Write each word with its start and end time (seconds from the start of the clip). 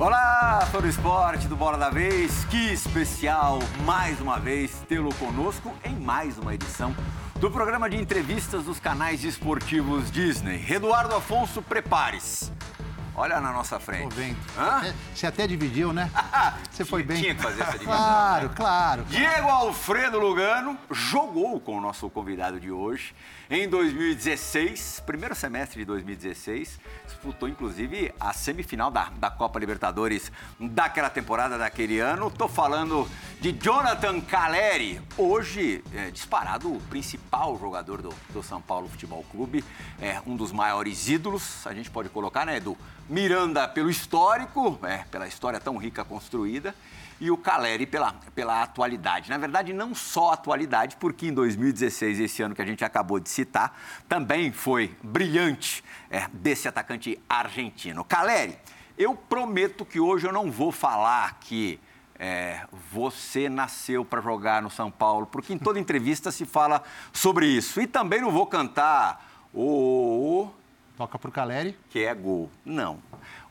Olá, 0.00 0.66
fã 0.72 0.80
do 0.80 0.88
esporte 0.88 1.46
do 1.46 1.54
Bola 1.54 1.76
da 1.76 1.90
Vez. 1.90 2.46
Que 2.46 2.72
especial, 2.72 3.58
mais 3.84 4.18
uma 4.18 4.38
vez, 4.38 4.82
tê-lo 4.88 5.14
conosco 5.16 5.76
em 5.84 5.94
mais 5.94 6.38
uma 6.38 6.54
edição 6.54 6.96
do 7.38 7.50
programa 7.50 7.90
de 7.90 7.98
entrevistas 7.98 8.64
dos 8.64 8.80
canais 8.80 9.22
esportivos 9.24 10.10
Disney. 10.10 10.64
Eduardo 10.70 11.14
Afonso, 11.14 11.60
prepare-se. 11.60 12.50
Olha 13.14 13.40
na 13.40 13.52
nossa 13.52 13.78
frente. 13.78 14.36
Hã? 14.56 14.94
Você 15.14 15.26
até 15.26 15.46
dividiu, 15.46 15.92
né? 15.92 16.10
Você 16.70 16.84
foi 16.84 17.02
bem. 17.02 17.20
Tinha 17.20 17.34
que 17.34 17.42
fazer 17.42 17.62
essa 17.62 17.72
divisão. 17.72 17.96
Claro, 17.96 18.50
claro. 18.50 19.04
Diego 19.04 19.48
Alfredo 19.48 20.18
Lugano 20.18 20.78
jogou 20.90 21.60
com 21.60 21.76
o 21.76 21.80
nosso 21.80 22.08
convidado 22.08 22.58
de 22.58 22.70
hoje 22.70 23.14
em 23.50 23.68
2016, 23.68 25.02
primeiro 25.04 25.34
semestre 25.34 25.80
de 25.80 25.84
2016. 25.84 26.78
Disputou, 27.06 27.48
inclusive, 27.48 28.14
a 28.18 28.32
semifinal 28.32 28.90
da, 28.90 29.10
da 29.18 29.28
Copa 29.28 29.58
Libertadores 29.58 30.30
daquela 30.58 31.10
temporada, 31.10 31.58
daquele 31.58 31.98
ano. 31.98 32.28
Estou 32.28 32.48
falando 32.48 33.08
de 33.40 33.52
Jonathan 33.52 34.20
Caleri, 34.20 35.00
hoje 35.18 35.82
é, 35.92 36.10
disparado 36.10 36.72
o 36.72 36.80
principal 36.82 37.58
jogador 37.58 38.00
do, 38.02 38.14
do 38.32 38.42
São 38.42 38.62
Paulo 38.62 38.88
Futebol 38.88 39.24
Clube, 39.30 39.64
é 40.00 40.20
um 40.26 40.36
dos 40.36 40.52
maiores 40.52 41.08
ídolos, 41.08 41.66
a 41.66 41.74
gente 41.74 41.90
pode 41.90 42.08
colocar, 42.08 42.46
né, 42.46 42.60
do 42.60 42.76
Miranda 43.10 43.66
pelo 43.66 43.90
histórico, 43.90 44.78
é, 44.84 44.98
pela 45.10 45.26
história 45.26 45.58
tão 45.58 45.76
rica 45.76 46.04
construída, 46.04 46.72
e 47.20 47.28
o 47.28 47.36
Caleri 47.36 47.84
pela, 47.84 48.12
pela 48.36 48.62
atualidade. 48.62 49.28
Na 49.28 49.36
verdade, 49.36 49.72
não 49.72 49.96
só 49.96 50.30
atualidade, 50.30 50.94
porque 50.94 51.26
em 51.26 51.34
2016, 51.34 52.20
esse 52.20 52.40
ano 52.40 52.54
que 52.54 52.62
a 52.62 52.64
gente 52.64 52.84
acabou 52.84 53.18
de 53.18 53.28
citar, 53.28 53.76
também 54.08 54.52
foi 54.52 54.96
brilhante 55.02 55.82
é, 56.08 56.28
desse 56.32 56.68
atacante 56.68 57.20
argentino. 57.28 58.04
Caleri, 58.04 58.56
eu 58.96 59.16
prometo 59.16 59.84
que 59.84 59.98
hoje 59.98 60.28
eu 60.28 60.32
não 60.32 60.48
vou 60.48 60.70
falar 60.70 61.40
que 61.40 61.80
é, 62.16 62.60
você 62.92 63.48
nasceu 63.48 64.04
para 64.04 64.20
jogar 64.20 64.62
no 64.62 64.70
São 64.70 64.88
Paulo, 64.88 65.26
porque 65.26 65.52
em 65.52 65.58
toda 65.58 65.80
entrevista 65.80 66.30
se 66.30 66.46
fala 66.46 66.80
sobre 67.12 67.46
isso. 67.46 67.80
E 67.80 67.88
também 67.88 68.20
não 68.20 68.30
vou 68.30 68.46
cantar 68.46 69.28
o 69.52 70.48
Toca 71.00 71.18
pro 71.18 71.32
Caleri. 71.32 71.74
que 71.88 72.04
é 72.04 72.14
gol. 72.14 72.50
Não. 72.62 72.98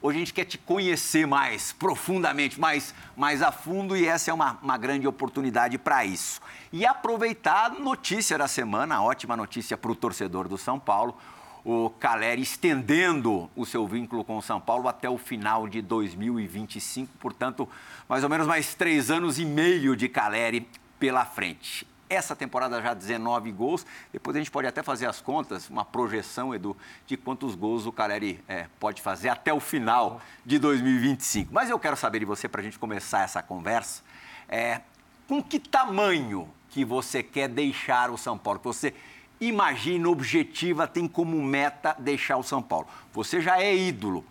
Hoje 0.02 0.16
a 0.16 0.20
gente 0.20 0.34
quer 0.34 0.46
te 0.46 0.58
conhecer 0.58 1.28
mais 1.28 1.74
profundamente, 1.74 2.58
mais, 2.58 2.96
mais 3.18 3.42
a 3.42 3.52
fundo, 3.52 3.98
e 3.98 4.08
essa 4.08 4.32
é 4.32 4.34
uma, 4.34 4.58
uma 4.64 4.78
grande 4.78 5.06
oportunidade 5.06 5.78
para 5.78 6.06
isso. 6.06 6.40
E 6.72 6.86
aproveitar 6.86 7.66
a 7.66 7.70
notícia 7.70 8.38
da 8.38 8.48
semana, 8.48 8.96
a 8.96 9.02
ótima 9.02 9.36
notícia 9.36 9.76
para 9.76 9.92
o 9.92 9.96
torcedor 9.96 10.48
do 10.48 10.58
São 10.58 10.80
Paulo, 10.80 11.18
o 11.66 11.90
Caleri 11.90 12.42
estendendo 12.42 13.50
o 13.58 13.66
seu 13.66 13.86
vínculo 13.86 14.24
com 14.24 14.38
o 14.38 14.42
São 14.42 14.62
Paulo 14.62 14.88
até 14.88 15.10
o 15.10 15.18
final 15.18 15.68
de 15.68 15.82
2025, 15.82 17.12
portanto, 17.20 17.68
mais 18.08 18.24
ou 18.24 18.30
menos 18.30 18.48
mais 18.48 18.74
três 18.74 19.12
anos 19.12 19.38
e 19.38 19.44
meio 19.44 19.98
de 19.98 20.08
Caleri 20.08 20.66
pela 20.98 21.26
frente. 21.26 21.86
Essa 22.10 22.36
temporada 22.36 22.82
já 22.82 22.94
19 22.94 23.52
gols. 23.52 23.86
Depois 24.12 24.36
a 24.36 24.40
gente 24.40 24.50
pode 24.50 24.68
até 24.68 24.82
fazer 24.82 25.06
as 25.06 25.22
contas, 25.22 25.70
uma 25.70 25.86
projeção, 25.86 26.56
Edu, 26.56 26.76
de 27.06 27.16
quantos 27.16 27.54
gols 27.54 27.86
o 27.86 27.92
Caleri 27.92 28.44
é, 28.48 28.66
pode 28.80 29.02
fazer 29.02 29.30
até 29.30 29.54
o 29.54 29.60
final 29.60 30.20
de 30.44 30.58
2025. 30.58 31.54
Mas 31.54 31.70
eu 31.70 31.78
quero 31.78 31.96
saber 31.96 32.20
de 32.20 32.26
você, 32.26 32.48
para 32.48 32.62
a 32.62 32.64
gente 32.64 32.80
começar 32.80 33.22
essa 33.22 33.44
conversa, 33.44 34.02
é, 34.48 34.82
com 35.28 35.44
que 35.44 35.60
tamanho 35.60 36.50
que 36.70 36.84
você 36.84 37.22
quer 37.22 37.48
deixar 37.48 38.10
o 38.10 38.18
São 38.18 38.38
Paulo? 38.38 38.60
Que 38.60 38.66
você 38.66 38.96
imagina, 39.40 40.10
objetiva, 40.10 40.88
tem 40.88 41.08
como 41.08 41.42
meta 41.44 41.96
deixar 42.00 42.38
o 42.38 42.44
São 42.44 42.62
Paulo. 42.62 42.88
Você 43.14 43.40
já 43.40 43.62
é 43.62 43.76
ídolo. 43.76 44.26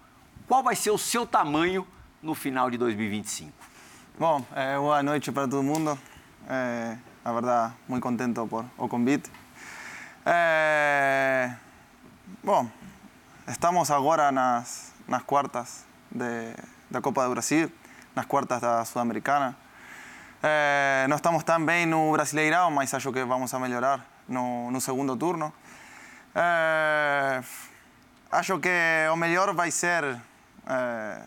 Qual 0.49 0.62
vai 0.62 0.75
ser 0.75 0.91
o 0.91 0.99
seu 0.99 1.25
tamanho 1.25 1.87
no 2.21 2.34
final 2.34 2.71
de 2.71 2.77
2025? 2.77 3.53
Bom, 4.19 4.44
eh, 4.56 4.77
boa 4.77 5.00
noite 5.03 5.31
para 5.31 5.47
todo 5.47 5.62
mundo. 5.62 5.97
Eh, 6.49 6.97
a 7.25 7.33
verdade, 7.33 7.75
muito 7.89 8.03
contento 8.03 8.47
por 8.47 8.65
o 8.77 8.89
convite. 8.89 9.31
Eh, 10.25 11.51
bom, 12.43 12.69
estamos 13.47 13.91
agora 13.91 14.31
nas, 14.31 14.93
nas 15.06 15.23
quartas 15.23 15.84
de, 16.11 16.55
da 16.91 17.01
Copa 17.01 17.25
do 17.25 17.31
Brasil, 17.31 17.71
nas 18.15 18.27
quartas 18.27 18.61
da 18.61 18.84
Sul-Americana. 18.84 19.56
Eh, 20.43 21.06
não 21.09 21.17
estamos 21.17 21.43
tão 21.45 21.65
bem 21.65 21.87
no 21.87 22.12
Brasileirão, 22.12 22.71
mas 22.71 22.95
acho 22.95 23.12
que 23.12 23.25
vamos 23.25 23.53
a 23.53 23.59
melhorar 23.59 24.05
no, 24.29 24.71
no 24.71 24.81
segundo 24.81 25.17
turno. 25.17 25.53
Eh, 26.35 27.43
acho 28.31 28.59
que 28.59 29.09
o 29.12 29.17
melhor 29.17 29.55
vai 29.55 29.71
ser 29.71 30.21
eh, 30.67 31.23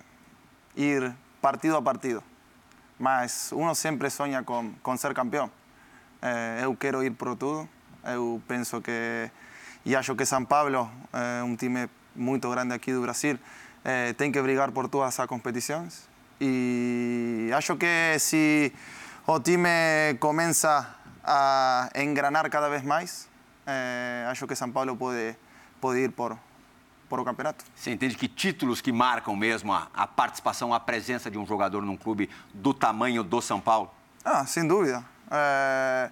ir 0.76 1.14
partido 1.42 1.76
a 1.76 1.82
partido. 1.82 2.24
Mas 3.00 3.52
uno 3.52 3.74
sempre 3.74 4.10
sonha 4.10 4.44
com, 4.44 4.74
com 4.84 4.96
ser 4.96 5.14
campeão. 5.14 5.52
Eh, 6.22 6.62
eu 6.64 6.76
quero 6.76 7.04
ir 7.04 7.12
por 7.12 7.36
tudo. 7.36 7.68
Eu 8.04 8.42
penso 8.48 8.82
que 8.82 9.30
e 9.86 9.96
acho 9.96 10.16
que 10.16 10.26
São 10.26 10.46
Paulo 10.46 10.90
é 11.12 11.44
um 11.44 11.56
time 11.56 11.90
muito 12.16 12.50
grande 12.50 12.74
aqui 12.74 12.94
do 12.94 13.02
Brasil. 13.02 13.40
eh, 13.84 14.14
tem 14.14 14.32
que 14.32 14.40
brigar 14.42 14.72
por 14.72 14.88
todas 14.88 15.20
as 15.20 15.28
competições. 15.28 16.08
E 16.40 17.50
acho 17.56 17.76
que 17.78 18.18
se 18.20 18.72
o 19.26 19.40
time 19.40 20.16
começa 20.20 20.96
a 21.24 21.90
engranar 21.96 22.50
cada 22.50 22.70
vez 22.70 22.84
mais, 22.84 23.28
eh, 23.66 24.26
acho 24.30 24.46
que 24.48 24.56
São 24.56 24.72
Paulo 24.72 24.96
pode, 24.96 25.36
pode 25.80 26.00
ir 26.00 26.12
por, 26.12 26.38
por 27.10 27.20
o 27.20 27.26
campeonato. 27.26 27.66
Você 27.76 27.92
entende 27.92 28.16
que 28.16 28.28
títulos 28.28 28.82
que 28.82 28.92
marcam 28.92 29.36
mesmo 29.36 29.74
a, 29.74 29.88
a 29.94 30.06
participação, 30.08 30.74
a 30.74 30.80
presença 30.80 31.30
de 31.32 31.38
um 31.38 31.46
jogador 31.46 31.82
num 31.82 31.98
clube 31.98 32.30
do 32.54 32.74
tamanho 32.74 33.24
do 33.24 33.42
São 33.42 33.60
Paulo? 33.60 33.92
Ah, 34.24 34.46
sem 34.46 34.68
dúvida. 34.68 35.04
Eh, 35.32 36.10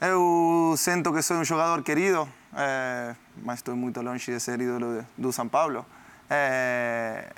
eu 0.00 0.74
sinto 0.76 1.12
que 1.12 1.22
sou 1.22 1.36
um 1.36 1.44
jogador 1.44 1.82
querido, 1.82 2.26
eh, 2.56 3.14
mas 3.44 3.58
estou 3.58 3.76
muito 3.76 4.00
longe 4.00 4.32
de 4.32 4.40
ser 4.40 4.60
ídolo 4.60 5.00
de- 5.00 5.06
do 5.22 5.32
São 5.32 5.48
Paulo. 5.48 5.84
Eh, 6.30 7.28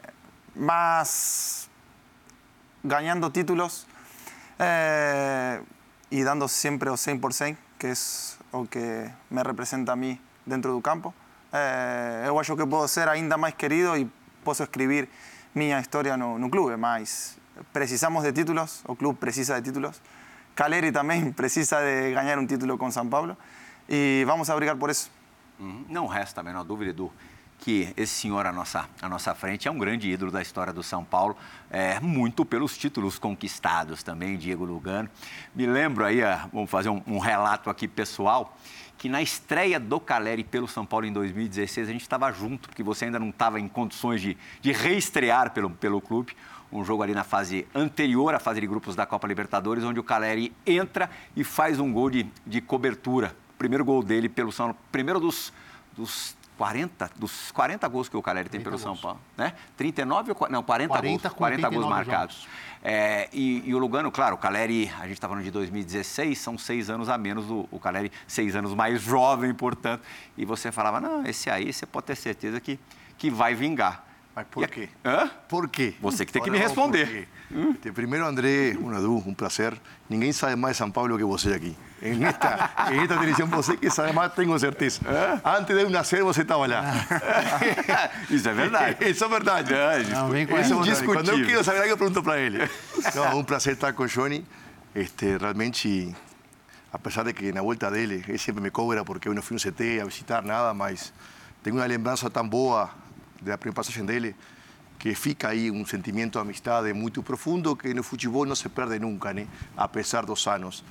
mas 0.55 1.69
ganhando 2.85 3.31
títulos 3.31 3.87
eh, 4.59 5.61
e 6.11 6.23
dando 6.25 6.47
sempre 6.49 6.89
o 6.91 6.97
100%, 6.97 7.57
que 7.79 7.89
é 7.89 7.93
o 8.53 8.67
que 8.67 9.11
me 9.31 9.43
representa 9.43 9.93
a 9.93 9.97
mim 9.97 10.21
dentro 10.47 10.73
do 10.73 10.81
campo, 10.81 11.12
eh, 11.53 12.25
eu 12.27 12.39
acho 12.39 12.55
que 12.57 12.67
posso 12.67 12.95
ser 12.95 13.09
ainda 13.09 13.37
mais 13.37 13.55
querido 13.55 13.97
e 13.97 14.09
posso 14.45 14.62
escrever 14.62 15.09
minha 15.55 15.81
história 15.81 16.17
no, 16.17 16.39
no 16.39 16.49
clube, 16.51 16.77
mas 16.77 17.37
precisamos 17.73 18.23
de 18.25 18.33
títulos, 18.33 18.83
o 18.87 18.95
clube 18.95 19.19
precisa 19.19 19.61
de 19.61 19.69
títulos, 19.71 20.01
Caleri 20.55 20.93
também 20.93 21.33
precisa 21.33 21.81
de 21.81 22.13
ganhar 22.13 22.39
um 22.39 22.47
título 22.47 22.77
com 22.77 22.91
São 22.91 23.09
Paulo 23.09 23.37
e 23.89 24.23
vamos 24.27 24.51
a 24.51 24.55
brigar 24.55 24.77
por 24.77 24.91
isso. 24.91 25.11
Uhum. 25.59 25.85
Não 25.89 26.07
resta 26.07 26.41
a 26.41 26.45
menor 26.45 26.65
dúvida, 26.65 26.91
Edu, 26.91 27.13
que 27.59 27.93
esse 27.97 28.13
senhor 28.13 28.45
à 28.45 28.53
nossa, 28.53 28.89
à 29.01 29.09
nossa 29.09 29.35
frente 29.35 29.69
é 29.69 29.71
um 29.71 29.79
grande 29.79 30.11
ídolo 30.11 30.31
da 30.31 30.43
história 30.43 30.73
do 30.73 30.83
São 30.83 31.05
Paulo, 31.05 31.37
é, 31.71 32.01
muito 32.01 32.45
pelos 32.45 32.77
títulos 32.77 33.19
conquistados 33.19 34.03
também, 34.03 34.37
Diego 34.37 34.65
Lugano. 34.65 35.09
Me 35.55 35.67
lembro 35.67 36.05
aí, 36.05 36.23
ah, 36.23 36.49
vamos 36.53 36.71
fazer 36.71 36.89
um, 36.89 37.01
um 37.07 37.19
relato 37.19 37.71
aqui 37.71 37.87
pessoal, 37.87 38.57
que 38.99 39.09
na 39.09 39.23
estreia 39.23 39.81
do 39.81 39.99
Caleri 39.99 40.45
pelo 40.45 40.69
São 40.69 40.85
Paulo 40.85 41.07
em 41.07 41.12
2016, 41.12 41.89
a 41.89 41.93
gente 41.93 42.03
estava 42.03 42.31
junto, 42.33 42.69
porque 42.69 42.83
você 42.83 43.07
ainda 43.07 43.19
não 43.19 43.31
estava 43.31 43.59
em 43.59 43.69
condições 43.69 44.21
de, 44.21 44.37
de 44.61 44.73
reestrear 44.73 45.53
pelo, 45.53 45.71
pelo 45.71 46.00
clube. 46.00 46.37
Um 46.73 46.85
jogo 46.85 47.03
ali 47.03 47.15
na 47.15 47.25
fase 47.25 47.67
anterior 47.75 48.35
à 48.35 48.39
fase 48.41 48.61
de 48.61 48.67
grupos 48.67 48.97
da 48.97 49.05
Copa 49.05 49.29
Libertadores, 49.29 49.85
onde 49.85 50.01
o 50.01 50.05
Caleri 50.05 50.53
entra 50.67 51.11
e 51.37 51.45
faz 51.45 51.79
um 51.79 51.93
gol 51.93 52.09
de, 52.09 52.27
de 52.47 52.61
cobertura. 52.61 53.37
Primeiro 53.59 53.85
gol 53.85 54.03
dele 54.03 54.29
pelo 54.29 54.51
São 54.51 54.67
Paulo. 54.67 54.81
Primeiro 54.91 55.21
dos, 55.21 55.53
dos 55.97 56.35
40, 56.57 57.11
dos 57.17 57.51
40 57.53 57.89
gols 57.89 58.09
que 58.09 58.17
o 58.17 58.23
Caleri 58.23 58.49
tem 58.49 58.61
40 58.61 58.71
pelo 58.71 58.79
São 58.79 58.93
gols. 58.93 59.01
Paulo. 59.01 59.21
Né? 59.37 59.53
39 59.77 60.33
ou... 60.33 60.49
Não, 60.49 60.63
40, 60.63 60.89
40 60.89 61.29
gols. 61.29 61.33
com 61.33 61.39
40 61.39 61.69
gols 61.69 61.85
89 61.85 61.89
marcados. 61.89 62.49
É, 62.85 63.29
e, 63.33 63.63
e 63.65 63.75
o 63.75 63.79
Lugano, 63.79 64.11
claro, 64.11 64.35
o 64.35 64.39
Caleri, 64.39 64.91
a 64.99 65.03
gente 65.03 65.13
está 65.13 65.29
falando 65.29 65.45
de 65.45 65.51
2016, 65.51 66.39
são 66.39 66.59
seis 66.59 66.91
anos 66.91 67.09
a 67.09 67.17
menos, 67.17 67.49
o, 67.49 67.69
o 67.71 67.79
Caleri 67.79 68.11
seis 68.27 68.57
anos 68.57 68.75
mais 68.75 69.01
jovem, 69.01 69.55
portanto. 69.55 70.03
E 70.37 70.45
você 70.45 70.73
falava, 70.73 71.01
não, 71.01 71.25
esse 71.25 71.49
aí 71.49 71.73
você 71.73 71.87
pode 71.87 72.07
ter 72.07 72.17
certeza 72.17 72.61
que, 72.61 72.79
que 73.17 73.31
vai 73.31 73.55
vingar. 73.55 74.05
Mas 74.34 74.46
por 74.46 74.67
quê? 74.67 74.88
Hã? 75.05 75.31
Por 75.46 75.69
quê? 75.69 75.94
Você 76.00 76.25
que 76.25 76.32
tem 76.32 76.43
que 76.43 76.50
me 76.50 76.56
responder. 76.56 77.29
primeiro, 77.93 78.26
André, 78.26 78.75
um 78.81 79.29
um 79.29 79.34
prazer. 79.34 79.79
Ninguém 80.08 80.32
sabe 80.32 80.56
mais 80.56 80.75
de 80.75 80.79
São 80.79 80.90
Paulo 80.90 81.19
que 81.19 81.25
você 81.25 81.52
aqui. 81.52 81.76
Em 82.00 82.25
esta, 82.25 82.70
em 82.90 83.00
esta 83.00 83.14
televisão, 83.17 83.46
você 83.46 83.76
que 83.76 83.90
sabe 83.90 84.12
mais, 84.12 84.32
tenho 84.32 84.58
certeza. 84.58 85.00
Antes 85.44 85.76
de 85.76 85.82
eu 85.82 85.90
nascer, 85.90 86.23
você 86.23 86.43
estava 86.43 86.67
lá. 86.67 86.82
Isso 88.31 88.49
é 88.49 88.55
verdade. 88.55 88.96
Isso 89.11 89.25
é 89.25 89.29
verdade. 89.29 90.11
Não, 90.11 90.31
vem 90.31 90.46
com 90.46 90.58
Isso 90.58 90.73
é 90.73 90.76
verdade. 90.76 91.05
Quando 91.05 91.28
eu 91.28 91.46
quero 91.46 91.62
saber 91.62 91.78
algo, 91.81 91.90
eu 91.90 91.99
pergunto 91.99 92.23
para 92.23 92.40
ele. 92.40 92.58
Não, 93.14 93.38
um 93.38 93.44
prazer 93.44 93.75
estar 93.75 93.93
com 93.93 94.05
o 94.05 94.06
Johnny. 94.06 94.44
Este, 94.94 95.37
realmente, 95.37 96.14
apesar 96.90 97.23
de 97.25 97.35
que 97.35 97.52
na 97.52 97.61
volta 97.61 97.90
dele, 97.90 98.25
ele 98.26 98.38
sempre 98.38 98.62
me 98.62 98.70
cobra 98.70 99.05
porque 99.05 99.28
eu 99.28 99.35
não 99.35 99.43
fui 99.43 99.56
no 99.56 99.61
CT 99.61 100.00
a 100.00 100.05
visitar 100.05 100.43
nada, 100.43 100.75
mas 100.75 101.12
tenho 101.62 101.76
uma 101.76 101.87
lembrança 101.87 102.28
tão 102.28 102.46
boa 102.46 102.90
da 103.44 103.59
primeira 103.59 103.77
passagem 103.77 104.05
dele 104.05 104.35
que 104.99 105.15
fica 105.17 105.49
aí 105.49 105.69
um 105.71 105.85
sentimento 105.85 106.35
de 106.35 106.39
amistade 106.39 106.93
muito 106.93 107.25
profundo 107.25 107.75
que 107.75 107.93
no 107.93 108.05
futebol 108.05 108.47
não 108.47 108.55
se 108.55 108.69
perde 108.69 109.00
nunca, 109.00 109.33
né? 109.33 109.49
apesar 109.77 110.25
dos 110.25 110.47
anos. 110.47 110.85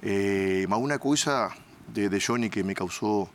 Eh, 0.00 0.66
mas 0.68 0.78
uma 0.78 0.98
coisa 1.00 1.50
de, 1.88 2.08
de 2.08 2.18
Johnny 2.18 2.48
que 2.48 2.62
me 2.62 2.74
causou, 2.74 3.28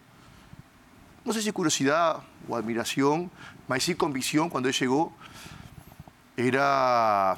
não 1.26 1.34
sei 1.34 1.42
se 1.42 1.52
curiosidade 1.52 2.22
ou 2.48 2.56
admiração, 2.56 3.30
mas 3.68 3.84
sí 3.84 3.94
convicción 3.96 4.50
quando 4.50 4.68
ele 4.68 4.74
chegou, 4.74 5.12
era 6.38 7.38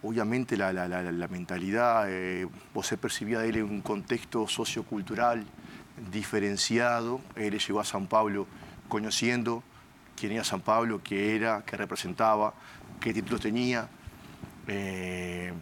obviamente 0.00 0.56
la, 0.56 0.72
la, 0.72 0.86
la, 0.86 1.02
la 1.02 1.28
mentalidad, 1.28 2.04
eh, 2.08 2.46
você 2.72 2.96
percibía 2.96 3.40
de 3.40 3.48
él 3.48 3.56
en 3.56 3.64
un 3.64 3.80
contexto 3.82 4.46
sociocultural 4.46 5.44
diferenciado, 6.12 7.20
él 7.34 7.58
llegó 7.58 7.80
a 7.80 7.84
San 7.84 8.06
Pablo 8.06 8.46
conociendo 8.88 9.64
quién 10.16 10.32
era 10.32 10.42
San 10.42 10.60
Pablo, 10.60 11.00
qué 11.04 11.36
era, 11.36 11.62
qué 11.64 11.76
representaba, 11.76 12.54
qué 12.98 13.12
títulos 13.12 13.40
tenía, 13.40 13.88
eh, 14.66 15.52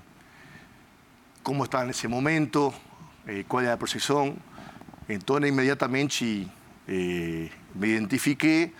cómo 1.42 1.64
estaba 1.64 1.84
en 1.84 1.90
ese 1.90 2.08
momento, 2.08 2.72
eh, 3.26 3.44
cuál 3.46 3.64
era 3.64 3.74
la 3.74 3.78
procesión. 3.78 4.36
Entonces 5.08 5.50
inmediatamente 5.50 6.48
eh, 6.86 7.50
me 7.74 7.88
identifiqué, 7.88 8.72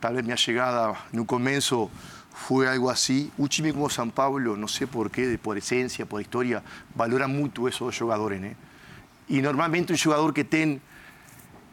tal 0.00 0.16
vez 0.16 0.24
mi 0.24 0.34
llegada 0.34 0.94
en 1.12 1.20
un 1.20 1.26
comienzo 1.26 1.90
fue 2.34 2.68
algo 2.68 2.90
así. 2.90 3.30
Un 3.36 3.48
time 3.48 3.72
como 3.72 3.88
San 3.88 4.10
Pablo, 4.10 4.56
no 4.56 4.66
sé 4.66 4.86
por 4.86 5.10
qué, 5.10 5.38
por 5.38 5.56
esencia, 5.56 6.06
por 6.06 6.20
historia, 6.20 6.62
valora 6.94 7.28
mucho 7.28 7.68
esos 7.68 7.96
jugadores. 7.96 8.42
¿eh? 8.42 8.56
Y 9.28 9.40
normalmente 9.40 9.92
un 9.92 9.98
jugador 9.98 10.34
que 10.34 10.44
tiene 10.44 10.80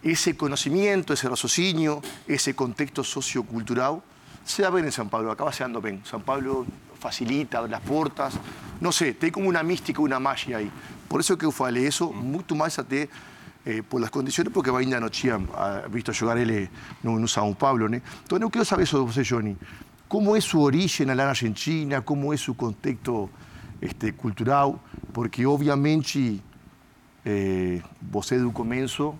ese 0.04 0.36
conocimiento, 0.36 1.13
ese 1.13 1.28
raciocinio, 1.28 2.01
ese 2.28 2.56
contexto 2.56 3.04
sociocultural, 3.04 4.01
se 4.46 4.62
va 4.63 4.69
a 4.69 4.72
ver 4.72 4.86
en 4.86 4.92
San 4.92 5.10
Pablo, 5.10 5.31
acaba 5.31 5.51
siendo 5.51 5.81
bien. 5.81 6.01
San 6.06 6.22
Pablo 6.22 6.66
facilita 7.00 7.62
las 7.68 7.81
puertas, 7.81 8.34
no 8.81 8.92
sé, 8.92 9.13
tiene 9.13 9.31
como 9.31 9.48
una 9.50 9.63
mística, 9.63 10.01
una 10.01 10.19
magia 10.19 10.57
ahí. 10.57 10.72
Por 11.07 11.19
eso 11.22 11.38
que 11.38 11.46
yo 11.46 11.51
falei 11.51 11.86
eso, 11.86 12.12
mucho 12.12 12.56
más 12.56 12.78
até 12.80 13.10
eh, 13.66 13.84
por 13.88 14.00
las 14.00 14.10
condiciones, 14.10 14.54
porque 14.54 14.72
ainda 14.72 15.00
no 15.00 15.10
tinha 15.10 15.38
visto 15.90 16.13
jugar 16.13 16.38
él 16.38 16.69
no, 17.04 17.19
no 17.19 17.28
São 17.28 17.56
Paulo. 17.56 17.90
¿no? 17.90 17.96
Entonces, 17.96 18.40
yo 18.40 18.50
quiero 18.50 18.66
saber 18.66 18.84
eso 18.84 19.00
de 19.00 19.06
você, 19.06 19.24
Johnny. 19.24 19.56
¿Cómo 20.07 20.36
es 20.36 20.44
su 20.44 20.62
origen 20.62 21.10
en 21.10 21.18
la 21.18 21.30
Argentina? 21.30 22.01
¿Cómo 22.01 22.34
es 22.34 22.42
su 22.42 22.56
contexto 22.56 23.30
este, 23.80 24.13
cultural? 24.13 24.80
Porque 25.13 25.46
obviamente 25.46 26.40
eh, 27.25 27.81
você 28.01 28.40
do 28.40 28.51
comienzo 28.51 29.16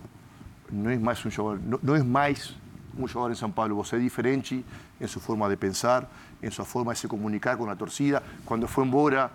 não 0.72 0.90
é 0.90 0.98
mais 0.98 1.24
um 1.24 1.30
jogador, 1.30 1.80
não 1.82 1.94
é 1.94 2.02
mais 2.02 2.54
um 2.98 3.06
jogador 3.06 3.32
em 3.32 3.36
São 3.36 3.50
Paulo, 3.50 3.82
diferente 3.98 4.64
em 5.00 5.06
sua 5.06 5.22
forma 5.22 5.48
de 5.48 5.56
pensar, 5.56 6.08
en 6.42 6.50
su 6.50 6.64
forma 6.64 6.92
de 6.92 7.00
se 7.00 7.08
comunicar 7.08 7.56
con 7.56 7.66
la 7.66 7.76
torcida. 7.76 8.22
Quando 8.44 8.66
foi 8.66 8.84
embora, 8.84 9.30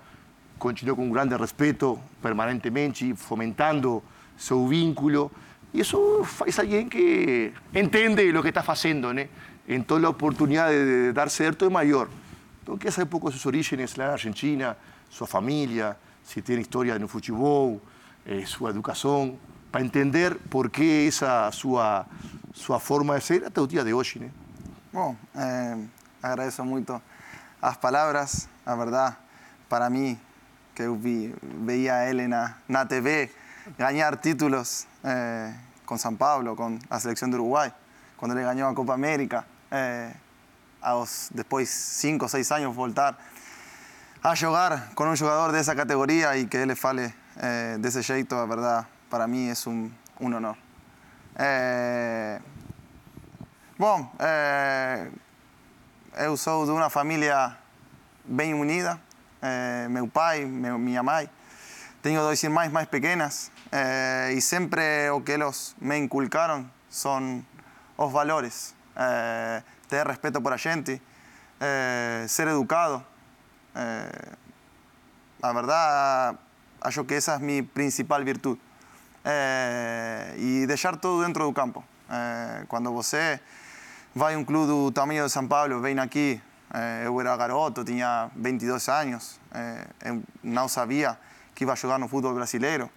continuou 0.57 0.95
con 0.95 1.03
um 1.03 1.11
grande 1.11 1.37
respeito 1.37 1.99
permanentemente, 2.21 3.15
fomentando 3.15 4.03
su 4.37 4.67
vínculo. 4.67 5.31
y 5.75 5.81
eso 5.81 6.23
faz 6.23 6.57
alguém 6.59 6.87
que 6.87 7.51
entiende 7.73 8.31
lo 8.31 8.41
que 8.41 8.47
está 8.47 8.63
fazendo, 8.63 9.11
en 9.11 9.29
Então 9.67 9.97
a 10.05 10.09
oportunidade 10.09 10.85
de 10.85 11.11
dar 11.11 11.29
cierto 11.29 11.65
é 11.65 11.69
mayor 11.69 12.07
Então 12.63 12.77
quer 12.77 12.91
saber 12.91 13.07
um 13.07 13.09
pouco 13.09 13.29
suas 13.29 13.45
origens 13.45 13.95
lá 13.95 14.07
na 14.07 14.13
Argentina, 14.13 14.77
sua 15.09 15.27
família, 15.27 15.97
se 16.23 16.41
tem 16.41 16.59
história 16.61 16.97
no 16.97 17.07
futebol, 17.07 17.81
eh, 18.25 18.45
sua 18.45 18.69
educação. 18.69 19.37
Para 19.75 19.83
entender 19.83 20.37
por 20.37 20.71
qué 20.71 21.05
esa 21.05 21.51
su, 21.51 21.77
su 22.53 22.79
forma 22.79 23.15
de 23.15 23.19
ser 23.19 23.43
hasta 23.43 23.59
el 23.59 23.67
día 23.67 23.83
de 23.83 23.91
hoy. 23.91 24.07
¿no? 24.15 24.29
Bueno, 24.93 25.17
eh, 25.35 25.87
agradezco 26.21 26.63
mucho 26.63 27.01
las 27.61 27.77
palabras, 27.77 28.47
la 28.65 28.75
verdad, 28.75 29.17
para 29.67 29.89
mí, 29.89 30.17
que 30.73 30.87
vi, 30.87 31.35
veía 31.41 31.95
a 31.95 32.09
él 32.09 32.21
en 32.21 32.29
la, 32.29 32.87
TV 32.87 33.29
ganar 33.77 34.21
títulos 34.21 34.87
eh, 35.03 35.53
con 35.83 35.99
San 35.99 36.15
Pablo, 36.15 36.55
con 36.55 36.79
la 36.89 36.97
selección 37.01 37.29
de 37.29 37.35
Uruguay, 37.35 37.69
cuando 38.15 38.33
le 38.33 38.43
ganó 38.43 38.69
a 38.69 38.73
Copa 38.73 38.93
América 38.93 39.45
eh, 39.71 40.15
los 40.85 41.31
después 41.33 41.69
cinco 41.69 42.27
o 42.27 42.29
seis 42.29 42.49
años 42.53 42.73
voltar 42.73 43.17
a 44.23 44.37
jugar 44.37 44.91
con 44.93 45.09
un 45.09 45.17
jugador 45.17 45.51
de 45.51 45.59
esa 45.59 45.75
categoría 45.75 46.37
y 46.37 46.47
que 46.47 46.61
él 46.61 46.69
le 46.69 46.77
fale 46.77 47.13
eh, 47.41 47.75
de 47.77 47.89
ese 47.89 48.03
jeito, 48.03 48.37
la 48.37 48.45
verdad, 48.45 48.87
para 49.15 49.27
mí 49.27 49.47
es 49.47 49.65
un, 49.65 49.95
un 50.19 50.33
honor. 50.33 50.57
Eh, 51.37 52.37
bom, 53.77 54.11
eh, 54.19 55.09
eu 56.17 56.35
sou 56.35 56.65
de 56.65 56.71
uma 56.71 56.89
família 56.89 57.57
bem 58.25 58.53
unida. 58.53 58.99
Eh, 59.41 59.87
meu 59.89 60.05
pai, 60.05 60.43
meu, 60.43 60.77
minha 60.77 61.01
mãe. 61.01 61.29
Tenho 62.01 62.19
dois 62.19 62.43
irmãs 62.43 62.69
mais 62.73 62.89
pequenas 62.89 63.53
eh, 63.71 64.35
e 64.35 65.09
o 65.11 65.21
que 65.21 65.31
eles 65.31 65.77
me 65.79 65.97
inculcaram 65.97 66.69
são 66.89 67.41
os 67.95 68.11
valores. 68.11 68.75
Eh, 68.97 69.63
tener 69.87 70.07
respeto 70.07 70.41
por 70.41 70.51
la 70.51 70.57
gente, 70.57 71.01
eh, 71.61 72.25
ser 72.27 72.49
educado. 72.49 73.01
Eh, 73.75 74.35
la 75.39 75.53
verdad, 75.53 76.35
yo 76.89 77.07
que 77.07 77.15
esa 77.15 77.35
es 77.35 77.39
mi 77.39 77.61
principal 77.61 78.25
virtud. 78.25 78.57
Eh, 79.25 80.35
y 80.37 80.65
dejar 80.67 81.01
todo 81.01 81.23
dentro 81.23 81.45
del 81.45 81.53
campo. 81.53 81.83
cuando 82.67 82.91
você 82.91 83.39
va 84.15 84.31
a 84.31 84.37
un 84.37 84.45
club 84.45 84.85
del 84.85 84.93
tamaño 84.93 85.23
de 85.23 85.29
San 85.29 85.47
Pablo, 85.47 85.81
ven 85.81 85.99
aquí, 85.99 86.39
yo 86.71 87.21
era 87.21 87.35
garoto, 87.35 87.83
tenía 87.83 88.29
22 88.35 88.89
años, 88.89 89.39
no 90.43 90.69
sabía 90.69 91.17
que 91.53 91.63
iba 91.63 91.73
a 91.73 91.75
jugar 91.77 92.01
el 92.01 92.09
fútbol 92.09 92.35
brasileño. 92.35 92.89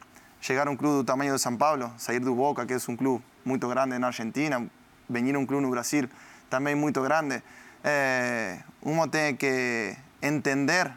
Llegar 0.46 0.69
a 0.69 0.70
un 0.70 0.76
club 0.76 0.98
del 0.98 1.06
tamaño 1.06 1.32
de 1.32 1.38
San 1.38 1.58
Pablo, 1.58 1.92
salir 1.96 2.25
de 2.25 2.30
Boca, 2.30 2.66
que 2.66 2.75
es 2.75 2.86
un 2.88 2.96
club 2.96 3.22
muy 3.44 3.58
grande 3.58 3.96
en 3.96 4.04
Argentina, 4.04 4.64
venir 5.08 5.34
a 5.34 5.38
un 5.38 5.46
club 5.46 5.64
en 5.64 5.70
Brasil, 5.70 6.08
también 6.48 6.78
muy 6.78 6.92
grande. 6.92 7.42
Eh, 7.82 8.62
uno 8.82 9.08
tiene 9.10 9.36
que 9.36 9.97
entender 10.20 10.92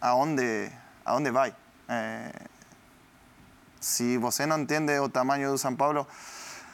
a 0.00 0.10
dónde, 0.10 0.72
a 1.04 1.12
dónde 1.12 1.30
va. 1.30 1.48
Si 3.86 4.18
você 4.18 4.46
não 4.46 4.58
entende 4.58 4.98
o 4.98 5.08
tamanho 5.08 5.48
do 5.52 5.56
São 5.56 5.76
Paulo, 5.76 6.08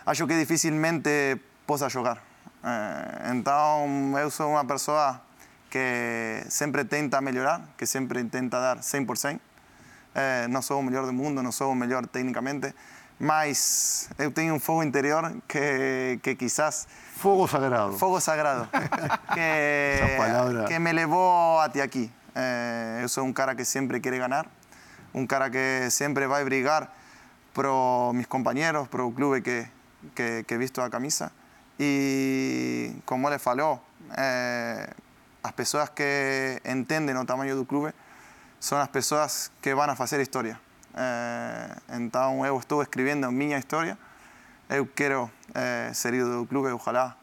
acho 0.06 0.26
que 0.26 0.32
dificilmente 0.32 1.38
possa 1.66 1.86
jogar. 1.90 2.16
Eh, 2.64 3.32
então, 3.34 4.16
eu 4.18 4.30
sou 4.30 4.52
uma 4.52 4.64
pessoa 4.64 5.20
que 5.68 6.42
sempre 6.48 6.84
tenta 6.86 7.20
melhorar, 7.20 7.60
que 7.76 7.84
sempre 7.84 8.24
tenta 8.24 8.58
dar 8.58 8.78
100%. 8.78 9.38
É, 10.14 10.48
não 10.48 10.62
sou 10.62 10.80
o 10.80 10.82
melhor 10.82 11.04
do 11.04 11.12
mundo, 11.12 11.42
não 11.42 11.52
sou 11.52 11.72
o 11.72 11.74
melhor 11.74 12.06
tecnicamente, 12.06 12.74
mas 13.20 14.08
eu 14.18 14.30
tenho 14.30 14.54
um 14.54 14.60
fogo 14.60 14.82
interior 14.82 15.36
que, 15.46 16.18
que 16.22 16.34
quizás... 16.34 16.88
Fogo 17.16 17.46
sagrado. 17.46 17.92
Fogo 17.98 18.20
sagrado. 18.20 18.68
que, 19.36 20.66
que 20.66 20.78
me 20.78 20.92
levou 20.94 21.60
até 21.60 21.82
aqui. 21.82 22.10
É, 22.34 23.00
eu 23.02 23.08
sou 23.10 23.24
um 23.24 23.34
cara 23.34 23.54
que 23.54 23.66
sempre 23.66 24.00
quer 24.00 24.16
ganhar, 24.16 24.46
um 25.12 25.26
cara 25.26 25.50
que 25.50 25.90
sempre 25.90 26.26
vai 26.26 26.42
brigar 26.42 27.01
pro 27.52 28.12
mis 28.14 28.26
companheiros, 28.26 28.88
pro 28.88 29.10
clube 29.12 29.42
que, 29.42 29.68
que, 30.14 30.44
que 30.46 30.58
visto 30.58 30.82
a 30.82 30.90
camisa. 30.90 31.32
E, 31.78 32.96
como 33.04 33.28
ele 33.28 33.38
falou, 33.38 33.80
eh, 34.16 34.86
as 35.42 35.52
pessoas 35.52 35.90
que 35.90 36.60
entendem 36.64 37.16
o 37.16 37.24
tamanho 37.24 37.56
do 37.56 37.64
clube 37.64 37.92
são 38.60 38.78
as 38.78 38.88
pessoas 38.88 39.50
que 39.60 39.74
vão 39.74 39.96
fazer 39.96 40.20
história. 40.20 40.60
Eh, 40.94 41.76
entonces 41.90 42.46
eu 42.46 42.58
estou 42.58 42.82
escribiendo 42.82 43.30
mi 43.32 43.52
historia. 43.52 43.98
Eu 44.68 44.86
quero 44.94 45.30
eh, 45.54 45.90
ser 45.92 46.12
do 46.24 46.46
clube 46.46 46.70
ojalá 46.72 47.16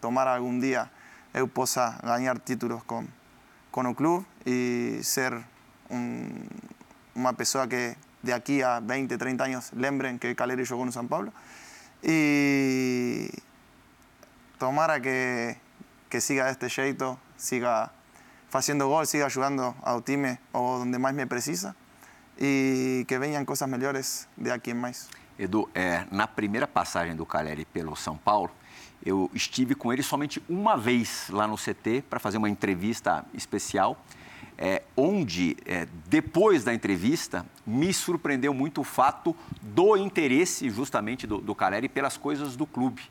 tomar 0.00 0.28
algún 0.28 0.60
día 0.60 0.90
eu 1.34 1.48
possa 1.48 1.98
ganhar 2.02 2.38
títulos 2.40 2.84
con, 2.84 3.08
con 3.70 3.86
el 3.86 3.94
club 3.94 4.24
y 4.44 4.98
ser 5.02 5.44
una 5.88 7.32
persona 7.34 7.68
que 7.68 7.96
de 8.22 8.32
aquí 8.32 8.62
a 8.62 8.80
20, 8.80 9.18
30 9.18 9.44
años 9.44 9.72
lembren 9.72 10.18
que 10.18 10.34
Caleri 10.34 10.64
jugó 10.66 10.84
en 10.84 10.92
San 10.92 11.08
Pablo. 11.08 11.32
Y 12.02 13.28
tomara 14.58 15.00
que, 15.00 15.58
que 16.08 16.20
siga 16.20 16.46
de 16.46 16.52
este 16.52 16.68
jeito, 16.68 17.18
siga 17.36 17.92
haciendo 18.52 18.88
gol, 18.88 19.06
siga 19.06 19.26
ayudando 19.26 19.74
al 19.82 20.02
time 20.02 20.38
o 20.52 20.78
donde 20.78 20.98
más 20.98 21.14
me 21.14 21.26
precisa 21.26 21.74
e 22.38 23.04
que 23.06 23.18
venham 23.18 23.44
coisas 23.44 23.68
melhores 23.68 24.28
de 24.36 24.50
aqui 24.50 24.70
em 24.70 24.74
mais. 24.74 25.08
Edu, 25.38 25.68
é, 25.74 26.04
na 26.10 26.26
primeira 26.26 26.66
passagem 26.66 27.16
do 27.16 27.24
Caleri 27.24 27.64
pelo 27.64 27.96
São 27.96 28.16
Paulo, 28.16 28.50
eu 29.04 29.30
estive 29.34 29.74
com 29.74 29.92
ele 29.92 30.02
somente 30.02 30.42
uma 30.48 30.76
vez 30.76 31.28
lá 31.30 31.46
no 31.46 31.56
CT 31.56 32.04
para 32.08 32.20
fazer 32.20 32.38
uma 32.38 32.48
entrevista 32.48 33.24
especial, 33.34 33.96
é, 34.56 34.82
onde, 34.96 35.56
é, 35.66 35.86
depois 36.06 36.64
da 36.64 36.72
entrevista, 36.72 37.44
me 37.66 37.92
surpreendeu 37.92 38.52
muito 38.54 38.80
o 38.80 38.84
fato 38.84 39.34
do 39.60 39.96
interesse 39.96 40.68
justamente 40.70 41.26
do, 41.26 41.38
do 41.38 41.54
Caleri 41.54 41.88
pelas 41.88 42.16
coisas 42.16 42.56
do 42.56 42.66
clube. 42.66 43.02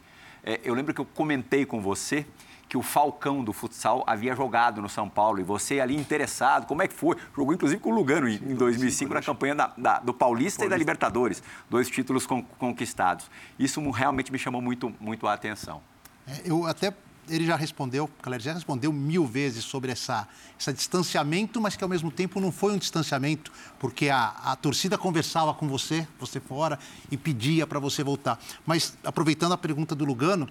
É, 0.43 0.59
eu 0.63 0.73
lembro 0.73 0.93
que 0.93 1.01
eu 1.01 1.05
comentei 1.05 1.65
com 1.65 1.81
você 1.81 2.25
que 2.71 2.77
o 2.77 2.81
Falcão 2.81 3.43
do 3.43 3.51
futsal 3.51 4.01
havia 4.07 4.33
jogado 4.33 4.81
no 4.81 4.87
São 4.87 5.09
Paulo 5.09 5.41
e 5.41 5.43
você 5.43 5.81
ali 5.81 5.93
interessado, 5.93 6.65
como 6.65 6.81
é 6.81 6.87
que 6.87 6.93
foi? 6.93 7.17
Jogou 7.35 7.53
inclusive 7.53 7.81
com 7.81 7.91
o 7.91 7.93
Lugano 7.93 8.29
em, 8.29 8.35
em 8.35 8.55
2005 8.55 9.13
na 9.13 9.21
campanha 9.21 9.53
da, 9.53 9.73
da, 9.77 9.99
do 9.99 10.13
Paulista, 10.13 10.19
Paulista, 10.19 10.65
e 10.65 10.69
da 10.69 10.77
Libertadores, 10.77 11.43
dois 11.69 11.89
títulos 11.89 12.25
con, 12.25 12.41
conquistados. 12.57 13.29
Isso 13.59 13.81
realmente 13.89 14.31
me 14.31 14.39
chamou 14.39 14.61
muito, 14.61 14.93
muito 15.01 15.27
a 15.27 15.33
atenção. 15.33 15.81
É, 16.25 16.43
eu 16.45 16.65
até 16.65 16.93
ele 17.29 17.45
já 17.45 17.55
respondeu, 17.55 18.09
Caleri 18.21 18.43
já 18.43 18.53
respondeu 18.53 18.91
mil 18.91 19.25
vezes 19.25 19.63
sobre 19.63 19.91
essa, 19.91 20.27
esse 20.59 20.73
distanciamento, 20.73 21.61
mas 21.61 21.75
que 21.75 21.83
ao 21.83 21.89
mesmo 21.89 22.11
tempo 22.11 22.39
não 22.39 22.51
foi 22.51 22.73
um 22.73 22.77
distanciamento, 22.77 23.51
porque 23.79 24.09
a, 24.09 24.33
a 24.43 24.55
torcida 24.55 24.97
conversava 24.97 25.53
com 25.53 25.67
você, 25.67 26.07
você 26.19 26.39
fora, 26.39 26.77
e 27.09 27.17
pedia 27.17 27.65
para 27.65 27.79
você 27.79 28.03
voltar. 28.03 28.39
Mas, 28.65 28.97
aproveitando 29.03 29.53
a 29.53 29.57
pergunta 29.57 29.95
do 29.95 30.05
Lugano, 30.05 30.47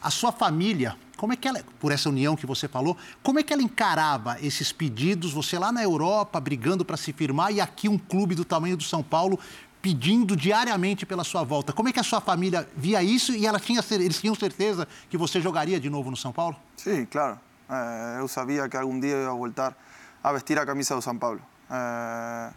a 0.00 0.10
sua 0.10 0.30
família, 0.30 0.96
como 1.16 1.32
é 1.32 1.36
que 1.36 1.48
ela, 1.48 1.60
por 1.80 1.90
essa 1.90 2.08
união 2.08 2.36
que 2.36 2.46
você 2.46 2.68
falou, 2.68 2.96
como 3.22 3.40
é 3.40 3.42
que 3.42 3.52
ela 3.52 3.62
encarava 3.62 4.36
esses 4.40 4.70
pedidos, 4.70 5.32
você 5.32 5.58
lá 5.58 5.72
na 5.72 5.82
Europa, 5.82 6.38
brigando 6.38 6.84
para 6.84 6.96
se 6.96 7.12
firmar, 7.12 7.52
e 7.52 7.60
aqui 7.60 7.88
um 7.88 7.98
clube 7.98 8.34
do 8.34 8.44
tamanho 8.44 8.76
do 8.76 8.84
São 8.84 9.02
Paulo 9.02 9.38
pedindo 9.80 10.36
diariamente 10.36 11.06
pela 11.06 11.24
sua 11.24 11.44
volta. 11.44 11.72
Como 11.72 11.88
é 11.88 11.92
que 11.92 12.00
a 12.00 12.02
sua 12.02 12.20
família 12.20 12.68
via 12.76 13.02
isso 13.02 13.32
e 13.32 13.46
ela 13.46 13.60
tinha, 13.60 13.80
eles 13.90 14.20
tinham 14.20 14.34
certeza 14.34 14.86
que 15.08 15.16
você 15.16 15.40
jogaria 15.40 15.78
de 15.78 15.88
novo 15.88 16.10
no 16.10 16.16
São 16.16 16.32
Paulo? 16.32 16.56
Sim, 16.76 17.06
claro. 17.06 17.38
Eh, 17.70 18.16
eu 18.20 18.28
sabia 18.28 18.68
que 18.68 18.76
algum 18.76 18.98
dia 18.98 19.12
eu 19.12 19.22
ia 19.24 19.30
voltar 19.30 19.76
a 20.22 20.32
vestir 20.32 20.58
a 20.58 20.66
camisa 20.66 20.94
do 20.94 21.02
São 21.02 21.16
Paulo. 21.16 21.40
Eh, 21.70 22.50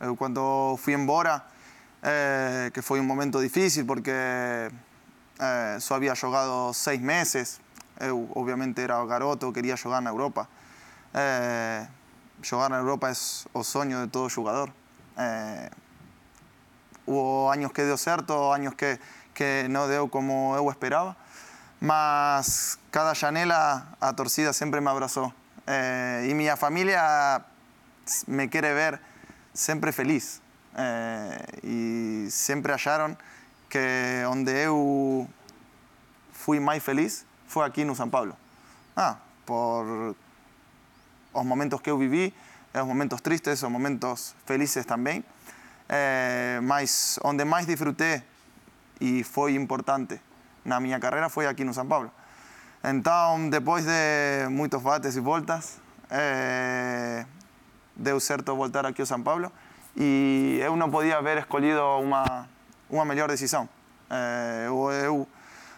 eu 0.00 0.16
quando 0.16 0.76
fui 0.76 0.92
embora, 0.92 1.42
eh, 2.02 2.70
que 2.74 2.82
foi 2.82 3.00
um 3.00 3.04
momento 3.04 3.40
difícil 3.40 3.86
porque 3.86 4.10
eh, 4.10 5.78
só 5.80 5.94
havia 5.94 6.14
jogado 6.14 6.72
seis 6.74 7.00
meses, 7.00 7.60
eu 8.00 8.28
obviamente 8.34 8.80
era 8.80 9.04
garoto, 9.06 9.52
queria 9.52 9.76
jogar 9.76 10.02
na 10.02 10.10
Europa. 10.10 10.48
Eh, 11.14 11.86
jogar 12.42 12.68
na 12.68 12.76
Europa 12.76 13.08
é 13.08 13.14
o 13.54 13.62
sonho 13.64 14.04
de 14.04 14.10
todo 14.10 14.28
jogador. 14.28 14.70
Hubo 17.06 17.50
años 17.50 17.72
que 17.72 17.84
dio 17.84 17.96
certo, 17.96 18.52
años 18.52 18.74
que, 18.74 18.98
que 19.34 19.66
no 19.68 19.88
dio 19.88 20.08
como 20.08 20.56
yo 20.56 20.70
esperaba. 20.70 21.16
Mas 21.80 22.78
cada 22.90 23.14
janela 23.14 23.96
a 24.00 24.14
torcida 24.14 24.52
siempre 24.52 24.80
me 24.80 24.90
abrazó. 24.90 25.34
Eh, 25.66 26.28
y 26.30 26.34
mi 26.34 26.48
familia 26.56 27.44
me 28.26 28.48
quiere 28.48 28.72
ver 28.72 29.00
siempre 29.52 29.92
feliz. 29.92 30.40
Eh, 30.76 32.26
y 32.26 32.30
siempre 32.30 32.72
hallaron 32.72 33.16
que 33.68 34.22
donde 34.22 34.64
yo 34.64 35.26
fui 36.32 36.60
más 36.60 36.82
feliz 36.82 37.24
fue 37.46 37.64
aquí 37.64 37.82
en 37.82 37.94
San 37.94 38.10
Pablo. 38.10 38.36
Ah, 38.96 39.18
por 39.44 40.14
los 41.34 41.44
momentos 41.44 41.80
que 41.80 41.90
yo 41.90 41.98
viví, 41.98 42.32
los 42.72 42.86
momentos 42.86 43.22
tristes, 43.22 43.62
los 43.62 43.70
momentos 43.70 44.34
felices 44.46 44.86
también. 44.86 45.24
É, 45.88 46.60
mas 46.62 47.18
onde 47.22 47.44
mais 47.44 47.66
disfrutei 47.66 48.22
e 49.00 49.22
foi 49.22 49.54
importante 49.54 50.20
na 50.64 50.80
minha 50.80 50.98
carreira 50.98 51.28
foi 51.28 51.46
aqui 51.46 51.64
no 51.64 51.74
São 51.74 51.86
Paulo. 51.86 52.10
Então, 52.82 53.48
depois 53.50 53.84
de 53.84 54.48
muitos 54.50 54.82
bates 54.82 55.16
e 55.16 55.20
voltas, 55.20 55.80
é, 56.10 57.26
deu 57.94 58.18
certo 58.20 58.54
voltar 58.54 58.86
aqui 58.86 59.02
ao 59.02 59.06
São 59.06 59.22
Paulo 59.22 59.50
e 59.96 60.58
eu 60.62 60.74
não 60.76 60.90
podia 60.90 61.18
haver 61.18 61.38
escolhido 61.38 61.80
uma, 62.00 62.48
uma 62.90 63.04
melhor 63.04 63.28
decisão. 63.28 63.68
É, 64.10 64.64
eu, 64.66 64.90
eu, 64.90 65.28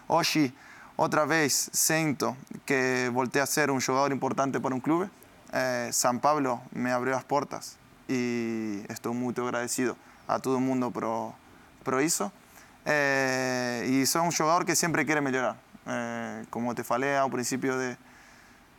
hoje, 0.08 0.54
outra 0.96 1.26
vez, 1.26 1.68
sinto 1.72 2.36
que 2.64 3.10
voltei 3.12 3.42
a 3.42 3.46
ser 3.46 3.70
um 3.70 3.80
jogador 3.80 4.12
importante 4.12 4.58
para 4.60 4.75
um 4.75 4.80
clube. 4.80 5.10
É, 5.52 5.90
São 5.92 6.18
Paulo 6.18 6.60
me 6.72 6.90
abriu 6.92 7.16
as 7.16 7.25
portas 7.25 7.76
y 8.08 8.82
estoy 8.88 9.14
muy 9.14 9.34
agradecido 9.36 9.96
a 10.28 10.38
todo 10.38 10.56
el 10.56 10.62
mundo 10.62 10.90
por, 10.90 11.32
por 11.82 12.00
eso. 12.00 12.32
Eh, 12.84 13.88
y 13.90 14.06
soy 14.06 14.22
un 14.22 14.32
jugador 14.32 14.64
que 14.64 14.76
siempre 14.76 15.04
quiere 15.04 15.20
mejorar. 15.20 15.56
Eh, 15.86 16.44
como 16.50 16.75
te 16.75 16.84
falé 16.84 17.16
al 17.16 17.30
principio 17.30 17.76
de, 17.78 17.96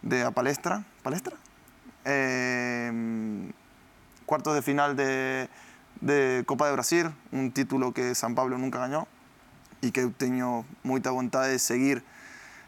de 0.01 0.23
la 0.23 0.31
palestra, 0.31 0.83
¿palestra? 1.03 1.35
Eh, 2.05 3.51
cuartos 4.25 4.55
de 4.55 4.61
final 4.61 4.95
de, 4.95 5.49
de, 6.01 6.43
Copa 6.45 6.67
de 6.67 6.73
Brasil, 6.73 7.11
un 7.31 7.51
título 7.51 7.93
que 7.93 8.13
San 8.15 8.35
Pablo 8.35 8.57
nunca 8.57 8.79
ganó 8.79 9.07
y 9.81 9.91
que 9.91 10.05
tengo 10.07 10.65
mucha 10.83 11.11
voluntad 11.11 11.43
de 11.43 11.59
seguir 11.59 12.03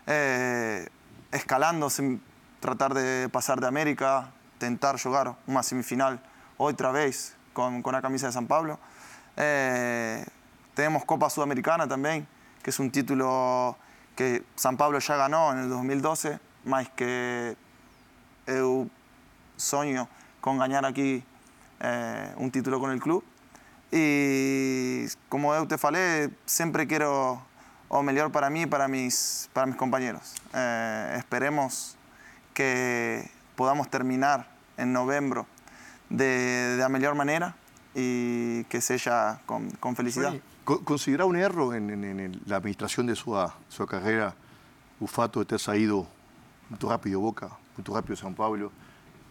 eh, 0.08 0.88
escalando, 1.32 1.90
sin 1.90 2.22
tratar 2.60 2.94
de 2.94 3.30
pasar 3.30 3.60
de 3.60 3.68
América, 3.68 4.32
tentar 4.58 5.00
jugar 5.02 5.36
una 5.48 5.64
semifinal 5.64 6.20
otra 6.60 6.92
vez 6.92 7.36
con, 7.54 7.82
con 7.82 7.94
la 7.94 8.02
camisa 8.02 8.28
de 8.28 8.34
San 8.34 8.46
Pablo. 8.46 8.80
Eh, 9.38 10.24
tenemos 10.76 11.06
Copa 11.06 11.30
Sudamericana 11.30 11.88
también, 11.88 12.28
que 12.62 12.70
es 12.70 12.80
un 12.80 12.92
título 12.92 13.78
que 14.16 14.44
San 14.56 14.78
Pablo 14.78 15.00
ya 15.00 15.16
ganó 15.16 15.52
en 15.54 15.60
el 15.60 15.70
2012, 15.70 16.40
más 16.66 16.90
que 16.90 17.56
eu 18.46 18.90
sueño 19.56 20.08
con 20.42 20.58
ganar 20.58 20.86
aquí 20.86 21.24
eh, 21.80 22.34
un 22.38 22.52
título 22.52 22.80
con 22.80 22.92
el 22.92 23.00
club. 23.00 23.24
Y 23.92 25.08
como 25.30 25.56
eu 25.56 25.66
te 25.66 25.78
falei, 25.78 26.30
siempre 26.46 26.86
quiero 26.86 27.42
o 27.88 28.04
mejor 28.04 28.32
para 28.32 28.50
mí 28.50 28.64
y 28.64 28.66
para 28.68 28.88
mis, 28.88 29.50
para 29.54 29.66
mis 29.66 29.78
compañeros. 29.78 30.36
Eh, 30.54 31.16
esperemos 31.18 31.98
que 32.54 33.32
podamos 33.56 33.90
terminar 33.90 34.48
en 34.78 34.94
noviembre 34.94 35.46
de, 36.10 36.76
la 36.78 36.90
mejor 36.90 37.16
manera 37.16 37.56
y 37.96 38.64
que 38.66 38.82
sea 38.82 39.42
con, 39.46 39.70
con 39.72 39.96
felicidad. 39.96 40.34
¿Considera 40.64 41.26
un 41.26 41.36
error 41.36 41.76
en, 41.76 41.90
en, 41.90 42.20
en, 42.20 42.42
la 42.46 42.58
administración 42.58 43.08
de 43.08 43.16
su, 43.16 43.36
su 43.70 43.86
carrera 43.88 44.36
Ufato 45.00 45.40
de 45.40 45.46
terza 45.46 45.76
ido 45.78 46.06
muy 46.70 46.78
rápido 46.82 47.22
Boca, 47.22 47.50
muy 47.78 47.96
rápido 47.96 48.18
San 48.18 48.36
Pablo, 48.36 48.72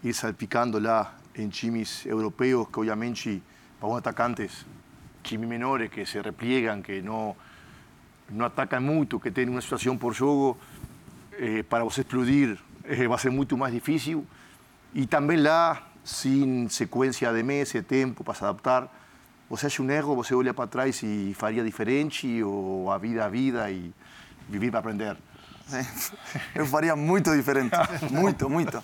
ir 0.02 0.14
salpicándola 0.14 1.12
en 1.34 1.50
chimis 1.50 2.06
europeos 2.06 2.68
que 2.68 2.80
obviamente 2.80 3.42
para 3.78 3.92
unos 3.92 4.00
atacantes, 4.00 4.64
chimis 5.22 5.48
menores 5.48 5.90
que 5.90 6.06
se 6.06 6.22
repliegan, 6.22 6.82
que 6.82 7.02
no, 7.02 7.36
no 8.30 8.44
atacan 8.44 8.82
mucho, 8.82 9.20
que 9.20 9.30
tienen 9.30 9.52
una 9.52 9.62
situación 9.62 9.98
por 9.98 10.16
juego, 10.16 10.56
eh, 11.38 11.62
para 11.68 11.84
vos 11.84 11.96
explodir 11.98 12.58
eh, 12.84 13.06
va 13.06 13.16
a 13.16 13.18
ser 13.18 13.30
mucho 13.30 13.56
más 13.56 13.70
difícil. 13.70 14.26
Y 14.94 15.06
también 15.06 15.44
la 15.44 15.82
sin 16.08 16.70
secuencia 16.70 17.32
de 17.32 17.42
meses, 17.42 17.84
tempo 17.86 18.24
para 18.24 18.34
se 18.34 18.42
adaptar. 18.42 18.88
Você 19.50 19.66
acha 19.66 19.82
um 19.82 19.90
erro, 19.90 20.16
você 20.16 20.34
olha 20.34 20.54
para 20.54 20.66
trás 20.66 21.02
e 21.02 21.34
faria 21.36 21.62
diferente, 21.62 22.42
ou 22.42 22.90
a 22.90 22.96
vida 22.96 23.24
a 23.24 23.28
vida 23.28 23.70
e 23.70 23.92
viver 24.48 24.70
para 24.70 24.80
aprender? 24.80 25.16
Eu 26.54 26.64
faria 26.66 26.96
muito 26.96 27.34
diferente, 27.36 27.76
muito, 28.10 28.48
muito. 28.48 28.82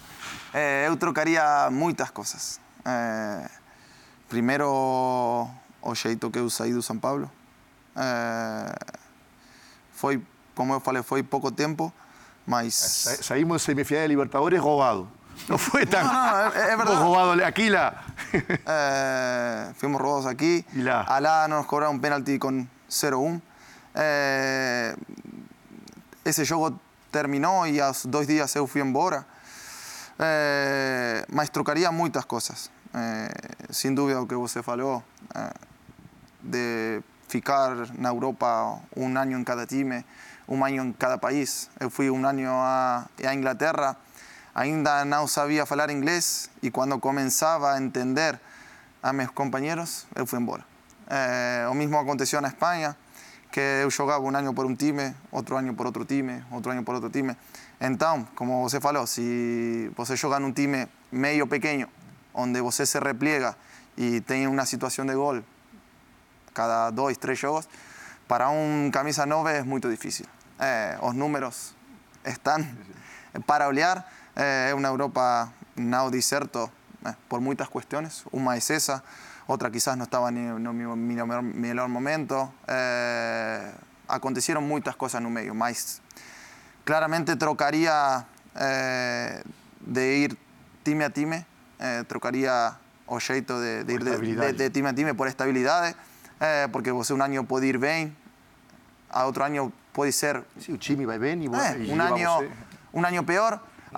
É, 0.53 0.87
eu 0.87 0.97
trocaria 0.97 1.71
muitas 1.71 2.11
coisas. 2.11 2.61
É, 2.85 3.49
primeiro, 4.29 4.69
o 5.81 5.95
jeito 5.95 6.31
que 6.31 6.39
eu 6.39 6.51
saí 6.51 6.75
do 6.75 6.83
São 6.83 6.99
Paulo. 6.99 7.31
É, 7.97 8.75
foi, 9.93 10.23
como 10.55 10.75
eu 10.75 10.81
falei, 10.81 11.03
foi 11.03 11.23
pouco 11.23 11.51
tempo, 11.51 11.93
mas... 12.47 12.75
Saímos 13.23 13.63
semifinal 13.63 14.03
de 14.03 14.09
Libertadores 14.09 14.61
roubado. 14.61 15.09
No 15.49 15.59
fue 15.59 15.85
tan. 15.87 16.07
No, 16.07 16.13
no, 16.13 16.47
es, 16.49 16.57
es 16.57 16.79
verdad. 16.79 17.01
robado 17.01 17.45
aquí 17.45 17.69
la. 17.69 18.03
eh, 18.33 19.73
fuimos 19.77 20.01
robados 20.01 20.27
aquí. 20.27 20.65
Y 20.73 20.83
la. 20.83 21.03
Alá 21.03 21.47
nos 21.49 21.67
cobraron 21.67 21.97
un 21.97 22.01
penalti 22.01 22.39
con 22.39 22.69
0-1. 22.89 23.41
Eh, 23.97 24.95
esse 26.25 26.45
jogo 26.45 26.79
terminou 27.11 27.67
e 27.67 27.81
aos 27.81 28.07
dois 28.07 28.27
dias 28.27 28.55
eu 28.57 28.67
fui 28.67 28.81
embora. 28.81 29.27
Eh, 30.19 31.25
mas 31.29 31.51
trocaria 31.51 31.91
muitas 31.93 32.25
coisas. 32.25 32.71
Eh, 32.95 33.29
sem 33.71 33.95
dúvida 33.95 34.21
o 34.21 34.27
que 34.27 34.35
você 34.35 34.63
falou, 34.63 35.03
eh, 35.35 35.53
de 36.41 37.03
ficar 37.29 37.75
na 37.99 38.11
Europa 38.11 38.79
um 38.97 39.07
ano 39.19 39.33
em 39.37 39.45
cada 39.45 39.67
time, 39.67 40.05
um 40.49 40.65
ano 40.65 40.85
em 40.85 40.93
cada 40.93 41.19
país. 41.19 41.69
Eu 41.81 41.91
fui 41.91 42.11
um 42.11 42.25
ano 42.25 42.49
a, 42.51 43.07
a 43.25 43.35
Inglaterra 43.35 43.97
ainda 44.55 45.05
não 45.05 45.27
sabia 45.27 45.67
falar 45.67 45.91
inglês 45.91 46.49
e 46.63 46.71
quando 46.71 46.99
começava 46.99 47.73
a 47.73 47.83
entender 47.83 48.39
a 49.03 49.13
meus 49.13 49.31
companheiros, 49.31 50.07
eu 50.15 50.25
fui 50.27 50.39
embora. 50.39 50.65
É, 51.09 51.67
o 51.69 51.75
mesmo 51.75 51.99
aconteceu 51.99 52.41
na 52.41 52.49
Espanha, 52.49 52.97
que 53.51 53.61
eu 53.83 53.91
jogava 53.91 54.25
um 54.25 54.35
ano 54.35 54.55
por 54.55 54.65
um 54.65 54.75
time, 54.75 55.15
outro 55.31 55.57
ano 55.57 55.75
por 55.75 55.87
outro 55.87 56.05
time, 56.05 56.45
outro 56.51 56.71
ano 56.71 56.83
por 56.85 56.95
outro 56.95 57.11
time. 57.11 57.37
Então, 57.81 58.27
como 58.35 58.63
você 58.63 58.81
falou, 58.81 59.07
se 59.07 59.91
você 59.97 60.17
joga 60.17 60.39
num 60.39 60.53
time 60.53 60.89
meio 61.13 61.47
pequeno, 61.47 61.89
onde 62.33 62.61
você 62.61 62.87
se 62.87 62.99
repliega 62.99 63.57
e 63.97 64.21
tem 64.23 64.47
uma 64.47 64.65
situação 64.65 65.05
de 65.05 65.15
gol 65.15 65.43
cada 66.55 66.91
dois, 66.91 67.19
três 67.19 67.39
jogos, 67.39 67.69
para 68.27 68.49
um 68.49 68.91
camisa 68.93 69.27
9 69.27 69.51
é 69.51 69.63
muito 69.63 69.91
difícil. 69.91 70.25
É, 70.59 70.97
os 71.03 71.15
números 71.15 71.75
están 72.25 72.65
para 73.47 73.69
olear. 73.69 74.07
Eh, 74.37 74.69
é 74.69 74.71
eh, 74.71 74.75
uma 74.75 74.89
Europa 74.89 75.53
não 75.77 76.11
deserto 76.11 76.71
por 77.29 77.41
muitas 77.41 77.69
questões, 77.69 78.25
uma 78.33 78.55
é 78.55 78.59
essa, 78.59 79.03
outra 79.47 79.71
quizás 79.71 79.97
não 79.97 80.05
estava 80.05 80.31
no 80.31 80.73
meu 80.73 80.97
melhor, 80.97 81.43
melhor 81.43 81.89
momento. 81.89 82.53
Eh, 82.67 82.75
é, 82.77 83.73
aconteceram 84.09 84.61
muitas 84.61 84.95
coisas 84.97 85.21
no 85.23 85.31
meio, 85.31 85.55
mas 85.55 86.01
claramente 86.85 87.37
trocaria 87.37 88.25
é, 88.55 89.43
de 89.81 90.25
ir 90.25 90.37
time 90.83 91.05
a 91.05 91.11
time, 91.11 91.47
é, 91.79 92.03
trocaria 92.05 92.75
de, 93.55 93.85
de 93.85 93.93
ir 93.93 94.05
de, 94.05 94.19
de, 94.19 94.53
de, 94.53 94.71
time 94.71 94.89
a 94.89 94.95
time 94.95 95.15
por 95.15 95.29
estabilidade, 95.29 95.95
porque 96.73 96.93
você 96.93 97.15
um 97.15 97.23
ano 97.23 97.45
pode 97.45 97.67
ir 97.67 97.79
bem, 97.79 98.15
a 99.09 99.25
outro 99.25 99.45
ano 99.45 99.73
pode 99.93 100.13
ser... 100.13 100.43
Sim, 100.59 100.75
o 100.75 100.79
time 100.79 101.07
vai 101.07 101.19
bem 101.19 101.43
e, 101.45 101.49
você, 101.49 101.79
e 101.79 101.93
um, 101.93 102.01
ano, 102.01 103.25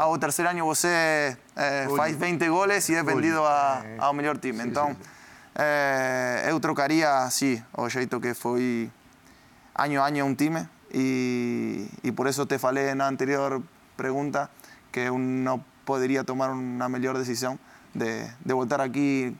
o 0.04 0.18
tercer 0.18 0.46
año 0.46 0.64
você 0.64 1.36
eh, 1.56 1.88
faz 1.96 2.16
20 2.16 2.48
goles 2.48 2.88
e 2.88 2.94
é 2.94 3.02
vendido 3.02 3.42
a, 3.44 3.82
ao 3.98 4.12
melhor 4.12 4.36
time. 4.38 4.62
Então, 4.62 4.94
eh, 5.54 6.46
eu 6.48 6.60
trocaria, 6.60 7.28
sim, 7.30 7.62
o 7.72 7.88
jeito 7.88 8.20
que 8.20 8.34
foi 8.34 8.90
ano 9.74 10.02
a 10.02 10.08
ano 10.08 10.24
um 10.24 10.34
time. 10.34 10.68
E, 10.92 11.88
e 12.04 12.12
por 12.12 12.26
isso 12.26 12.46
te 12.46 12.58
falei 12.58 12.94
na 12.94 13.08
anterior 13.08 13.62
pergunta 13.96 14.50
que 14.92 15.00
eu 15.00 15.18
não 15.18 15.64
poderia 15.84 16.22
tomar 16.24 16.50
uma 16.50 16.88
melhor 16.88 17.16
decisão 17.16 17.58
de, 17.94 18.24
de 18.44 18.54
voltar 18.54 18.80
aqui 18.80 19.34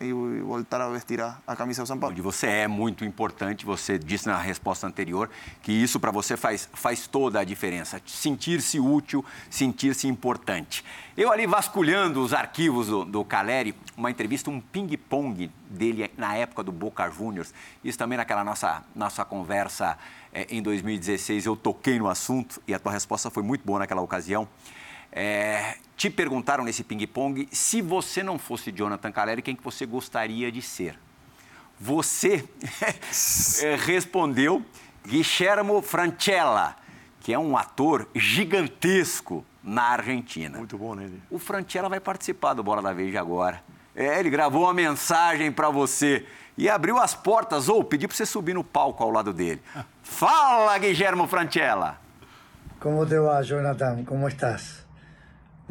e 0.00 0.12
voltar 0.40 0.80
a 0.80 0.88
vestir 0.88 1.20
a, 1.20 1.38
a 1.46 1.54
camisa 1.54 1.82
do 1.82 1.86
São 1.86 1.98
Paulo. 1.98 2.16
E 2.16 2.20
você 2.20 2.46
é 2.46 2.68
muito 2.68 3.04
importante, 3.04 3.66
você 3.66 3.98
disse 3.98 4.26
na 4.26 4.38
resposta 4.38 4.86
anterior 4.86 5.28
que 5.62 5.70
isso 5.70 6.00
para 6.00 6.10
você 6.10 6.36
faz, 6.36 6.68
faz 6.72 7.06
toda 7.06 7.40
a 7.40 7.44
diferença. 7.44 8.00
Sentir-se 8.06 8.80
útil, 8.80 9.24
sentir-se 9.50 10.08
importante. 10.08 10.84
Eu 11.16 11.30
ali 11.30 11.46
vasculhando 11.46 12.22
os 12.22 12.32
arquivos 12.32 12.86
do, 12.86 13.04
do 13.04 13.24
Caleri, 13.24 13.74
uma 13.96 14.10
entrevista, 14.10 14.50
um 14.50 14.60
ping-pong 14.60 15.50
dele 15.68 16.10
na 16.16 16.34
época 16.34 16.62
do 16.62 16.72
Boca 16.72 17.08
Juniors, 17.10 17.52
isso 17.84 17.98
também 17.98 18.16
naquela 18.16 18.42
nossa, 18.42 18.82
nossa 18.94 19.24
conversa 19.24 19.98
é, 20.32 20.46
em 20.48 20.62
2016, 20.62 21.44
eu 21.44 21.54
toquei 21.54 21.98
no 21.98 22.08
assunto 22.08 22.62
e 22.66 22.72
a 22.72 22.78
tua 22.78 22.92
resposta 22.92 23.30
foi 23.30 23.42
muito 23.42 23.64
boa 23.64 23.80
naquela 23.80 24.00
ocasião. 24.00 24.48
É, 25.12 25.76
te 25.94 26.08
perguntaram 26.08 26.64
nesse 26.64 26.82
ping-pong 26.82 27.46
se 27.52 27.82
você 27.82 28.22
não 28.22 28.38
fosse 28.38 28.72
Jonathan 28.72 29.12
Caleri, 29.12 29.42
quem 29.42 29.54
que 29.54 29.62
você 29.62 29.84
gostaria 29.84 30.50
de 30.50 30.62
ser? 30.62 30.98
Você 31.78 32.44
é, 33.62 33.76
respondeu 33.76 34.64
Guillermo 35.06 35.82
Francella, 35.82 36.76
que 37.20 37.32
é 37.32 37.38
um 37.38 37.56
ator 37.56 38.08
gigantesco 38.14 39.44
na 39.62 39.82
Argentina. 39.82 40.58
Muito 40.58 40.78
bom, 40.78 40.94
né? 40.94 41.10
O 41.30 41.38
Francella 41.38 41.88
vai 41.88 42.00
participar 42.00 42.54
do 42.54 42.62
Bola 42.62 42.80
da 42.80 42.92
Vez 42.92 43.14
agora. 43.14 43.62
É, 43.94 44.18
ele 44.18 44.30
gravou 44.30 44.62
uma 44.62 44.72
mensagem 44.72 45.52
para 45.52 45.68
você 45.68 46.26
e 46.56 46.68
abriu 46.68 46.98
as 46.98 47.14
portas 47.14 47.68
ou 47.68 47.84
pediu 47.84 48.08
para 48.08 48.16
você 48.16 48.24
subir 48.24 48.54
no 48.54 48.64
palco 48.64 49.02
ao 49.02 49.10
lado 49.10 49.32
dele. 49.32 49.60
Fala, 50.02 50.76
Guillermo 50.78 51.26
Francella! 51.26 51.98
Como 52.80 53.06
te 53.06 53.18
va, 53.18 53.42
Jonathan? 53.42 54.04
Como 54.04 54.26
estás? 54.26 54.81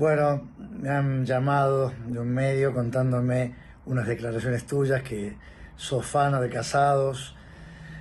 Bueno, 0.02 0.42
me 0.80 0.90
han 0.90 1.28
llamado 1.28 1.94
de 2.08 2.18
un 2.18 2.34
medio 2.34 2.74
contándome 2.74 3.54
unas 3.86 4.08
declaraciones 4.08 4.66
tuyas 4.66 5.04
que 5.04 5.38
sos 5.76 6.04
fan 6.08 6.42
de 6.42 6.50
casados, 6.50 7.36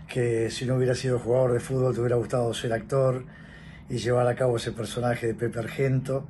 que 0.09 0.49
si 0.51 0.65
no 0.65 0.77
hubiera 0.77 0.95
sido 0.95 1.19
jugador 1.19 1.53
de 1.53 1.61
fútbol 1.61 1.93
te 1.93 2.01
hubiera 2.01 2.17
gustado 2.17 2.55
ser 2.55 2.73
actor 2.73 3.27
y 3.91 3.99
llevar 3.99 4.27
a 4.29 4.35
cabo 4.35 4.57
ese 4.57 4.73
personaje 4.73 5.27
de 5.27 5.35
Pepe 5.35 5.59
Argento, 5.59 6.27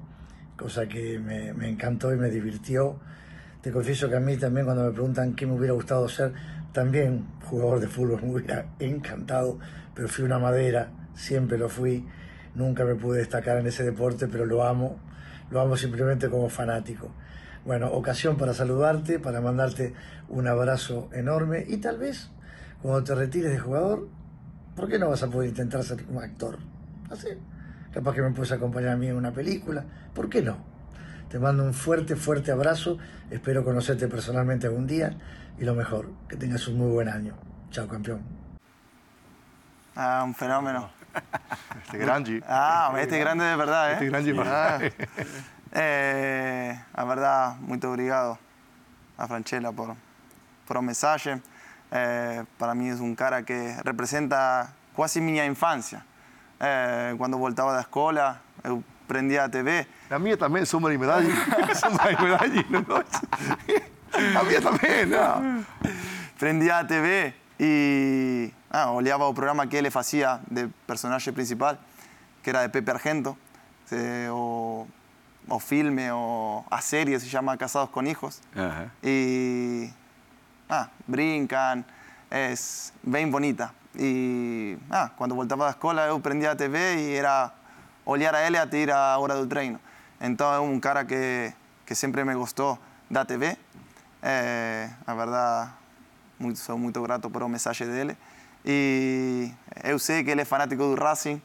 cosa 0.56 0.88
que 0.88 1.20
me, 1.20 1.52
me 1.52 1.68
encantó 1.68 2.12
y 2.12 2.16
me 2.16 2.30
divirtió. 2.30 2.98
Te 3.62 3.70
confieso 3.70 4.08
que 4.08 4.16
a 4.16 4.20
mí 4.20 4.36
también 4.38 4.66
cuando 4.66 4.82
me 4.82 4.90
preguntan 4.90 5.36
qué 5.36 5.46
me 5.46 5.52
hubiera 5.52 5.74
gustado 5.74 6.08
ser, 6.08 6.32
también 6.72 7.28
jugador 7.44 7.78
de 7.78 7.86
fútbol 7.86 8.20
me 8.20 8.32
hubiera 8.32 8.66
encantado, 8.80 9.60
pero 9.94 10.08
fui 10.08 10.24
una 10.24 10.40
madera, 10.40 10.90
siempre 11.14 11.58
lo 11.58 11.68
fui, 11.68 12.04
nunca 12.56 12.84
me 12.84 12.96
pude 12.96 13.18
destacar 13.18 13.58
en 13.58 13.68
ese 13.68 13.84
deporte, 13.84 14.26
pero 14.26 14.46
lo 14.46 14.64
amo 14.64 15.08
lo 15.50 15.60
amo 15.60 15.76
simplemente 15.76 16.28
como 16.28 16.48
fanático. 16.48 17.10
Bueno, 17.64 17.92
ocasión 17.92 18.36
para 18.36 18.54
saludarte, 18.54 19.18
para 19.18 19.40
mandarte 19.40 19.94
un 20.28 20.46
abrazo 20.46 21.10
enorme 21.12 21.64
y 21.68 21.76
tal 21.78 21.98
vez 21.98 22.30
cuando 22.82 23.04
te 23.04 23.14
retires 23.14 23.50
de 23.50 23.58
jugador, 23.58 24.08
¿por 24.74 24.88
qué 24.88 24.98
no 24.98 25.10
vas 25.10 25.22
a 25.22 25.28
poder 25.28 25.50
intentar 25.50 25.82
ser 25.82 26.04
un 26.08 26.22
actor? 26.22 26.58
Así, 27.10 27.28
capaz 27.92 28.14
que 28.14 28.22
me 28.22 28.30
puedes 28.30 28.52
acompañar 28.52 28.92
a 28.92 28.96
mí 28.96 29.08
en 29.08 29.16
una 29.16 29.32
película, 29.32 29.84
¿por 30.14 30.30
qué 30.30 30.40
no? 30.40 30.56
Te 31.28 31.38
mando 31.38 31.62
un 31.62 31.74
fuerte, 31.74 32.16
fuerte 32.16 32.50
abrazo, 32.50 32.98
espero 33.30 33.62
conocerte 33.64 34.08
personalmente 34.08 34.66
algún 34.66 34.86
día 34.86 35.16
y 35.58 35.64
lo 35.64 35.74
mejor, 35.74 36.10
que 36.28 36.36
tengas 36.36 36.66
un 36.66 36.78
muy 36.78 36.90
buen 36.90 37.08
año. 37.08 37.34
Chao, 37.70 37.86
campeón. 37.86 38.22
Ah, 39.94 40.22
un 40.24 40.34
fenómeno. 40.34 40.90
Este 41.84 41.98
grande. 41.98 42.42
Ah, 42.46 42.92
este 42.98 43.18
grande 43.18 43.44
de 43.44 43.56
verdad, 43.56 43.90
¿eh? 43.90 43.92
Este 43.94 44.06
grande 44.06 44.32
de 44.32 44.38
verdad. 44.38 44.82
eh, 45.72 46.80
a 46.94 47.04
verdad, 47.04 47.56
muy 47.56 47.78
obrigado 47.84 48.38
a 49.16 49.26
Franchella 49.26 49.72
por, 49.72 49.94
por 50.66 50.78
un 50.78 50.86
mensaje. 50.86 51.40
Eh, 51.90 52.44
para 52.58 52.74
mí 52.74 52.88
es 52.88 53.00
un 53.00 53.14
cara 53.14 53.42
que 53.42 53.76
representa 53.82 54.72
casi 54.96 55.20
mi 55.20 55.38
infancia. 55.38 56.04
Eh, 56.60 57.14
cuando 57.18 57.38
voltaba 57.38 57.74
la 57.74 57.80
escuela, 57.80 58.40
yo 58.64 58.82
prendía 59.06 59.44
a 59.44 59.48
TV. 59.50 59.86
La 60.08 60.18
mía 60.18 60.36
también, 60.36 60.66
sombra 60.66 60.94
y 60.94 60.98
medalla. 60.98 61.74
sombra 61.74 62.12
y 62.12 62.22
medalla. 62.22 62.64
¿no? 62.70 62.84
La 64.34 64.42
mía 64.42 64.60
también, 64.60 65.10
no. 65.10 65.64
Prendía 66.38 66.78
a 66.78 66.86
TV 66.86 67.34
y 67.58 68.52
ah, 68.70 68.90
olhava 68.90 69.26
o 69.26 69.34
programa 69.34 69.66
que 69.66 69.76
ele 69.76 69.90
hacía 69.92 70.40
de 70.48 70.68
personaje 70.86 71.32
principal, 71.32 71.78
que 72.42 72.50
era 72.50 72.62
de 72.62 72.68
Pepe 72.68 72.90
Argento, 72.90 73.36
o, 74.30 74.86
filme, 75.58 76.10
o 76.12 76.64
a 76.70 76.80
serie, 76.80 77.18
se 77.18 77.28
llama 77.28 77.56
Casados 77.56 77.90
con 77.90 78.06
Hijos. 78.06 78.40
Y 79.02 79.90
ah, 80.68 80.88
brincan, 81.06 81.84
es 82.30 82.92
bien 83.02 83.30
bonita. 83.30 83.72
Y 83.98 84.76
ah, 84.90 85.12
cuando 85.16 85.34
voltaba 85.34 85.64
a 85.64 85.68
la 85.68 85.72
escuela, 85.72 86.06
yo 86.06 86.20
prendía 86.20 86.52
a 86.52 86.56
TV 86.56 87.02
y 87.02 87.14
era 87.16 87.52
olhar 88.04 88.34
a 88.34 88.46
él 88.46 88.54
a 88.54 88.68
ir 88.76 88.92
a 88.92 89.18
hora 89.18 89.34
del 89.34 89.48
treino. 89.48 89.80
Entonces, 90.20 90.60
un 90.60 90.80
cara 90.80 91.06
que, 91.06 91.54
que 91.84 91.94
siempre 91.94 92.24
me 92.24 92.34
gustó 92.34 92.78
da 93.08 93.24
TV. 93.24 93.58
Eh, 94.22 94.90
la 95.06 95.14
verdad, 95.14 95.74
muy, 96.38 96.54
soy 96.56 96.78
muy 96.78 96.92
grato 96.92 97.30
por 97.30 97.42
el 97.42 97.48
mensaje 97.48 97.86
de 97.86 98.02
él. 98.02 98.16
E 98.64 99.50
eu 99.84 99.98
sei 99.98 100.22
que 100.22 100.30
ele 100.30 100.42
é 100.42 100.44
fanático 100.44 100.82
do 100.82 100.94
Racing, 100.94 101.40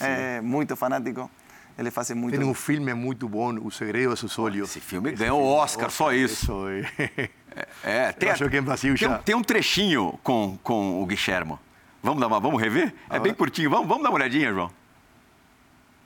é 0.00 0.40
muito 0.40 0.74
fanático. 0.76 1.30
Ele 1.76 1.90
faz 1.90 2.10
muito. 2.12 2.38
Tem 2.38 2.46
um 2.46 2.54
filme 2.54 2.94
muito 2.94 3.28
bom, 3.28 3.54
O 3.64 3.70
Segredo 3.70 4.14
de 4.14 4.20
seus 4.20 4.38
Olhos. 4.38 4.70
Esse 4.70 4.80
filme 4.80 5.12
ganhou 5.12 5.40
o 5.40 5.46
Oscar, 5.46 5.90
só 5.90 6.12
isso. 6.12 6.44
isso 6.44 6.68
é. 7.08 7.30
É, 7.84 8.12
tem, 8.12 8.30
acho 8.30 8.48
que 8.48 8.56
em 8.56 8.62
Brasil 8.62 8.96
tem, 8.96 9.08
já. 9.08 9.18
tem 9.18 9.34
um 9.34 9.42
trechinho 9.42 10.18
com, 10.22 10.58
com 10.62 11.00
o 11.02 11.06
Guilhermo. 11.06 11.58
Vamos 12.02 12.20
dar 12.20 12.26
uma, 12.26 12.40
vamos 12.40 12.60
rever? 12.60 12.92
É 13.08 13.18
bem 13.18 13.32
curtinho. 13.32 13.70
Vamos, 13.70 13.86
vamos 13.86 14.02
dar 14.02 14.10
uma 14.10 14.16
olhadinha, 14.16 14.52
João. 14.52 14.70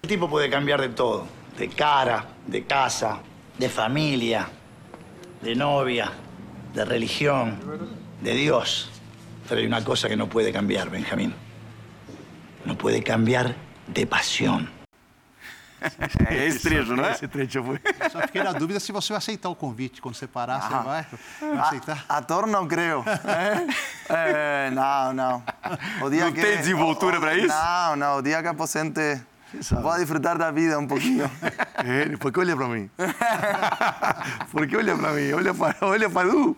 O 0.03 0.07
tipo 0.07 0.29
pode 0.29 0.49
cambiar 0.49 0.81
de 0.81 0.91
todo, 0.91 1.27
de 1.57 1.69
cara, 1.69 2.27
de 2.47 2.61
casa, 2.61 3.19
de 3.59 3.69
família, 3.69 4.47
de 5.43 5.55
novia, 5.55 6.13
de 6.73 6.85
religião, 6.85 7.59
de 8.23 8.35
Deus. 8.35 8.98
Pero 9.49 9.61
hay 9.61 9.67
una 9.67 9.83
cosa 9.83 10.09
que 10.09 10.17
no 10.17 10.29
puede 10.29 10.53
cambiar, 10.53 10.91
Benjamín. 10.91 11.35
No 12.65 12.77
puede 12.77 13.03
cambiar 13.03 13.55
de 13.87 14.07
pasión. 14.07 14.69
É 16.29 16.47
esse 16.47 16.61
trecho, 16.61 16.97
não 16.97 17.05
é? 17.05 17.13
Esse 17.13 17.29
trecho 17.29 17.63
foi. 17.63 17.81
Só 18.11 18.21
fiquei 18.23 18.43
na 18.43 18.53
dúvida 18.53 18.81
se 18.81 18.91
você 18.91 19.13
vai 19.13 19.19
aceitar 19.19 19.49
o 19.49 19.55
convite. 19.55 20.03
Quando 20.03 20.17
você 20.17 20.27
parar, 20.27 20.61
você 20.61 20.75
vai, 20.75 21.07
vai 21.41 21.59
aceitar? 21.61 22.05
Ator 22.09 22.47
não 22.47 22.67
creio. 22.67 23.05
É, 24.11 24.71
não, 24.71 25.13
não. 25.13 25.43
O 26.03 26.11
dia 26.11 26.25
não 26.25 26.33
que, 26.33 26.41
tem 26.41 26.57
desenvoltura 26.57 27.21
para 27.21 27.37
isso? 27.37 27.49
Não, 27.49 27.95
não. 27.97 28.17
O 28.17 28.23
dia 28.23 28.41
que 28.43 28.49
aposente, 28.49 29.21
vou 29.71 29.95
desfrutar 29.97 30.39
da 30.39 30.51
vida 30.51 30.79
um 30.79 30.87
pouquinho. 30.87 31.31
É, 31.85 32.17
por 32.17 32.33
que 32.33 32.41
olha 32.41 32.57
para 32.57 32.69
mim? 32.69 32.91
por 34.51 34.67
que 34.67 34.77
olha 34.77 34.97
para 34.97 35.13
mim? 35.13 35.33
Olha 35.33 35.55
para, 35.55 35.77
olha 35.83 36.11
para 36.11 36.29
tu. 36.29 36.57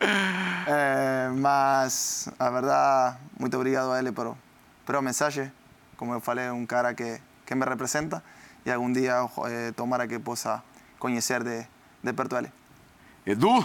Eh, 0.72 1.30
mas, 1.34 2.30
a 2.38 2.50
verdad, 2.50 3.18
muy 3.38 3.50
obrigado 3.52 3.92
a 3.92 3.98
él 3.98 4.12
por, 4.12 4.36
el 4.86 5.02
mensaje. 5.02 5.50
Como 5.96 6.12
eu 6.12 6.20
falei, 6.20 6.50
um 6.50 6.64
cara 6.64 6.94
que, 6.94 7.20
que 7.44 7.54
me 7.54 7.64
representa 7.64 8.22
e 8.64 8.70
algum 8.70 8.92
dia 8.92 9.26
tomara 9.74 10.06
que 10.06 10.18
possa 10.20 10.62
conhecer 10.98 11.42
de, 11.42 11.66
de 12.02 12.12
perto 12.12 12.36
ele. 12.36 12.52
Edu? 13.26 13.64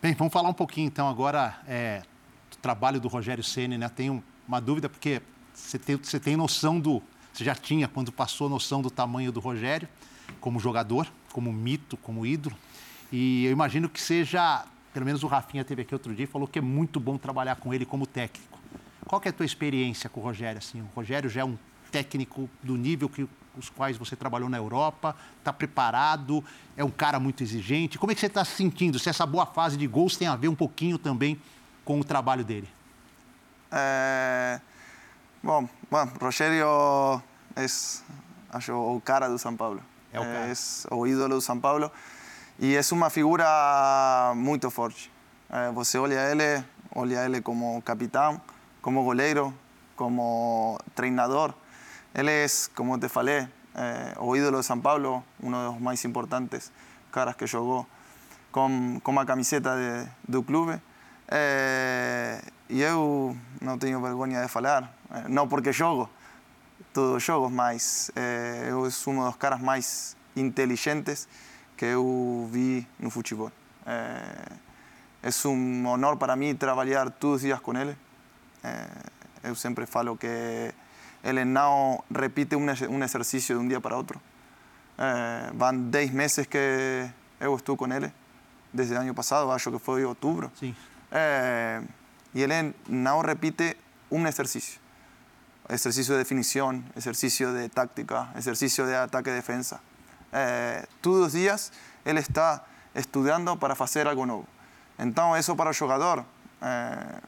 Bem, 0.00 0.14
vamos 0.14 0.32
falar 0.32 0.48
um 0.48 0.54
pouquinho 0.54 0.86
então 0.86 1.08
agora 1.08 1.58
é, 1.66 2.02
do 2.50 2.56
trabalho 2.58 3.00
do 3.00 3.08
Rogério 3.08 3.42
Ceni, 3.42 3.76
né? 3.76 3.88
Tenho 3.88 4.22
uma 4.46 4.60
dúvida 4.60 4.88
porque 4.88 5.22
você 5.52 5.78
tem, 5.78 5.96
você 5.96 6.20
tem 6.20 6.36
noção 6.36 6.78
do 6.78 7.02
você 7.32 7.44
já 7.44 7.54
tinha 7.54 7.86
quando 7.88 8.10
passou 8.12 8.48
noção 8.48 8.80
do 8.80 8.90
tamanho 8.90 9.30
do 9.30 9.40
Rogério 9.40 9.88
como 10.40 10.58
jogador, 10.58 11.06
como 11.32 11.52
mito, 11.52 11.96
como 11.98 12.24
ídolo. 12.24 12.56
E 13.12 13.44
eu 13.44 13.52
imagino 13.52 13.88
que 13.88 14.00
seja, 14.00 14.64
pelo 14.96 15.04
menos 15.04 15.22
o 15.22 15.26
Rafinha 15.26 15.62
teve 15.62 15.82
aqui 15.82 15.94
outro 15.94 16.14
dia 16.14 16.24
e 16.24 16.26
falou 16.26 16.48
que 16.48 16.58
é 16.58 16.62
muito 16.62 16.98
bom 16.98 17.18
trabalhar 17.18 17.56
com 17.56 17.74
ele 17.74 17.84
como 17.84 18.06
técnico. 18.06 18.58
Qual 19.06 19.20
que 19.20 19.28
é 19.28 19.30
a 19.30 19.32
tua 19.32 19.44
experiência 19.44 20.08
com 20.08 20.20
o 20.20 20.22
Rogério? 20.22 20.56
Assim, 20.56 20.80
o 20.80 20.88
Rogério 20.96 21.28
já 21.28 21.42
é 21.42 21.44
um 21.44 21.58
técnico 21.92 22.48
do 22.62 22.78
nível 22.78 23.06
que 23.06 23.28
os 23.58 23.68
quais 23.68 23.98
você 23.98 24.16
trabalhou 24.16 24.48
na 24.48 24.56
Europa, 24.56 25.14
está 25.38 25.52
preparado, 25.52 26.42
é 26.78 26.82
um 26.82 26.90
cara 26.90 27.20
muito 27.20 27.42
exigente. 27.42 27.98
Como 27.98 28.10
é 28.10 28.14
que 28.14 28.20
você 28.22 28.26
está 28.26 28.42
se 28.42 28.52
sentindo? 28.52 28.98
Se 28.98 29.10
essa 29.10 29.26
boa 29.26 29.44
fase 29.44 29.76
de 29.76 29.86
gols 29.86 30.16
tem 30.16 30.28
a 30.28 30.34
ver 30.34 30.48
um 30.48 30.54
pouquinho 30.54 30.96
também 30.96 31.38
com 31.84 32.00
o 32.00 32.04
trabalho 32.04 32.42
dele? 32.42 32.68
É... 33.70 34.58
Bom, 35.42 35.68
bom, 35.90 36.10
Rogério 36.18 36.64
é 37.54 37.66
acho, 38.50 38.72
o 38.72 38.98
cara 39.02 39.28
do 39.28 39.38
São 39.38 39.54
Paulo. 39.54 39.82
É 40.10 40.18
o, 40.18 40.22
cara. 40.22 40.50
é 40.50 40.94
o 40.94 41.06
ídolo 41.06 41.34
do 41.34 41.40
São 41.42 41.60
Paulo 41.60 41.92
e 42.58 42.74
é 42.74 42.80
uma 42.92 43.10
figura 43.10 44.32
muito 44.34 44.70
forte. 44.70 45.12
É, 45.50 45.70
você 45.72 45.98
olha 45.98 46.30
ele, 46.30 46.64
olha 46.94 47.26
ele 47.26 47.42
como 47.42 47.82
capitão, 47.82 48.40
como 48.80 49.04
goleiro, 49.04 49.52
como 49.94 50.80
treinador. 50.94 51.52
Ele 52.14 52.30
é, 52.30 52.46
como 52.74 52.98
te 52.98 53.08
falei, 53.10 53.46
é, 53.74 54.14
o 54.18 54.34
ídolo 54.34 54.60
de 54.60 54.64
São 54.64 54.80
Paulo, 54.80 55.22
um 55.42 55.50
dos 55.50 55.80
mais 55.82 56.02
importantes 56.06 56.72
caras 57.12 57.34
que 57.36 57.46
jogou 57.46 57.86
com, 58.50 59.00
com 59.04 59.20
a 59.20 59.26
camiseta 59.26 59.76
de, 59.76 60.08
do 60.26 60.42
clube. 60.42 60.80
E 62.70 62.80
eu 62.80 63.36
não 63.60 63.76
tenho 63.76 64.00
vergonha 64.00 64.42
de 64.42 64.48
falar, 64.48 64.92
não 65.28 65.46
porque 65.46 65.72
jogo, 65.72 66.08
todos 66.94 67.22
jogos, 67.22 67.52
mas 67.52 68.10
eu 68.66 68.90
sou 68.90 69.12
um 69.12 69.24
dos 69.26 69.36
caras 69.36 69.60
mais 69.60 70.16
inteligentes 70.34 71.28
que 71.76 71.84
eu 71.84 72.48
vi 72.50 72.86
no 72.98 73.10
futebol. 73.10 73.52
É, 73.86 74.52
é 75.22 75.48
um 75.48 75.86
honor 75.86 76.16
para 76.16 76.34
mim 76.36 76.54
trabalhar 76.54 77.10
todos 77.10 77.36
os 77.36 77.42
dias 77.42 77.60
com 77.60 77.76
ele. 77.76 77.96
É, 78.64 78.86
eu 79.44 79.54
sempre 79.54 79.86
falo 79.86 80.16
que 80.16 80.72
ele 81.22 81.44
não 81.44 82.02
repite 82.14 82.56
um, 82.56 82.66
um 82.90 83.02
exercício 83.02 83.58
de 83.58 83.64
um 83.64 83.68
dia 83.68 83.80
para 83.80 83.96
outro. 83.96 84.20
É, 84.98 85.50
vão 85.52 85.76
10 85.76 86.10
meses 86.12 86.46
que 86.46 87.08
eu 87.40 87.54
estou 87.54 87.76
com 87.76 87.92
ele, 87.92 88.12
desde 88.72 88.94
o 88.94 88.98
ano 89.00 89.14
passado, 89.14 89.50
acho 89.50 89.70
que 89.70 89.78
foi 89.78 90.04
outubro. 90.04 90.50
Sim. 90.58 90.74
É, 91.10 91.82
e 92.34 92.42
ele 92.42 92.74
não 92.88 93.20
repite 93.20 93.76
um 94.10 94.26
exercício. 94.26 94.80
Exercício 95.68 96.14
de 96.14 96.18
definição, 96.18 96.82
exercício 96.96 97.52
de 97.52 97.68
tática, 97.68 98.28
exercício 98.36 98.86
de 98.86 98.94
ataque 98.94 99.30
e 99.30 99.34
defesa. 99.34 99.80
É, 100.32 100.86
todos 101.00 101.26
os 101.26 101.32
dias 101.32 101.72
ele 102.04 102.20
está 102.20 102.64
estudando 102.94 103.56
para 103.56 103.74
fazer 103.74 104.06
algo 104.06 104.26
novo. 104.26 104.46
Então, 104.98 105.36
isso 105.36 105.54
para 105.54 105.70
o 105.70 105.72
jogador 105.72 106.24
é, 106.60 107.20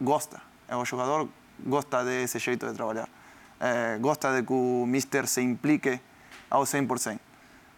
gosta. 0.00 0.40
O 0.70 0.84
jogador 0.84 1.28
gosta 1.60 2.04
desse 2.04 2.38
jeito 2.38 2.66
de 2.66 2.74
trabalhar. 2.74 3.08
É, 3.60 3.98
gosta 3.98 4.34
de 4.34 4.46
que 4.46 4.52
o 4.52 4.84
mister 4.86 5.26
se 5.26 5.40
implique 5.40 6.00
ao 6.50 6.64
100%. 6.64 7.18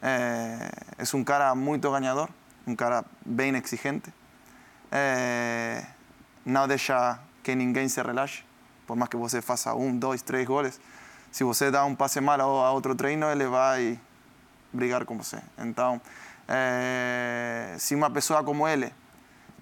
É, 0.02 0.70
é 0.98 1.16
um 1.16 1.24
cara 1.24 1.54
muito 1.54 1.90
ganhador, 1.90 2.28
um 2.66 2.74
cara 2.74 3.04
bem 3.24 3.54
exigente. 3.56 4.12
É, 4.90 5.84
não 6.44 6.66
deixa 6.68 7.18
que 7.42 7.54
ninguém 7.54 7.88
se 7.88 8.02
relaxe, 8.02 8.44
por 8.86 8.96
mais 8.96 9.08
que 9.08 9.16
você 9.16 9.40
faça 9.40 9.74
um, 9.74 9.96
dois, 9.96 10.22
três 10.22 10.46
goles. 10.46 10.80
Se 11.30 11.44
você 11.44 11.70
dá 11.70 11.84
um 11.84 11.94
passe 11.94 12.20
mal 12.20 12.40
a 12.40 12.72
outro 12.72 12.94
treino, 12.94 13.30
ele 13.30 13.46
vai 13.46 13.98
brigar 14.72 15.04
com 15.04 15.16
você. 15.16 15.38
Então, 15.58 16.00
é, 16.48 17.74
se 17.78 17.94
uma 17.94 18.10
pessoa 18.10 18.42
como 18.42 18.66
ele, 18.66 18.92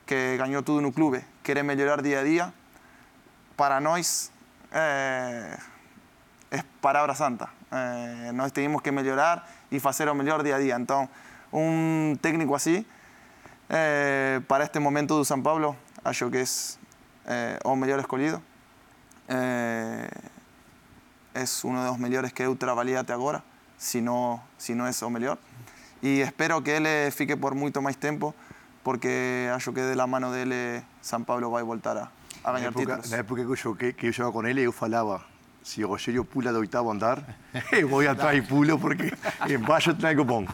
que 0.07 0.37
ganhou 0.37 0.63
tudo 0.63 0.81
no 0.81 0.93
clube, 0.93 1.25
quer 1.43 1.63
melhorar 1.65 2.03
dia 2.03 2.21
a 2.21 2.25
dia, 2.25 2.53
para 3.57 3.81
nós 3.81 4.31
é, 4.71 5.59
é 6.51 6.63
palavra 6.81 7.15
santa. 7.15 7.49
É, 7.71 8.33
nós 8.33 8.53
temos 8.53 8.83
que 8.83 8.91
melhorar 8.91 9.49
e 9.71 9.81
fazer 9.81 10.09
o 10.09 10.15
melhor 10.15 10.43
dia 10.43 10.57
a 10.57 10.61
dia. 10.61 10.77
Então, 10.79 11.09
um 11.53 12.17
técnico 12.21 12.55
assim, 12.55 12.85
é, 13.69 14.41
para 14.47 14.65
este 14.65 14.79
momento 14.79 15.17
do 15.17 15.25
São 15.25 15.41
Paulo, 15.41 15.77
acho 16.05 16.31
que 16.31 16.45
é, 17.27 17.59
o 17.65 17.75
melhor 17.77 17.99
escolhido. 18.01 18.43
É, 21.35 21.43
é 21.43 21.67
um 21.67 21.91
dos 21.91 21.99
melhores 21.99 22.33
que 22.33 22.45
eu 22.45 22.55
trabalhei 22.55 22.97
até 22.97 23.13
agora, 23.13 23.43
se 23.77 24.01
não, 24.01 24.41
se 24.57 24.75
não 24.75 24.87
é 24.87 24.91
o 25.03 25.11
melhor. 25.11 25.37
E 26.01 26.21
espero 26.21 26.63
que 26.63 26.71
ele 26.71 27.11
fique 27.11 27.35
por 27.35 27.55
muito 27.55 27.83
mais 27.83 27.97
tempo, 27.97 28.35
porque 28.85 29.49
acho 29.53 29.73
que 29.73 29.81
de 29.81 29.95
la 29.97 30.07
mano 30.07 30.31
dele 30.31 30.83
São 31.03 31.25
Paulo 31.25 31.51
vai 31.51 31.65
voltar 31.65 31.97
a, 31.97 32.09
a 32.45 32.53
ganhar 32.53 32.61
na 32.61 32.69
época, 32.69 32.81
títulos. 32.81 33.11
Na 33.11 33.17
época 33.17 33.45
que 33.45 33.51
eu, 33.51 33.57
joguei, 33.57 33.93
que 33.93 34.07
eu 34.07 34.13
jogava 34.13 34.33
com 34.33 34.47
ele, 34.47 34.63
eu 34.63 34.71
falava, 34.71 35.25
se 35.63 35.83
o 35.83 35.89
Rogério 35.89 36.25
pula 36.25 36.53
do 36.53 36.61
oitavo 36.61 36.91
andar, 36.91 37.19
eu 37.73 37.89
vou 37.89 38.09
atrás 38.09 38.39
e 38.39 38.43
pulo, 38.43 38.79
porque 38.79 39.13
embaixo 39.51 39.93
tem 39.95 40.11
algo 40.11 40.25
bom. 40.25 40.47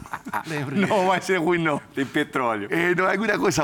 Não 0.89 1.05
vai 1.05 1.21
ser 1.21 1.37
ruim, 1.37 1.61
não. 1.61 1.79
Tem 1.93 2.05
petróleo. 2.05 2.69
Eh, 2.71 2.95
no, 2.95 3.05
alguna 3.05 3.37
cosa 3.37 3.63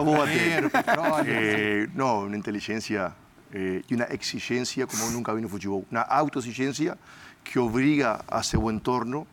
petróleo. 0.70 1.34
Eh, 1.34 1.88
no, 1.96 2.20
una 2.26 2.38
inteligencia 2.38 3.12
eh, 3.54 3.82
y 3.88 3.94
una 3.94 4.06
exigencia 4.06 4.88
como 4.88 5.10
nunca 5.12 5.34
vi 5.34 5.42
no 5.42 5.50
futebol. 5.50 5.86
Una 5.92 6.02
autoexigencia 6.02 6.98
que 7.44 7.60
obriga 7.60 8.24
a 8.28 8.44
seu 8.44 8.70
entorno 8.70 9.26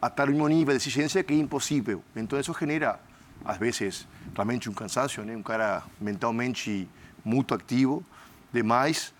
a 0.00 0.08
estar 0.08 0.26
no 0.26 0.32
mesmo 0.32 0.48
nível 0.48 0.74
de 0.74 0.76
exigência 0.76 1.22
que 1.22 1.32
é 1.32 1.36
impossível. 1.36 2.02
Então 2.14 2.38
isso 2.38 2.54
genera, 2.58 2.98
às 3.44 3.56
vezes, 3.56 4.06
realmente 4.34 4.68
um 4.68 4.74
cansaço, 4.74 5.22
né? 5.22 5.36
um 5.36 5.42
cara 5.42 5.82
mentalmente 6.00 6.88
muito 7.24 7.54
ativo, 7.54 8.04
demais. 8.52 9.14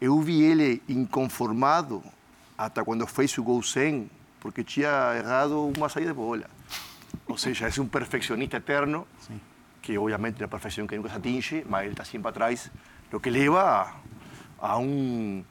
Eu 0.00 0.20
vi 0.20 0.42
ele 0.42 0.82
inconformado 0.88 2.02
até 2.56 2.82
quando 2.82 3.06
fez 3.06 3.36
o 3.36 3.42
gol 3.42 3.62
100, 3.62 4.08
porque 4.40 4.62
tinha 4.62 5.14
errado 5.16 5.72
uma 5.76 5.88
saída 5.88 6.10
de 6.10 6.16
bola. 6.16 6.48
Ou 7.26 7.36
seja, 7.36 7.68
é 7.68 7.80
um 7.80 7.86
perfeccionista 7.86 8.56
eterno, 8.56 9.06
que 9.82 9.98
obviamente 9.98 10.40
é 10.40 10.44
uma 10.44 10.48
perfeição 10.48 10.86
que 10.86 10.96
nunca 10.96 11.10
se 11.10 11.16
atinge, 11.16 11.66
mas 11.68 11.82
ele 11.82 11.92
está 11.92 12.04
sempre 12.04 12.28
atrás, 12.28 12.70
lo 13.14 13.20
que 13.20 13.30
lleva 13.30 13.80
a, 13.80 13.94
a 14.58 14.76
un 14.76 15.46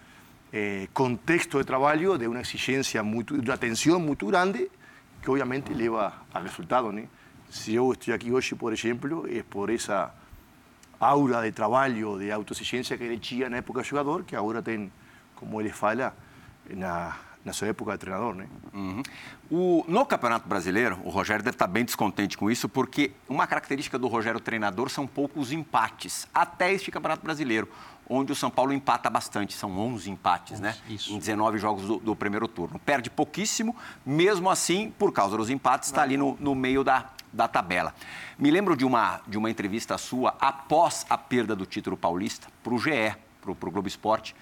eh, 0.52 0.90
contexto 0.92 1.60
de 1.60 1.64
trabajo 1.64 2.18
de 2.18 2.28
una 2.28 2.42
exigencia, 2.42 3.02
de 3.02 3.40
una 3.40 3.56
tensión 3.56 4.06
muy 4.06 4.18
grande, 4.20 4.70
que 5.22 5.32
obviamente 5.32 5.74
lleva 5.74 6.26
al 6.34 6.44
resultado. 6.44 6.92
¿no? 6.92 7.04
Si 7.50 7.72
yo 7.72 7.94
estoy 7.94 8.16
aquí 8.16 8.30
hoy, 8.32 8.44
por 8.60 8.74
ejemplo, 8.74 9.26
es 9.28 9.46
por 9.46 9.72
esa 9.72 10.14
aura 11.00 11.40
de 11.40 11.54
trabajo, 11.54 12.18
de 12.18 12.34
autoexigencia 12.34 12.98
que 12.98 13.06
era 13.06 13.46
en 13.46 13.52
la 13.54 13.60
época 13.60 13.80
del 13.80 13.90
jugador, 13.90 14.26
que 14.26 14.36
ahora 14.36 14.62
ten, 14.62 14.92
como 15.40 15.62
él 15.62 15.72
fala, 15.72 16.16
en 16.68 16.82
la 16.82 17.16
na 17.44 17.54
sua 17.54 17.68
época 17.68 17.92
de 17.94 17.98
treinador. 18.00 18.36
Né? 18.36 18.48
Uhum. 18.74 19.04
O, 19.52 19.86
no 19.88 20.06
Campeonato 20.06 20.48
Brasileiro, 20.48 21.00
o 21.04 21.10
Rogério 21.10 21.44
deve 21.44 21.56
estar 21.56 21.68
bem 21.68 21.84
descontente 21.84 22.38
com 22.38 22.50
isso, 22.50 22.70
porque 22.70 23.12
uma 23.28 23.46
característica 23.46 24.00
do 24.00 24.08
Rogério 24.08 24.40
treinador 24.40 24.90
são 24.90 25.06
poucos 25.06 25.52
empates, 25.52 26.28
até 26.34 26.72
este 26.72 26.92
Campeonato 26.92 27.24
Brasileiro, 27.24 27.68
onde 28.10 28.32
o 28.32 28.36
São 28.36 28.50
Paulo 28.50 28.74
empata 28.74 29.10
bastante, 29.10 29.54
são 29.54 29.78
11 29.78 30.10
empates, 30.12 30.60
né? 30.60 30.76
isso. 30.90 31.14
Em 31.14 31.18
19 31.18 31.58
jogos 31.58 31.84
do, 31.84 31.98
do 31.98 32.16
primeiro 32.16 32.48
turno. 32.48 32.80
Perde 32.80 33.10
pouquíssimo, 33.10 33.76
mesmo 34.06 34.50
assim, 34.50 34.94
por 34.98 35.12
causa 35.12 35.38
dos 35.38 35.50
empates, 35.50 35.90
está 35.90 36.02
ali 36.02 36.18
no, 36.18 36.38
no 36.40 36.54
meio 36.54 36.84
da, 36.84 37.10
da 37.32 37.48
tabela. 37.48 37.94
Me 38.38 38.52
lembro 38.52 38.76
de 38.76 38.86
uma, 38.86 39.22
de 39.28 39.38
uma 39.38 39.50
entrevista 39.50 39.98
sua 39.98 40.36
após 40.40 41.06
a 41.10 41.18
perda 41.18 41.56
do 41.56 41.66
título 41.66 41.96
paulista 41.96 42.48
para 42.64 42.74
o 42.74 42.78
GE, 42.78 43.16
para 43.42 43.52
o 43.52 43.72
Globo 43.72 43.88
Esporte, 43.88 44.36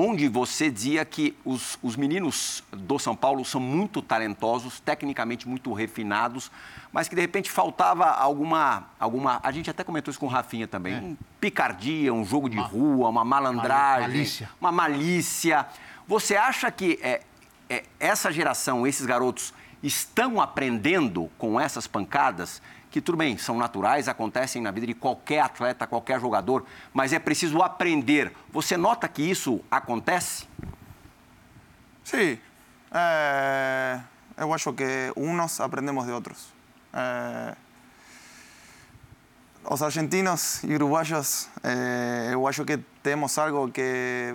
onde 0.00 0.28
você 0.28 0.70
dizia 0.70 1.04
que 1.04 1.36
os, 1.44 1.76
os 1.82 1.96
meninos 1.96 2.62
do 2.70 3.00
São 3.00 3.16
Paulo 3.16 3.44
são 3.44 3.60
muito 3.60 4.00
talentosos, 4.00 4.78
tecnicamente 4.78 5.48
muito 5.48 5.72
refinados, 5.72 6.52
mas 6.92 7.08
que 7.08 7.16
de 7.16 7.20
repente 7.20 7.50
faltava 7.50 8.04
alguma. 8.06 8.86
alguma 9.00 9.40
a 9.42 9.50
gente 9.50 9.68
até 9.68 9.82
comentou 9.82 10.12
isso 10.12 10.20
com 10.20 10.26
o 10.26 10.28
Rafinha 10.28 10.68
também. 10.68 10.94
É. 10.94 10.98
Um 10.98 11.16
picardia, 11.40 12.14
um 12.14 12.24
jogo 12.24 12.48
de 12.48 12.58
rua, 12.58 13.08
uma 13.08 13.24
malandragem, 13.24 14.08
malícia. 14.08 14.50
uma 14.60 14.70
malícia. 14.70 15.66
Você 16.06 16.36
acha 16.36 16.70
que 16.70 17.00
é, 17.02 17.22
é, 17.68 17.82
essa 17.98 18.30
geração, 18.30 18.86
esses 18.86 19.04
garotos, 19.04 19.52
estão 19.82 20.40
aprendendo 20.40 21.28
com 21.36 21.60
essas 21.60 21.88
pancadas? 21.88 22.62
Que 22.90 23.00
tudo 23.00 23.18
bem, 23.18 23.36
são 23.36 23.56
naturais, 23.56 24.08
acontecem 24.08 24.62
na 24.62 24.70
vida 24.70 24.86
de 24.86 24.94
qualquer 24.94 25.40
atleta, 25.40 25.86
qualquer 25.86 26.20
jogador, 26.20 26.64
mas 26.92 27.12
é 27.12 27.18
preciso 27.18 27.62
aprender. 27.62 28.32
Você 28.50 28.76
nota 28.76 29.06
que 29.08 29.22
isso 29.22 29.60
acontece? 29.70 30.46
Sí, 32.02 32.40
eh, 32.90 34.00
eu 34.38 34.54
acho 34.54 34.72
que 34.72 35.12
unos 35.14 35.60
aprendemos 35.60 36.06
de 36.06 36.12
outros. 36.12 36.54
Eh, 36.92 37.54
os 39.64 39.82
argentinos 39.82 40.64
e 40.64 40.74
uruguaios, 40.74 41.50
eh, 41.62 42.30
eu 42.32 42.48
acho 42.48 42.64
que 42.64 42.78
temos 43.02 43.36
algo 43.36 43.70
que 43.70 44.34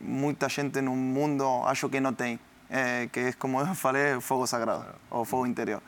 muita 0.00 0.48
gente 0.48 0.80
no 0.80 0.96
mundo 0.96 1.44
acho 1.66 1.88
que 1.88 2.00
não 2.00 2.14
tem, 2.14 2.40
é, 2.68 3.08
que 3.12 3.20
é 3.20 3.32
como 3.34 3.60
eu 3.62 3.74
falei, 3.74 4.20
fogo 4.20 4.46
sagrado, 4.46 4.86
ou 5.10 5.24
fogo 5.24 5.46
interior. 5.46 5.82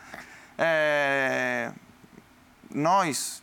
É, 0.64 1.72
nós, 2.72 3.42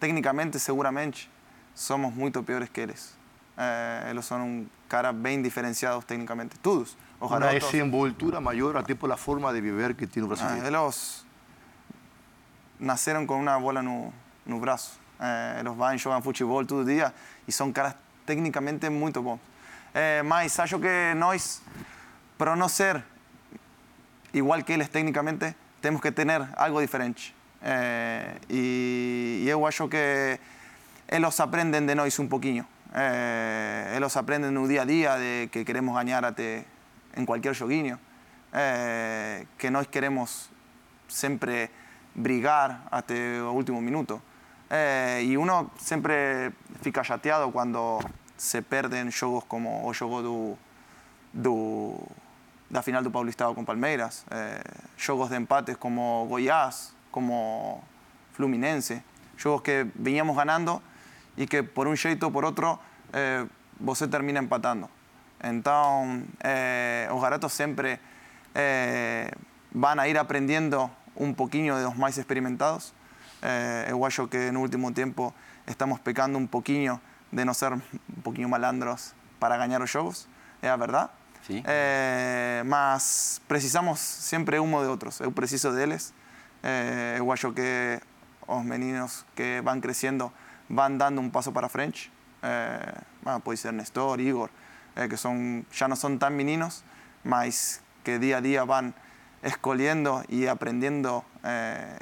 tecnicamente, 0.00 0.58
seguramente, 0.58 1.30
somos 1.74 2.14
muito 2.14 2.42
piores 2.42 2.70
que 2.70 2.80
eles. 2.80 3.14
É, 3.58 4.06
eles 4.08 4.24
são 4.24 4.42
um 4.42 4.66
cara 4.88 5.12
bem 5.12 5.42
diferenciados 5.42 6.02
tecnicamente, 6.06 6.58
todos. 6.58 6.96
Os 7.20 7.30
Una 7.30 7.40
garotos, 7.40 7.70
desenvoltura 7.70 8.40
mayor 8.40 8.78
até 8.78 8.94
por 8.94 9.08
la 9.08 9.18
forma 9.18 9.52
de 9.52 9.60
viver 9.60 9.94
que 9.94 10.06
tiene 10.06 10.26
o 10.26 10.32
ah, 10.32 10.34
brasileiro. 10.34 10.66
eles 10.66 11.26
nasceram 12.80 13.26
com 13.26 13.38
uma 13.38 13.60
bola 13.60 13.82
no, 13.82 14.12
no 14.46 14.58
braço. 14.58 14.98
É, 15.20 15.60
eles 15.60 15.74
vão 15.74 15.98
jogam 15.98 16.22
futebol 16.22 16.64
todo 16.64 16.86
dia 16.86 17.12
e 17.46 17.52
são 17.52 17.70
caras 17.70 17.94
tecnicamente 18.24 18.88
muito 18.88 19.20
bons. 19.20 19.40
É, 19.92 20.22
mas 20.22 20.58
acho 20.58 20.78
que 20.80 21.14
nós, 21.14 21.62
para 22.38 22.56
não 22.56 22.68
ser 22.68 23.04
igual 24.32 24.62
que 24.64 24.72
eles 24.72 24.88
tecnicamente, 24.88 25.54
temos 25.82 26.00
que 26.00 26.12
ter 26.12 26.26
algo 26.56 26.80
diferente. 26.80 27.34
É, 27.60 28.36
e, 28.48 29.44
eu 29.46 29.66
acho 29.66 29.88
que 29.88 30.38
eles 31.08 31.40
aprendem 31.40 31.84
de 31.84 31.94
nós 31.94 32.18
um 32.18 32.28
pouquinho. 32.28 32.64
É, 32.94 33.92
eles 33.94 34.16
aprendem 34.16 34.50
no 34.50 34.66
dia 34.66 34.82
a 34.82 34.84
dia 34.84 35.16
de 35.18 35.48
que 35.48 35.64
queremos 35.64 35.94
ganhar 35.94 36.24
até 36.24 36.64
em 37.16 37.24
qualquer 37.24 37.54
joguinho. 37.54 37.98
É, 38.52 39.46
que 39.58 39.70
nós 39.70 39.86
queremos 39.88 40.50
sempre 41.08 41.70
brigar 42.14 42.86
até 42.90 43.42
o 43.42 43.52
último 43.52 43.80
minuto. 43.80 44.22
Eh, 44.70 45.24
e 45.24 45.36
uno 45.36 45.70
sempre 45.76 46.50
fica 46.80 47.04
chateado 47.04 47.52
quando 47.52 48.00
se 48.38 48.62
perdem 48.62 49.10
jogos 49.10 49.44
como 49.44 49.86
o 49.86 49.92
jogo 49.92 50.22
do, 50.22 50.58
do, 51.32 52.08
da 52.72 52.80
final 52.80 53.02
do 53.04 53.10
Paulistado 53.10 53.54
com 53.54 53.64
Palmeiras, 53.64 54.24
eh, 54.30 54.64
jogos 54.96 55.28
de 55.28 55.36
empates 55.36 55.76
como 55.76 56.24
Goiás, 56.26 56.96
como 57.10 57.84
Fluminense, 58.32 59.04
jogos 59.36 59.60
que 59.60 59.86
veníamos 59.94 60.34
ganando 60.34 60.80
e 61.36 61.46
que 61.46 61.62
por 61.62 61.86
um 61.86 61.94
jeito 61.94 62.24
ou 62.24 62.32
por 62.32 62.48
outro 62.48 62.80
eh, 63.12 63.44
você 63.78 64.08
termina 64.08 64.40
empatando. 64.40 64.88
Então, 65.44 66.24
eh, 66.40 67.08
os 67.12 67.20
garotos 67.20 67.52
sempre 67.52 68.00
eh, 68.54 69.30
van 69.72 70.00
a 70.00 70.08
ir 70.08 70.16
aprendendo 70.16 70.90
un 71.16 71.34
poquinho 71.34 71.76
de 71.76 71.84
los 71.84 71.96
más 71.96 72.16
experimentados. 72.16 72.94
Eh, 73.42 73.90
eu 73.90 74.28
que 74.30 74.50
no 74.52 74.60
último 74.60 74.94
tempo 74.94 75.34
estamos 75.66 76.00
pecando 76.00 76.38
um 76.38 76.46
pouquinho 76.46 77.00
de 77.30 77.44
não 77.44 77.52
ser 77.52 77.72
um 77.72 78.22
pouquinho 78.22 78.48
malandros 78.48 79.14
para 79.38 79.58
ganhar 79.58 79.82
os 79.82 79.90
jogos, 79.90 80.28
é 80.62 80.70
a 80.70 80.76
verdade. 80.76 81.10
Sim. 81.46 81.62
Eh, 81.66 82.62
mas 82.66 83.40
precisamos 83.48 84.00
sempre 84.00 84.58
um 84.60 84.70
de 84.80 84.86
outros. 84.86 85.20
Eu 85.20 85.32
preciso 85.32 85.72
deles. 85.72 86.14
Eh, 86.62 87.16
eu 87.18 87.30
acho 87.32 87.52
que 87.52 88.00
os 88.46 88.64
meninos 88.64 89.24
que 89.34 89.60
vão 89.62 89.80
crescendo 89.80 90.32
vão 90.68 90.96
dando 90.96 91.20
um 91.20 91.28
passo 91.30 91.52
para 91.52 91.68
frente. 91.68 92.12
Eh, 92.42 93.40
pode 93.44 93.58
ser 93.58 93.72
Nestor, 93.72 94.20
Igor, 94.20 94.50
eh, 94.96 95.08
que 95.08 95.16
são, 95.16 95.64
já 95.70 95.88
não 95.88 95.96
são 95.96 96.16
tão 96.16 96.30
meninos, 96.30 96.84
mas 97.24 97.80
que 98.04 98.18
dia 98.18 98.38
a 98.38 98.40
dia 98.40 98.64
vão 98.64 98.92
escolhendo 99.42 100.24
e 100.28 100.48
aprendendo 100.48 101.24
eh, 101.42 101.98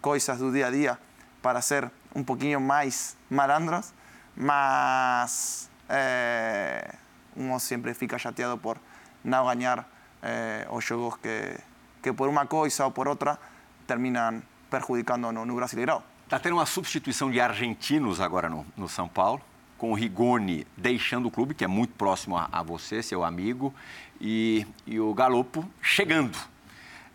coisas 0.00 0.38
do 0.38 0.52
dia 0.52 0.66
a 0.66 0.70
dia 0.70 0.98
para 1.42 1.60
ser 1.60 1.90
um 2.14 2.24
pouquinho 2.24 2.60
mais 2.60 3.16
malandros, 3.30 3.92
mas 4.36 5.70
eh, 5.88 6.94
uno 7.36 7.58
sempre 7.60 7.94
fica 7.94 8.18
chateado 8.18 8.58
por 8.58 8.78
não 9.24 9.46
ganhar 9.46 9.88
eh, 10.22 10.66
os 10.70 10.84
jogos 10.84 11.16
que, 11.16 11.56
que 12.02 12.12
por 12.12 12.28
uma 12.28 12.46
coisa 12.46 12.84
ou 12.84 12.90
por 12.90 13.08
outra 13.08 13.38
terminam 13.86 14.42
perjudicando 14.70 15.32
no, 15.32 15.44
no 15.44 15.54
Brasileirão. 15.54 16.02
Está 16.24 16.38
tendo 16.38 16.54
uma 16.54 16.66
substituição 16.66 17.30
de 17.30 17.40
argentinos 17.40 18.20
agora 18.20 18.48
no, 18.48 18.64
no 18.76 18.88
São 18.88 19.08
Paulo, 19.08 19.40
com 19.76 19.90
o 19.90 19.94
Rigoni 19.94 20.66
deixando 20.76 21.26
o 21.26 21.30
clube, 21.30 21.54
que 21.54 21.64
é 21.64 21.66
muito 21.66 21.94
próximo 21.94 22.36
a, 22.36 22.48
a 22.52 22.62
você, 22.62 23.02
seu 23.02 23.24
amigo, 23.24 23.74
e, 24.20 24.66
e 24.86 25.00
o 25.00 25.12
Galopo 25.12 25.68
chegando. 25.82 26.38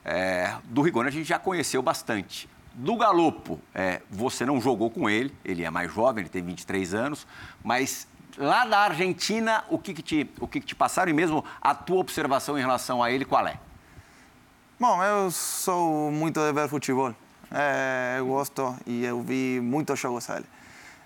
É, 0.03 0.55
do 0.65 0.81
Rigoni 0.81 1.07
a 1.07 1.11
gente 1.11 1.27
já 1.27 1.39
conheceu 1.39 1.81
bastante. 1.81 2.49
Do 2.73 2.97
Galopo, 2.97 3.59
é, 3.73 4.01
você 4.09 4.45
não 4.45 4.59
jogou 4.59 4.89
com 4.89 5.09
ele, 5.09 5.33
ele 5.45 5.63
é 5.63 5.69
mais 5.69 5.93
jovem, 5.93 6.23
ele 6.23 6.29
tem 6.29 6.43
23 6.43 6.93
anos, 6.93 7.25
mas 7.63 8.05
lá 8.37 8.65
da 8.65 8.79
Argentina, 8.79 9.63
o 9.69 9.77
que, 9.77 9.93
que, 9.93 10.01
te, 10.01 10.29
o 10.39 10.47
que, 10.47 10.59
que 10.59 10.65
te 10.65 10.75
passaram 10.75 11.09
e 11.09 11.13
mesmo 11.13 11.43
a 11.61 11.73
tua 11.73 11.97
observação 11.97 12.57
em 12.57 12.61
relação 12.61 13.01
a 13.01 13.11
ele, 13.11 13.25
qual 13.25 13.47
é? 13.47 13.57
Bom, 14.79 15.01
eu 15.03 15.31
sou 15.31 16.11
muito 16.11 16.39
de 16.39 16.51
ver 16.51 16.67
futebol. 16.67 17.15
É, 17.51 18.15
eu 18.17 18.27
gosto 18.27 18.75
e 18.85 19.05
eu 19.05 19.21
vi 19.21 19.59
muitos 19.61 19.99
jogos 19.99 20.29
a 20.29 20.37
ele. 20.37 20.45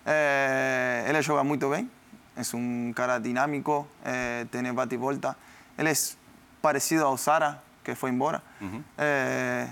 É, 0.06 1.06
ele 1.08 1.22
joga 1.22 1.44
muito 1.44 1.70
bem, 1.70 1.90
é 2.36 2.56
um 2.56 2.92
cara 2.96 3.20
dinâmico, 3.20 3.88
é, 4.04 4.46
tem 4.46 4.74
bate 4.74 4.96
e 4.96 4.98
volta. 4.98 5.36
Ele 5.78 5.90
é 5.90 5.94
parecido 6.62 7.06
ao 7.06 7.18
Sara, 7.18 7.62
que 7.84 7.94
foi 7.94 8.10
embora. 8.10 8.42
É, 8.98 9.68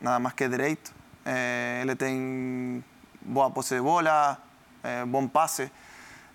nada 0.00 0.18
mais 0.18 0.34
que 0.34 0.48
direito. 0.48 0.94
É, 1.24 1.80
ele 1.82 1.94
tem 1.96 2.82
boa 3.20 3.50
posse 3.50 3.74
de 3.74 3.80
bola, 3.80 4.38
é, 4.82 5.04
bom 5.04 5.26
passe. 5.26 5.70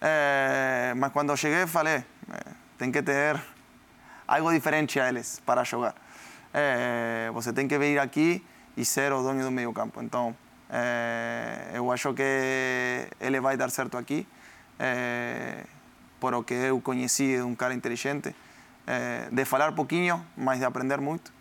É, 0.01 0.93
mas 0.95 1.11
quando 1.11 1.31
eu 1.31 1.37
cheguei, 1.37 1.67
falei: 1.67 1.95
é, 1.95 2.03
tem 2.77 2.91
que 2.91 3.01
ter 3.01 3.39
algo 4.27 4.51
diferente 4.51 4.99
a 4.99 5.09
eles 5.09 5.41
para 5.45 5.63
jogar. 5.63 5.95
É, 6.53 7.29
você 7.33 7.51
tem 7.53 7.67
que 7.67 7.77
vir 7.77 7.99
aqui 7.99 8.43
e 8.75 8.85
ser 8.85 9.11
o 9.11 9.21
dono 9.21 9.43
do 9.43 9.51
meio 9.51 9.73
campo. 9.73 10.01
Então, 10.01 10.35
é, 10.69 11.71
eu 11.73 11.91
acho 11.91 12.13
que 12.13 13.07
ele 13.19 13.39
vai 13.39 13.57
dar 13.57 13.69
certo 13.69 13.97
aqui. 13.97 14.27
É, 14.79 15.65
por 16.19 16.33
o 16.33 16.43
que 16.43 16.53
eu 16.53 16.79
conheci 16.81 17.37
de 17.37 17.41
um 17.41 17.55
cara 17.55 17.73
inteligente, 17.73 18.35
é, 18.85 19.29
de 19.31 19.45
falar 19.45 19.71
pouquinho, 19.71 20.25
mas 20.35 20.59
de 20.59 20.65
aprender 20.65 20.99
muito. 20.99 21.31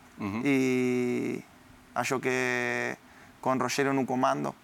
E 0.45 1.43
acho 1.95 2.19
que 2.19 2.97
com 3.41 3.55
o 3.55 3.59
Rogério 3.59 3.93
no 3.93 4.05
comando, 4.05 4.55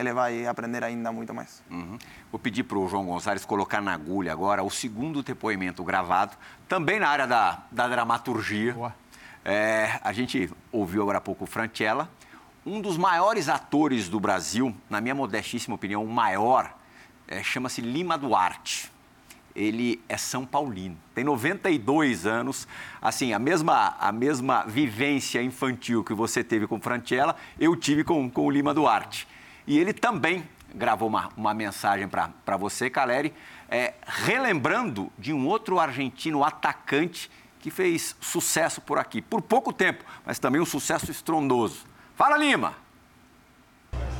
ele 0.00 0.12
vai 0.12 0.46
aprender 0.46 0.82
ainda 0.82 1.12
muito 1.12 1.32
mais. 1.34 1.62
Uhum. 1.70 1.98
Vou 2.30 2.38
pedir 2.38 2.64
para 2.64 2.78
o 2.78 2.88
João 2.88 3.06
Gonçalves 3.06 3.44
colocar 3.44 3.80
na 3.80 3.92
agulha 3.92 4.32
agora 4.32 4.62
o 4.62 4.70
segundo 4.70 5.22
depoimento 5.22 5.84
gravado, 5.84 6.36
também 6.68 6.98
na 6.98 7.08
área 7.08 7.26
da, 7.26 7.62
da 7.70 7.86
dramaturgia. 7.86 8.72
Boa. 8.74 8.94
É, 9.44 9.98
a 10.02 10.12
gente 10.12 10.50
ouviu 10.70 11.02
agora 11.02 11.18
há 11.18 11.20
pouco 11.20 11.44
o 11.44 11.46
Franchella, 11.46 12.10
um 12.64 12.80
dos 12.80 12.98
maiores 12.98 13.48
atores 13.48 14.08
do 14.08 14.20
Brasil, 14.20 14.74
na 14.88 15.00
minha 15.00 15.14
modestíssima 15.14 15.74
opinião, 15.74 16.04
o 16.04 16.08
maior, 16.08 16.74
é, 17.26 17.42
chama-se 17.42 17.80
Lima 17.80 18.18
Duarte. 18.18 18.92
Ele 19.54 20.00
é 20.08 20.16
São 20.16 20.46
Paulino, 20.46 20.96
tem 21.14 21.24
92 21.24 22.26
anos. 22.26 22.68
Assim, 23.00 23.32
a 23.32 23.38
mesma, 23.38 23.96
a 23.98 24.12
mesma 24.12 24.64
vivência 24.64 25.42
infantil 25.42 26.04
que 26.04 26.14
você 26.14 26.44
teve 26.44 26.66
com 26.66 26.76
o 26.76 26.80
Franchella, 26.80 27.34
eu 27.58 27.74
tive 27.74 28.04
com, 28.04 28.30
com 28.30 28.46
o 28.46 28.50
Lima 28.50 28.72
Duarte. 28.72 29.26
E 29.70 29.78
ele 29.78 29.92
também 29.92 30.42
gravou 30.74 31.06
uma, 31.06 31.28
uma 31.36 31.54
mensagem 31.54 32.08
para 32.08 32.56
você, 32.56 32.90
Caleri, 32.90 33.32
é, 33.68 33.94
relembrando 34.04 35.12
de 35.16 35.32
um 35.32 35.46
outro 35.46 35.78
argentino 35.78 36.42
atacante 36.42 37.30
que 37.60 37.70
fez 37.70 38.16
sucesso 38.20 38.80
por 38.80 38.98
aqui, 38.98 39.22
por 39.22 39.40
pouco 39.40 39.72
tempo, 39.72 40.02
mas 40.26 40.40
também 40.40 40.60
um 40.60 40.66
sucesso 40.66 41.08
estrondoso. 41.12 41.84
Fala, 42.16 42.36
Lima! 42.36 42.74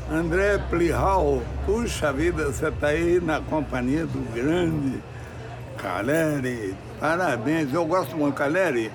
André 0.09 0.59
Plihal, 0.71 1.43
puxa 1.67 2.13
vida, 2.13 2.45
você 2.45 2.69
está 2.69 2.87
aí 2.87 3.21
na 3.21 3.41
companhia 3.41 4.07
do 4.07 4.21
grande 4.33 5.03
Caleri. 5.77 6.77
Parabéns, 7.01 7.75
eu 7.75 7.85
gosto 7.87 8.17
muito, 8.17 8.37
Caleri. 8.37 8.93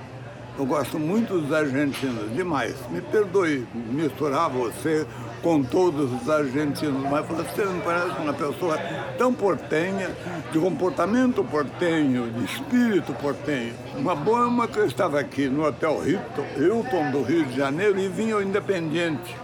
Eu 0.58 0.66
gosto 0.66 0.98
muito 0.98 1.38
dos 1.38 1.52
argentinos, 1.52 2.34
demais. 2.34 2.78
Me 2.90 3.02
perdoe 3.02 3.68
misturar 3.74 4.50
você 4.50 5.06
com 5.46 5.62
todos 5.62 6.12
os 6.12 6.28
argentinos, 6.28 7.04
mas 7.08 7.24
você 7.28 7.64
não 7.66 7.80
parece 7.82 8.20
uma 8.20 8.34
pessoa 8.34 8.80
tão 9.16 9.32
portenha, 9.32 10.10
de 10.52 10.58
comportamento 10.58 11.44
portenho, 11.44 12.32
de 12.32 12.46
espírito 12.46 13.14
portenho. 13.14 13.76
Uma 13.96 14.16
boa 14.16 14.68
que 14.68 14.80
eu 14.80 14.88
estava 14.88 15.20
aqui 15.20 15.48
no 15.48 15.64
Hotel 15.64 16.02
Hilton, 16.04 16.46
Hilton 16.58 17.12
do 17.12 17.22
Rio 17.22 17.46
de 17.46 17.56
Janeiro 17.56 18.00
e 18.00 18.08
vinha 18.10 18.34
ao 18.34 18.42
Independente 18.42 19.36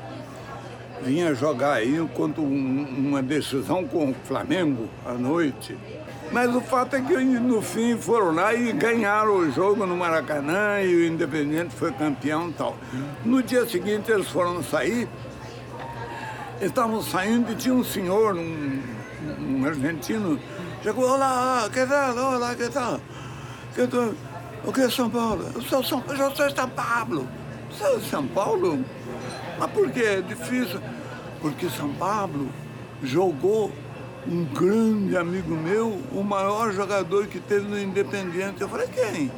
vinha 1.03 1.33
jogar 1.33 1.73
aí 1.73 1.95
enquanto 1.95 2.41
um- 2.43 2.85
uma 2.95 3.23
decisão 3.23 3.83
com 3.85 4.11
o 4.11 4.15
Flamengo 4.23 4.87
à 5.03 5.13
noite. 5.13 5.75
Mas 6.31 6.55
o 6.55 6.61
fato 6.61 6.95
é 6.95 7.01
que 7.01 7.17
no 7.17 7.59
fim 7.59 7.97
foram 7.97 8.31
lá 8.35 8.53
e 8.53 8.71
ganharam 8.71 9.35
o 9.37 9.51
jogo 9.51 9.87
no 9.87 9.97
Maracanã 9.97 10.79
e 10.83 10.95
o 10.95 11.05
Independente 11.07 11.73
foi 11.75 11.91
campeão 11.91 12.49
e 12.49 12.53
tal. 12.53 12.77
No 13.25 13.41
dia 13.41 13.65
seguinte 13.67 14.11
eles 14.11 14.27
foram 14.29 14.61
sair, 14.61 15.07
estavam 16.65 17.01
saindo 17.01 17.51
e 17.51 17.55
tinha 17.55 17.73
um 17.73 17.83
senhor, 17.83 18.35
um, 18.35 18.81
um 19.39 19.65
argentino, 19.65 20.39
Chegou, 20.83 21.11
olá, 21.11 21.69
que 21.71 21.85
tal? 21.85 22.17
Olá, 22.17 22.55
que 22.55 22.67
tal? 22.67 22.99
Que 23.75 23.85
tal? 23.85 24.13
O 24.65 24.73
que 24.73 24.81
é 24.81 24.89
São 24.89 25.11
Paulo? 25.11 25.45
Eu 25.53 25.61
sou 25.61 25.83
São, 25.83 26.03
eu 26.09 26.35
sou 26.35 26.49
São 26.49 26.69
Paulo. 26.69 27.27
É 27.79 27.99
São 27.99 28.27
Paulo? 28.27 28.83
Mas 29.59 29.71
por 29.71 29.91
que 29.91 30.01
é 30.01 30.21
difícil? 30.21 30.81
Porque 31.39 31.69
São 31.69 31.93
Paulo 31.93 32.49
jogou 33.03 33.71
um 34.27 34.43
grande 34.45 35.15
amigo 35.15 35.53
meu, 35.55 36.01
o 36.11 36.23
maior 36.23 36.71
jogador 36.71 37.27
que 37.27 37.39
teve 37.39 37.67
no 37.67 37.79
Independente. 37.79 38.59
Eu 38.59 38.67
falei, 38.67 38.87
quem? 38.87 39.31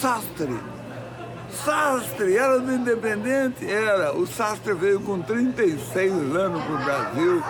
Sastre. 0.00 0.56
Sastre, 1.52 2.36
era 2.36 2.58
do 2.58 2.72
Independente? 2.72 3.70
Era. 3.70 4.12
O 4.16 4.26
Sastre 4.26 4.72
veio 4.74 5.00
com 5.00 5.20
36 5.20 6.12
anos 6.12 6.62
para 6.64 6.74
o 6.74 6.84
Brasil, 6.84 7.42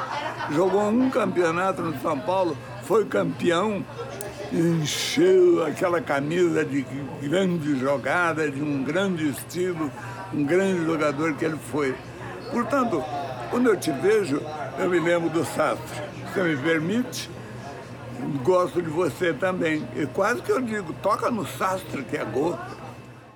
jogou 0.52 0.88
um 0.88 1.10
campeonato 1.10 1.82
no 1.82 1.98
São 2.00 2.18
Paulo, 2.18 2.56
foi 2.84 3.04
campeão, 3.04 3.84
encheu 4.52 5.64
aquela 5.64 6.00
camisa 6.00 6.64
de 6.64 6.84
grande 7.22 7.78
jogada, 7.78 8.50
de 8.50 8.62
um 8.62 8.82
grande 8.82 9.28
estilo, 9.28 9.90
um 10.32 10.44
grande 10.44 10.84
jogador 10.84 11.34
que 11.34 11.44
ele 11.44 11.58
foi. 11.70 11.94
Portanto, 12.50 13.02
quando 13.50 13.68
eu 13.68 13.76
te 13.76 13.92
vejo, 13.92 14.40
eu 14.78 14.88
me 14.88 14.98
lembro 14.98 15.28
do 15.28 15.44
Sastre. 15.44 16.02
Você 16.32 16.42
me 16.42 16.56
permite? 16.56 17.30
Gosto 18.42 18.82
de 18.82 18.88
você 18.88 19.32
também. 19.32 19.86
E 19.96 20.06
quase 20.06 20.42
que 20.42 20.52
eu 20.52 20.60
digo, 20.60 20.92
toca 21.02 21.30
no 21.30 21.46
Sastre 21.46 22.02
que 22.02 22.16
é 22.16 22.24
gol. 22.24 22.58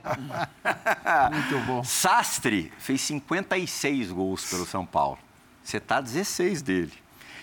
Muito 1.33 1.59
bom. 1.67 1.83
Sastre 1.85 2.73
fez 2.79 3.01
56 3.03 4.11
gols 4.13 4.49
pelo 4.51 4.67
São 4.67 4.85
Paulo. 4.85 5.19
Você 5.63 5.79
está 5.79 6.01
16 6.01 6.63
dele. 6.63 6.93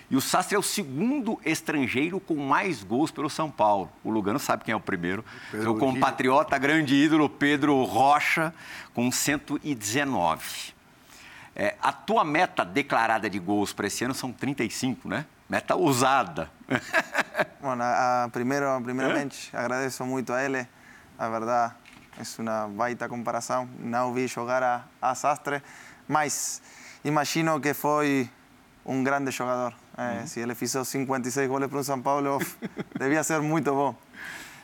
E 0.09 0.15
o 0.15 0.21
Sastre 0.21 0.55
é 0.55 0.59
o 0.59 0.63
segundo 0.63 1.39
estrangeiro 1.45 2.19
com 2.19 2.35
mais 2.35 2.83
gols 2.83 3.11
pelo 3.11 3.29
São 3.29 3.49
Paulo. 3.49 3.89
O 4.03 4.09
Lugano 4.11 4.37
sabe 4.39 4.65
quem 4.65 4.73
é 4.73 4.75
o 4.75 4.79
primeiro. 4.79 5.23
Pedro 5.49 5.65
Seu 5.67 5.75
compatriota, 5.77 6.57
grande 6.57 6.95
ídolo, 6.95 7.29
Pedro 7.29 7.81
Rocha, 7.83 8.53
com 8.93 9.09
119. 9.09 10.73
É, 11.55 11.75
a 11.81 11.91
tua 11.93 12.23
meta 12.25 12.63
declarada 12.65 13.29
de 13.29 13.39
gols 13.39 13.71
para 13.73 13.87
esse 13.87 14.03
ano 14.03 14.13
são 14.13 14.31
35, 14.33 15.07
né? 15.07 15.25
Meta 15.49 15.75
ousada. 15.75 16.49
Bueno, 17.61 17.83
a- 17.83 18.23
a- 18.23 18.29
primero, 18.29 18.65
primeramente, 18.81 19.49
agradeço 19.55 20.03
muito 20.03 20.33
a 20.33 20.43
ele. 20.43 20.67
A 21.17 21.29
verdade, 21.29 21.73
é 22.21 22.41
uma 22.41 22.67
baita 22.67 23.09
comparação. 23.09 23.67
Não 23.79 24.13
vi 24.13 24.27
jogar 24.27 24.63
a, 24.63 24.83
a 25.01 25.15
Sastre, 25.15 25.61
mas 26.07 26.61
imagino 27.03 27.59
que 27.59 27.73
foi 27.73 28.29
um 28.85 29.03
grande 29.03 29.31
jogador. 29.31 29.73
Se 30.25 30.39
ele 30.39 30.55
fez 30.55 30.75
56 30.83 31.47
goles 31.47 31.69
para 31.69 31.79
o 31.79 31.83
São 31.83 32.01
Paulo, 32.01 32.39
devia 32.97 33.23
ser 33.23 33.41
muito 33.41 33.71
bom. 33.73 33.95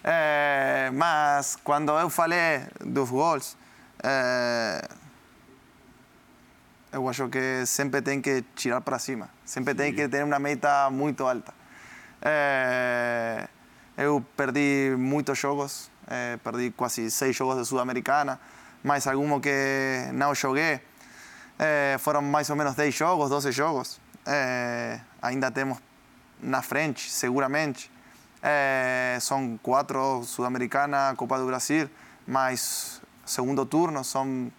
Eh, 0.04 0.90
mas 0.94 1.58
quando 1.64 1.92
eu 1.92 2.10
falei 2.10 2.62
dos 2.80 3.10
gols, 3.10 3.58
eh, 4.04 4.88
eu 6.94 7.08
acho 7.10 7.28
que 7.30 7.66
sempre 7.66 8.02
tem 8.02 8.22
que 8.22 8.44
tirar 8.56 8.82
para 8.82 8.98
cima. 9.00 9.30
Sempre 9.46 9.76
tem 9.76 9.94
que 9.94 10.08
ter 10.08 10.24
uma 10.24 10.40
meta 10.40 10.90
muito 10.90 11.28
alta. 11.28 11.54
Eh, 12.22 13.48
eu 13.98 14.26
perdi 14.36 14.96
muitos 14.98 15.38
jogos, 15.38 15.92
eh, 16.08 16.38
perdi 16.44 16.72
quase 16.72 17.10
seis 17.12 17.36
jogos 17.36 17.58
de 17.58 17.66
Sul-Americana, 17.66 18.40
mas 18.84 19.08
alguns 19.08 19.42
que 19.42 20.10
não 20.14 20.34
joguei. 20.34 20.80
Eh, 21.60 21.98
foram 22.00 22.22
mais 22.22 22.50
ou 22.50 22.56
menos 22.56 22.76
10 22.76 22.94
jogos, 22.94 23.30
12 23.30 23.52
jogos. 23.52 24.00
Eh, 24.26 25.00
ainda 25.22 25.50
temos 25.50 25.80
na 26.42 26.62
frente, 26.62 27.10
seguramente. 27.12 27.92
Eh, 28.42 29.18
são 29.20 29.58
quatro 29.64 30.24
Sul-Americana, 30.24 31.14
Copa 31.18 31.40
do 31.40 31.48
Brasil, 31.48 31.90
mais 32.26 33.02
segundo 33.26 33.66
turno 33.66 34.04
são 34.04 34.52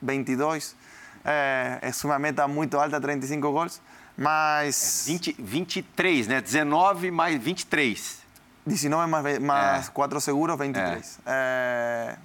22. 0.00 0.76
É, 1.24 1.78
é 1.82 2.06
uma 2.06 2.18
meta 2.18 2.48
muito 2.48 2.78
alta, 2.78 3.00
35 3.00 3.52
gols, 3.52 3.82
mas 4.16 5.04
20, 5.06 5.36
23, 5.38 6.28
né? 6.28 6.40
19 6.40 7.10
mais 7.10 7.40
23. 7.42 8.19
19 8.66 9.10
mais, 9.10 9.38
mais 9.38 9.88
É. 9.88 9.90
4 9.90 10.20
seguros, 10.20 10.58
23. 10.58 11.20
É, 11.26 12.16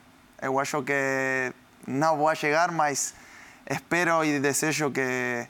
eu 0.41 0.59
acho 0.59 0.83
que 0.83 1.53
não 1.87 2.17
vou 2.17 2.33
chegar, 2.35 2.71
mas 2.71 3.13
espero 3.69 4.23
e 4.23 4.39
desejo 4.39 4.91
que 4.91 5.47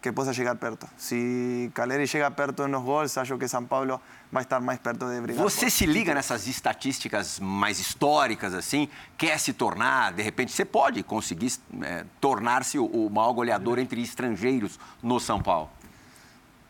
que 0.00 0.12
possa 0.12 0.32
chegar 0.32 0.54
perto. 0.56 0.88
Se 0.96 1.70
Caleri 1.74 2.06
chega 2.06 2.30
perto 2.30 2.66
nos 2.66 2.82
gols, 2.82 3.18
acho 3.18 3.36
que 3.36 3.46
São 3.46 3.66
Paulo 3.66 4.00
vai 4.32 4.42
estar 4.42 4.58
mais 4.60 4.78
perto 4.78 5.06
de 5.06 5.20
brigar. 5.20 5.42
Você 5.42 5.68
se 5.68 5.84
liga 5.84 6.14
nessas 6.14 6.46
estatísticas 6.46 7.38
mais 7.38 7.78
históricas, 7.78 8.54
assim, 8.54 8.88
quer 9.18 9.38
se 9.38 9.52
tornar, 9.52 10.12
de 10.12 10.22
repente, 10.22 10.52
você 10.52 10.64
pode 10.64 11.02
conseguir 11.02 11.52
é, 11.82 12.04
tornar-se 12.18 12.78
o, 12.78 12.86
o 12.86 13.10
maior 13.10 13.32
goleador 13.34 13.78
entre 13.78 14.00
estrangeiros 14.00 14.80
no 15.02 15.20
São 15.20 15.42
Paulo. 15.42 15.70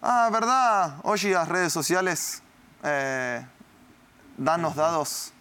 Ah, 0.03 0.29
verdade, 0.31 0.95
hoje 1.05 1.33
as 1.35 1.47
redes 1.47 1.73
sociais 1.73 2.43
eh, 2.83 3.43
dão 4.37 4.69
os 4.69 4.75
dados 4.75 5.33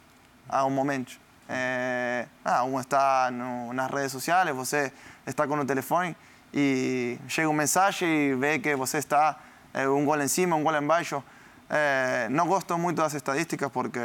a 0.47 0.65
um 0.65 0.69
momento. 0.69 1.19
Eh, 1.47 2.27
ah, 2.45 2.63
um 2.63 2.79
está 2.79 3.31
no, 3.31 3.73
nas 3.73 3.89
redes 3.91 4.11
sociais, 4.11 4.55
você 4.55 4.91
está 5.25 5.47
com 5.47 5.55
o 5.55 5.65
telefone 5.65 6.15
e 6.53 7.17
chega 7.27 7.49
uma 7.49 7.57
mensagem 7.57 8.07
e 8.07 8.35
vê 8.35 8.59
que 8.59 8.75
você 8.75 8.97
está 8.97 9.37
eh, 9.73 9.87
um 9.87 10.05
gol 10.05 10.21
em 10.21 10.27
cima, 10.27 10.55
um 10.55 10.63
gol 10.63 10.75
embaixo. 10.75 11.23
Eh, 11.69 12.27
não 12.29 12.47
gosto 12.47 12.77
muito 12.77 12.97
das 12.97 13.13
estatísticas 13.13 13.71
porque 13.71 13.99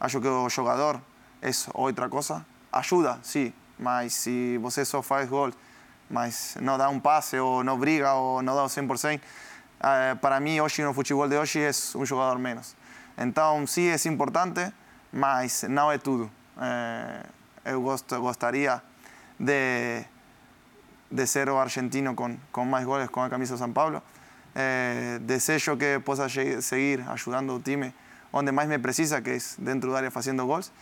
acho 0.00 0.20
que 0.20 0.28
o 0.28 0.48
jogador 0.48 1.00
é 1.40 1.50
outra 1.74 2.08
coisa. 2.08 2.44
Ajuda, 2.72 3.18
sim, 3.22 3.52
mas 3.78 4.14
se 4.14 4.58
você 4.58 4.84
só 4.84 5.02
faz 5.02 5.28
gol, 5.28 5.52
mas 6.08 6.56
não 6.60 6.78
dá 6.78 6.88
um 6.88 7.00
passe 7.00 7.38
ou 7.38 7.64
não 7.64 7.78
briga 7.78 8.12
ou 8.14 8.42
não 8.42 8.54
dá 8.54 8.64
o 8.64 8.66
100%, 8.66 9.20
Eh, 9.82 10.14
para 10.20 10.38
mí 10.40 10.60
hoy 10.60 10.70
no 10.78 10.94
futebol 10.94 11.28
de 11.28 11.38
hoy 11.38 11.48
es 11.54 11.94
un 11.94 12.06
jugador 12.06 12.38
menos. 12.38 12.74
Entonces 13.16 13.70
sí 13.70 13.88
es 13.88 14.06
importante, 14.06 14.72
mas 15.10 15.64
no 15.68 15.92
es 15.92 16.02
todo. 16.02 16.30
Eh, 16.60 17.22
eh 17.64 17.72
yo 17.72 17.80
gosto, 17.80 18.20
gostaría 18.20 18.82
de, 19.38 20.06
de 21.10 21.26
ser 21.26 21.48
argentino 21.48 22.14
con, 22.14 22.40
con 22.50 22.70
más 22.70 22.84
goles 22.84 23.10
con 23.10 23.24
la 23.24 23.30
camisa 23.30 23.54
de 23.54 23.58
San 23.58 23.72
Pablo. 23.72 24.02
Eh, 24.54 25.18
deseo 25.22 25.78
que 25.78 25.98
pueda 26.00 26.28
seguir 26.28 27.04
ayudando 27.08 27.56
al 27.56 27.62
time 27.62 27.94
donde 28.32 28.52
más 28.52 28.66
me 28.66 28.78
precisa, 28.78 29.22
que 29.22 29.34
es 29.34 29.56
dentro 29.58 29.90
del 29.90 29.98
área 29.98 30.10
haciendo 30.14 30.46
goles. 30.46 30.72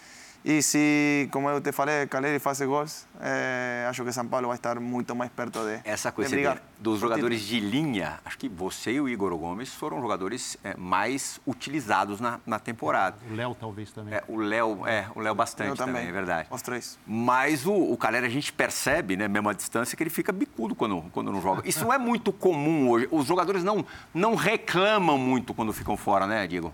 E 0.43 0.63
se, 0.63 1.29
como 1.31 1.51
eu 1.51 1.61
te 1.61 1.71
falei, 1.71 2.07
Caleri 2.07 2.39
faz 2.39 2.59
gols, 2.63 3.07
eh, 3.21 3.85
acho 3.91 4.03
que 4.03 4.11
São 4.11 4.27
Paulo 4.27 4.47
vai 4.49 4.57
estar 4.57 4.81
muito 4.81 5.15
mais 5.15 5.31
perto 5.31 5.59
de, 5.67 5.81
Essa 5.85 6.09
de 6.09 6.15
coisa 6.17 6.31
brigar. 6.31 6.55
de- 6.57 6.63
dos 6.79 6.99
jogadores 6.99 7.43
título. 7.47 7.61
de 7.61 7.77
linha, 7.77 8.19
acho 8.25 8.39
que 8.39 8.49
você 8.49 8.93
e 8.93 9.01
o 9.03 9.07
Igor 9.07 9.37
Gomes 9.37 9.75
foram 9.75 10.01
jogadores 10.01 10.57
é, 10.65 10.75
mais 10.79 11.39
utilizados 11.47 12.21
na, 12.21 12.41
na 12.47 12.59
temporada. 12.59 13.19
O 13.31 13.35
Léo 13.35 13.55
talvez 13.55 13.93
também. 13.93 14.15
É, 14.15 14.25
o 14.29 14.39
Léo, 14.39 14.87
é, 14.87 15.07
o 15.15 15.21
Léo 15.21 15.35
bastante 15.35 15.77
também. 15.77 15.95
também, 15.95 16.09
é 16.09 16.13
verdade. 16.13 16.49
os 16.51 16.63
três. 16.63 16.99
Mas 17.07 17.67
o, 17.67 17.75
o 17.75 17.97
Calera, 17.99 18.27
a 18.27 18.31
gente 18.31 18.51
percebe, 18.51 19.19
né, 19.19 19.29
mesmo 19.29 19.51
à 19.51 19.53
distância, 19.53 19.95
que 19.95 20.03
ele 20.03 20.09
fica 20.09 20.33
bicudo 20.33 20.75
quando, 20.75 21.03
quando 21.13 21.31
não 21.31 21.43
joga. 21.43 21.69
Isso 21.69 21.85
não 21.85 21.93
é 21.93 21.99
muito 21.99 22.33
comum 22.33 22.89
hoje. 22.89 23.07
Os 23.11 23.27
jogadores 23.27 23.63
não, 23.63 23.85
não 24.15 24.35
reclamam 24.37 25.19
muito 25.19 25.53
quando 25.53 25.71
ficam 25.75 25.99
fora, 25.99 26.27
né, 26.27 26.47
Diego? 26.47 26.73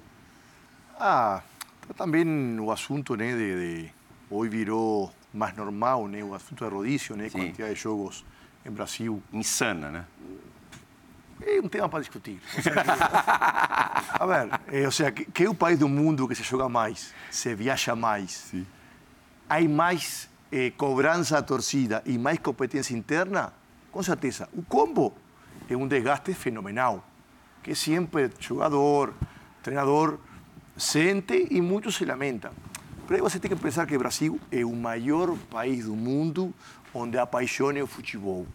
Ah, 1.00 1.42
também 1.95 2.59
o 2.61 2.70
assunto 2.70 3.16
né, 3.16 3.32
de, 3.32 3.82
de 3.84 3.93
hoje 4.30 4.51
virou 4.51 5.12
mais 5.32 5.55
normal, 5.57 6.09
né, 6.09 6.22
o 6.24 6.34
assunto 6.34 6.64
de 6.64 6.70
rodízio, 6.70 7.16
né, 7.16 7.28
Sim. 7.28 7.39
quantidade 7.39 7.74
de 7.74 7.80
jogos 7.80 8.24
em 8.64 8.70
Brasil. 8.70 9.22
Insana, 9.32 9.91
né? 9.91 10.05
É 11.43 11.61
um 11.61 11.68
tema 11.68 11.89
para 11.89 12.01
discutir. 12.01 12.41
O 12.59 12.62
sea, 12.62 12.72
que- 12.72 12.80
a 14.22 14.26
ver, 14.26 14.61
eh, 14.72 14.89
o 14.89 14.91
sea, 14.91 15.12
que, 15.12 15.24
que 15.26 15.45
é 15.45 15.49
o 15.51 15.55
país 15.55 15.78
do 15.78 15.89
mundo 15.89 16.26
que 16.26 16.34
se 16.34 16.43
joga 16.43 16.68
mais, 16.68 17.12
se 17.30 17.55
viaja 17.55 17.95
mais, 17.95 18.53
há 19.49 19.61
mais 19.68 20.30
eh, 20.51 20.70
cobrança 20.76 21.34
da 21.34 21.43
torcida 21.43 22.03
e 22.07 22.16
mais 22.16 22.39
competência 22.39 22.97
interna? 22.97 23.53
Com 23.93 24.03
certeza. 24.03 24.49
O 24.55 24.62
combo 24.62 25.14
é 25.68 25.76
um 25.76 25.87
desgaste 25.87 26.32
fenomenal, 26.32 27.05
que 27.62 27.74
sempre 27.74 28.30
jogador, 28.41 29.12
treinador 29.62 30.18
sente 30.76 31.48
e 31.50 31.60
muitos 31.60 31.96
se 31.96 32.04
lamentam. 32.04 32.52
Pero 33.06 33.16
aí 33.16 33.22
você 33.22 33.38
tem 33.38 33.50
que 33.50 33.56
pensar 33.56 33.86
que 33.86 33.94
o 33.94 33.98
Brasil 33.98 34.40
é 34.50 34.64
o 34.64 34.74
maior 34.74 35.36
país 35.50 35.84
do 35.84 35.94
mundo 35.94 36.52
onde 36.92 37.18
apaixona 37.18 37.82
o 37.82 37.86
futebol. 37.86 38.46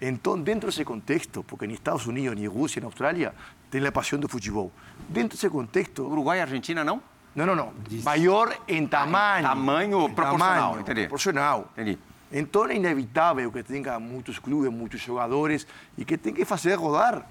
Então, 0.00 0.38
dentro 0.38 0.68
desse 0.68 0.84
contexto, 0.84 1.44
porque 1.44 1.66
nem 1.66 1.74
Estados 1.74 2.06
Unidos, 2.06 2.36
nem 2.36 2.46
Rússia, 2.46 2.80
nem 2.80 2.86
Austrália 2.86 3.32
tem 3.70 3.86
a 3.86 3.92
paixão 3.92 4.18
do 4.18 4.28
futebol. 4.28 4.72
Dentro 5.08 5.36
desse 5.36 5.48
contexto, 5.48 6.02
Uruguai 6.02 6.38
e 6.38 6.40
Argentina, 6.42 6.84
não? 6.84 7.00
não, 7.34 7.46
não, 7.46 7.54
não. 7.54 7.72
Maior 8.04 8.54
em 8.68 8.86
tamanho. 8.86 9.46
tamanho 9.46 10.06
Em 10.06 10.14
proporcional, 10.14 10.62
tamanho, 10.62 10.80
entendi. 10.80 11.00
Proporcional. 11.02 11.70
Entendi. 11.72 11.98
Então 12.30 12.66
é 12.66 12.76
inevitável 12.76 13.50
que 13.52 13.62
tenha 13.62 13.98
muitos 14.00 14.38
clubes, 14.38 14.70
muitos 14.70 15.00
jogadores 15.00 15.66
e 15.96 16.04
que 16.04 16.18
tem 16.18 16.34
que 16.34 16.44
fazer 16.44 16.74
rodar. 16.74 17.26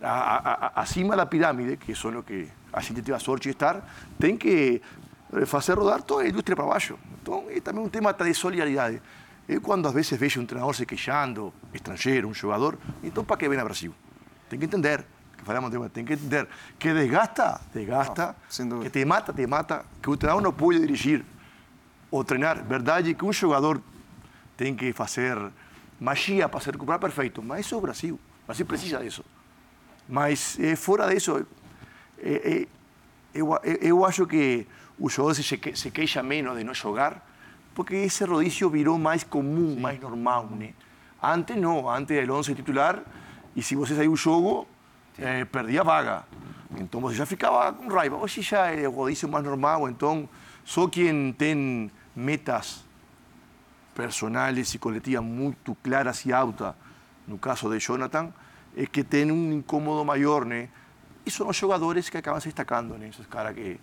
a, 0.00 0.66
a, 0.66 0.82
acima 0.82 1.16
da 1.16 1.24
pirâmide, 1.24 1.76
que 1.76 1.94
são 1.94 2.10
o 2.18 2.22
que 2.22 2.48
a 2.72 2.80
gente 2.80 3.02
teve 3.02 3.12
a 3.12 3.18
sorte 3.18 3.44
de 3.44 3.50
estar, 3.50 3.86
tem 4.18 4.36
que 4.36 4.80
fazer 5.46 5.78
rodar 5.78 6.02
toda 6.02 6.24
a 6.24 6.28
indústria 6.28 6.56
para 6.56 6.66
baixo. 6.66 6.98
Então, 7.20 7.46
é 7.48 7.60
também 7.60 7.84
um 7.84 7.88
tema 7.88 8.12
de 8.12 8.34
solidariedade. 8.34 9.00
Eu, 9.48 9.60
quando 9.60 9.86
às 9.88 9.94
vezes 9.94 10.18
vejo 10.18 10.40
um 10.40 10.46
treinador 10.46 10.74
se 10.74 10.86
queixando, 10.86 11.52
estrangeiro, 11.74 12.28
um 12.28 12.34
jogador, 12.34 12.78
então 13.02 13.24
para 13.24 13.36
que 13.36 13.48
vem 13.48 13.58
a 13.58 13.64
Brasil? 13.64 13.94
Tem 14.48 14.58
que 14.58 14.66
entender, 14.66 15.04
que 15.36 15.44
falamos, 15.44 15.70
tem 15.90 16.04
que 16.04 16.12
entender 16.12 16.46
que 16.78 16.92
desgasta, 16.92 17.60
desgasta, 17.74 18.36
que 18.82 18.90
te 18.90 19.04
mata, 19.04 19.32
te 19.32 19.46
mata, 19.46 19.84
que 20.00 20.10
o 20.10 20.16
treinador 20.16 20.42
não 20.42 20.52
pode 20.52 20.78
dirigir 20.78 21.24
ou 22.10 22.22
treinar. 22.22 22.62
Verdade 22.64 23.14
que 23.14 23.24
um 23.24 23.32
jogador 23.32 23.82
tem 24.56 24.74
que 24.74 24.92
fazer 24.92 25.36
magia 25.98 26.48
para 26.48 26.60
se 26.60 26.70
recuperar 26.70 27.00
perfeito, 27.00 27.42
mas 27.42 27.66
isso 27.66 27.74
é 27.74 27.78
o 27.78 27.80
Brasil. 27.80 28.14
O 28.14 28.46
Brasil 28.46 28.66
precisa 28.66 28.98
disso. 28.98 29.24
Mas 30.08 30.58
eh, 30.60 30.76
fora 30.76 31.12
disso, 31.12 31.46
eh, 32.22 32.66
eu, 33.34 33.58
eu 33.80 34.04
acho 34.04 34.26
que 34.26 34.66
o 34.98 35.08
jogador 35.08 35.34
se, 35.34 35.58
se 35.74 35.90
queixa 35.90 36.22
menos 36.22 36.56
de 36.56 36.64
não 36.64 36.74
jogar, 36.74 37.26
porque 37.74 37.94
esse 37.96 38.24
rodízio 38.24 38.70
virou 38.70 38.98
mais 38.98 39.24
comum, 39.24 39.78
mais 39.80 39.98
normal, 40.00 40.48
né? 40.50 40.74
Antes 41.22 41.56
não, 41.56 41.88
antes 41.88 42.16
era 42.16 42.32
11 42.32 42.54
titular, 42.54 43.02
e 43.56 43.62
se 43.62 43.74
você 43.74 43.94
saiu 43.94 44.12
o 44.12 44.16
jogo, 44.16 44.66
eh, 45.18 45.44
perdia 45.44 45.80
a 45.80 45.84
vaga. 45.84 46.24
Então 46.78 47.00
você 47.00 47.16
já 47.16 47.26
ficava 47.26 47.72
com 47.72 47.86
raiva. 47.88 48.16
Hoje 48.16 48.42
já 48.42 48.70
é 48.70 48.88
o 48.88 48.90
rodízio 48.90 49.28
mais 49.28 49.44
normal, 49.44 49.88
então 49.88 50.28
só 50.64 50.86
quem 50.88 51.32
tem 51.32 51.90
metas 52.14 52.84
personales 53.94 54.74
e 54.74 54.78
coletivas 54.78 55.24
muito 55.24 55.76
claras 55.82 56.24
e 56.24 56.32
altas, 56.32 56.74
no 57.26 57.38
caso 57.38 57.68
de 57.70 57.78
Jonathan, 57.78 58.32
é 58.76 58.86
que 58.86 59.04
tem 59.04 59.30
um 59.30 59.52
incômodo 59.52 60.04
maior, 60.04 60.44
né? 60.44 60.68
E 61.24 61.30
são 61.30 61.48
os 61.48 61.56
jogadores 61.56 62.08
que 62.08 62.16
acabam 62.16 62.40
se 62.40 62.48
destacando, 62.48 62.98
né? 62.98 63.08
Esses 63.08 63.26
caras 63.26 63.54
que, 63.54 63.78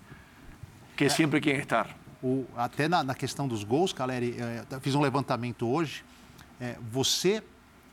que 0.97 1.09
sempre 1.09 1.39
querem 1.39 1.61
estar. 1.61 1.95
O, 2.21 2.45
até 2.57 2.87
na, 2.87 3.03
na, 3.03 3.15
questão 3.15 3.47
dos 3.47 3.63
gols, 3.63 3.93
Caleri, 3.93 4.35
é, 4.37 4.79
fiz 4.81 4.93
um 4.93 5.01
levantamento 5.01 5.67
hoje. 5.67 6.03
É, 6.59 6.77
você, 6.91 7.41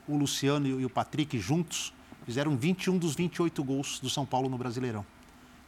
o 0.07 0.17
Luciano 0.17 0.67
e 0.67 0.85
o 0.85 0.89
Patrick 0.89 1.39
juntos 1.39 1.93
fizeram 2.25 2.57
21 2.57 2.97
dos 2.97 3.15
28 3.15 3.63
gols 3.63 3.99
do 3.99 4.09
São 4.09 4.25
Paulo 4.25 4.49
no 4.49 4.57
Brasileirão. 4.57 5.05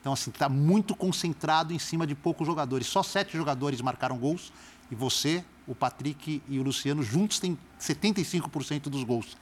Então, 0.01 0.11
assim, 0.11 0.29
está 0.29 0.49
muito 0.49 0.93
concentrado 0.93 1.73
em 1.73 1.79
cima 1.79 2.05
de 2.05 2.15
poucos 2.15 2.45
jogadores. 2.45 2.87
Só 2.87 3.01
sete 3.01 3.37
jogadores 3.37 3.79
marcaram 3.79 4.17
gols 4.17 4.51
e 4.91 4.95
você, 4.95 5.43
o 5.67 5.75
Patrick 5.75 6.41
e 6.49 6.59
o 6.59 6.63
Luciano 6.63 7.03
juntos 7.03 7.39
têm 7.39 7.57
75% 7.79 8.83
dos 8.83 9.03
gols. 9.03 9.37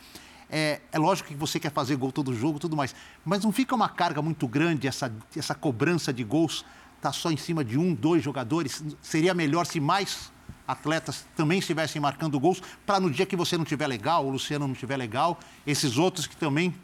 É, 0.49 0.79
é, 0.91 0.97
lógico 0.97 1.27
que 1.29 1.35
você 1.35 1.59
quer 1.59 1.71
fazer 1.71 1.95
gol 1.97 2.11
todo 2.11 2.33
jogo 2.33 2.57
tudo 2.57 2.75
mais, 2.75 2.95
mas 3.25 3.43
não 3.43 3.51
fica 3.51 3.75
uma 3.75 3.89
carga 3.89 4.21
muito 4.21 4.47
grande 4.47 4.87
essa, 4.87 5.11
essa 5.35 5.53
cobrança 5.53 6.13
de 6.13 6.23
gols 6.23 6.63
está 6.95 7.11
só 7.11 7.29
em 7.29 7.37
cima 7.37 7.63
de 7.63 7.77
um, 7.77 7.93
dois 7.93 8.23
jogadores? 8.23 8.83
Seria 9.01 9.33
melhor 9.33 9.65
se 9.65 9.79
mais 9.79 10.31
atletas 10.67 11.25
também 11.35 11.59
estivessem 11.59 12.01
marcando 12.01 12.39
gols, 12.39 12.61
para 12.85 12.99
no 12.99 13.09
dia 13.09 13.25
que 13.25 13.35
você 13.35 13.55
não 13.55 13.63
estiver 13.63 13.87
legal, 13.87 14.25
o 14.25 14.29
Luciano 14.29 14.67
não 14.67 14.73
estiver 14.73 14.97
legal, 14.97 15.39
esses 15.65 15.97
outros 15.97 16.27
que 16.27 16.35
também 16.35 16.75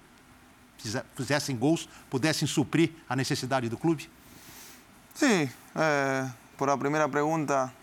fizessem 1.15 1.55
gols 1.55 1.87
pudessem 2.09 2.47
suprir 2.47 2.91
a 3.07 3.15
necessidade 3.15 3.69
do 3.69 3.77
clube? 3.77 4.09
Sim, 5.13 5.49
eh, 5.75 6.29
por 6.57 6.69
a 6.69 6.77
primeira 6.77 7.07
pergunta, 7.09 7.73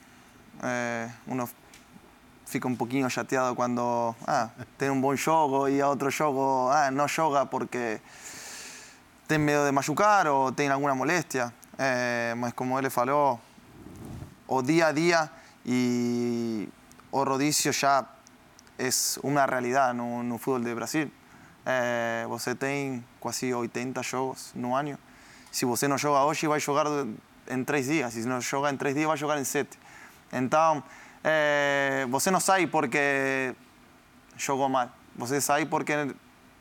eh, 0.62 1.10
uno 1.26 1.48
fica 2.50 2.66
um 2.66 2.74
pouquinho 2.74 3.08
chateado 3.08 3.54
quando 3.54 4.12
ah, 4.26 4.50
tem 4.76 4.90
um 4.90 5.00
bom 5.00 5.14
jogo 5.14 5.68
e 5.68 5.80
a 5.80 5.88
outro 5.88 6.10
jogo 6.10 6.68
ah, 6.68 6.90
não 6.90 7.06
joga 7.06 7.46
porque 7.46 8.00
tem 9.28 9.38
medo 9.38 9.64
de 9.64 9.70
machucar 9.70 10.26
ou 10.26 10.50
tem 10.50 10.68
alguma 10.68 10.92
moléstia. 10.92 11.54
Eh, 11.78 12.34
mas 12.36 12.52
como 12.52 12.76
ele 12.76 12.90
falou, 12.90 13.40
o 14.48 14.62
dia 14.62 14.88
a 14.88 14.92
dia 14.92 15.30
e 15.64 16.68
o 17.12 17.22
rodízio 17.22 17.72
já 17.72 18.04
é 18.76 18.88
uma 19.22 19.46
realidade 19.46 19.96
no, 19.96 20.24
no 20.24 20.36
futebol 20.36 20.60
de 20.60 20.74
Brasil. 20.74 21.10
É, 21.64 22.26
você 22.28 22.54
tem 22.56 23.04
quase 23.20 23.54
80 23.54 24.02
jogos 24.02 24.50
no 24.56 24.74
ano. 24.74 24.98
Se 25.52 25.64
você 25.64 25.86
não 25.86 25.96
joga 25.96 26.24
hoje, 26.24 26.48
vai 26.48 26.58
jogar 26.58 26.86
em 27.48 27.62
três 27.64 27.86
dias. 27.86 28.12
Se 28.12 28.26
não 28.26 28.40
joga 28.40 28.72
em 28.72 28.76
três 28.76 28.96
dias, 28.96 29.06
vai 29.06 29.16
jogar 29.16 29.38
em 29.38 29.44
sete. 29.44 29.78
Então, 30.32 30.82
é, 31.22 32.06
você 32.08 32.30
não 32.30 32.40
sai 32.40 32.66
porque 32.66 33.54
jogou 34.36 34.68
mal. 34.68 34.88
Você 35.16 35.40
sai 35.40 35.66
porque 35.66 36.14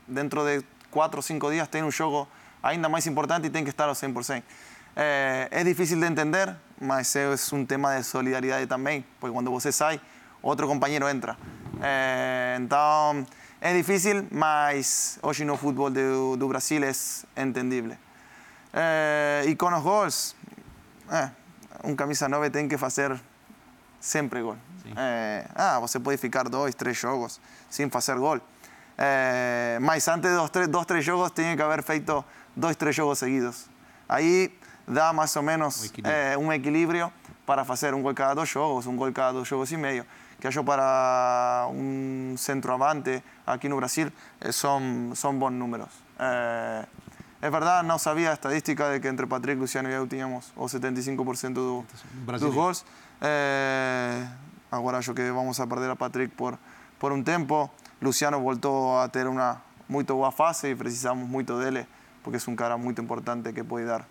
dentro 0.07 0.43
de 0.45 0.63
quatro 0.91 1.19
ou 1.19 1.21
cinco 1.21 1.49
dias 1.51 1.67
tem 1.67 1.83
um 1.83 1.91
jogo 1.91 2.27
ainda 2.61 2.89
mais 2.89 3.07
importante 3.07 3.47
e 3.47 3.49
tem 3.49 3.63
que 3.63 3.69
estar 3.69 3.87
ao 3.87 3.95
100%. 3.95 4.43
É, 4.95 5.47
é 5.51 5.63
difícil 5.63 5.99
de 5.99 6.05
entender, 6.05 6.55
mas 6.79 7.15
é 7.15 7.27
um 7.53 7.65
tema 7.65 7.95
de 7.95 8.03
solidariedade 8.03 8.67
também, 8.67 9.05
porque 9.19 9.33
quando 9.33 9.49
você 9.51 9.71
sai, 9.71 10.01
outro 10.41 10.67
companheiro 10.67 11.07
entra. 11.07 11.37
É, 11.81 12.57
então, 12.59 13.25
é 13.61 13.73
difícil, 13.73 14.27
mas 14.31 15.19
hoje 15.21 15.45
no 15.45 15.55
futebol 15.55 15.89
do, 15.89 16.35
do 16.35 16.47
Brasil 16.47 16.81
é 16.83 17.41
entendível. 17.41 17.95
É, 18.73 19.43
e 19.47 19.55
com 19.55 19.73
os 19.73 19.81
gols, 19.81 20.35
é, 21.09 21.29
um 21.83 21.95
camisa 21.95 22.27
9 22.27 22.49
tem 22.49 22.67
que 22.67 22.77
fazer 22.77 23.19
sempre 23.99 24.39
eh, 24.39 24.41
ah, 24.41 24.45
gol. 24.45 24.57
Eh, 24.97 25.47
ah, 25.55 25.79
você 25.79 25.99
pode 25.99 26.17
ficar 26.17 26.49
dois, 26.49 26.73
três 26.75 26.97
jogos 26.97 27.39
sem 27.69 27.89
fazer 27.89 28.17
gol. 28.17 28.41
Eh, 28.97 29.77
mas 29.81 30.07
antes 30.07 30.31
dos 30.35 30.49
tres, 30.49 30.67
dos, 30.67 30.85
tres 30.85 31.05
jogos 31.05 31.31
tiene 31.31 31.55
que 31.55 31.63
haber 31.63 31.83
feito 31.83 32.25
dos, 32.55 32.75
tres 32.75 32.95
jogos 32.95 33.19
seguidos. 33.19 33.67
Ahí 34.07 34.53
da 34.87 35.13
más 35.13 35.37
o 35.37 35.43
menos 35.43 35.91
un 36.37 36.51
equilibrio, 36.51 37.07
eh, 37.07 37.29
para 37.45 37.63
hacer 37.63 37.95
un 37.95 38.03
gol 38.03 38.13
cada 38.13 38.35
dos 38.35 38.51
jogos, 38.51 38.85
un 38.85 38.95
gol 38.95 39.11
cada 39.11 39.31
dos 39.31 39.49
jogos 39.49 39.71
y 39.71 39.77
medio. 39.77 40.05
Que 40.39 40.51
yo 40.51 40.63
para 40.63 41.65
un 41.69 42.35
centroavante 42.37 43.23
aquí 43.45 43.67
en 43.67 43.75
Brasil 43.75 44.11
eh, 44.39 44.51
son, 44.51 45.13
son 45.15 45.39
buenos 45.39 45.59
números. 45.59 45.89
Eh, 46.19 46.85
É, 47.41 47.47
é 47.47 47.49
verdade, 47.49 47.87
não 47.87 47.97
sabia 47.97 48.31
a 48.31 48.33
estadística 48.33 48.91
de 48.91 48.99
que 48.99 49.07
entre 49.07 49.25
Patrick, 49.25 49.59
Luciano 49.59 49.89
e 49.89 49.93
eu 49.93 50.07
tínhamos 50.07 50.51
o 50.55 50.65
75% 50.65 51.53
do, 51.53 51.85
dos 52.39 52.53
gols. 52.53 52.85
É, 53.21 54.27
agora 54.71 54.97
acho 54.97 55.13
que 55.13 55.31
vamos 55.31 55.59
a 55.59 55.67
perder 55.67 55.89
a 55.89 55.95
Patrick 55.95 56.33
por, 56.35 56.57
por 56.97 57.11
um 57.11 57.23
tempo. 57.23 57.69
Luciano 58.01 58.39
voltou 58.39 58.99
a 58.99 59.07
ter 59.09 59.27
uma 59.27 59.61
muito 59.87 60.13
boa 60.13 60.31
fase 60.31 60.69
e 60.69 60.75
precisamos 60.75 61.27
muito 61.27 61.57
dele, 61.57 61.87
porque 62.23 62.37
é 62.37 62.51
um 62.51 62.55
cara 62.55 62.77
muito 62.77 63.01
importante 63.01 63.51
que 63.51 63.63
pode 63.63 63.85
dar 63.85 64.05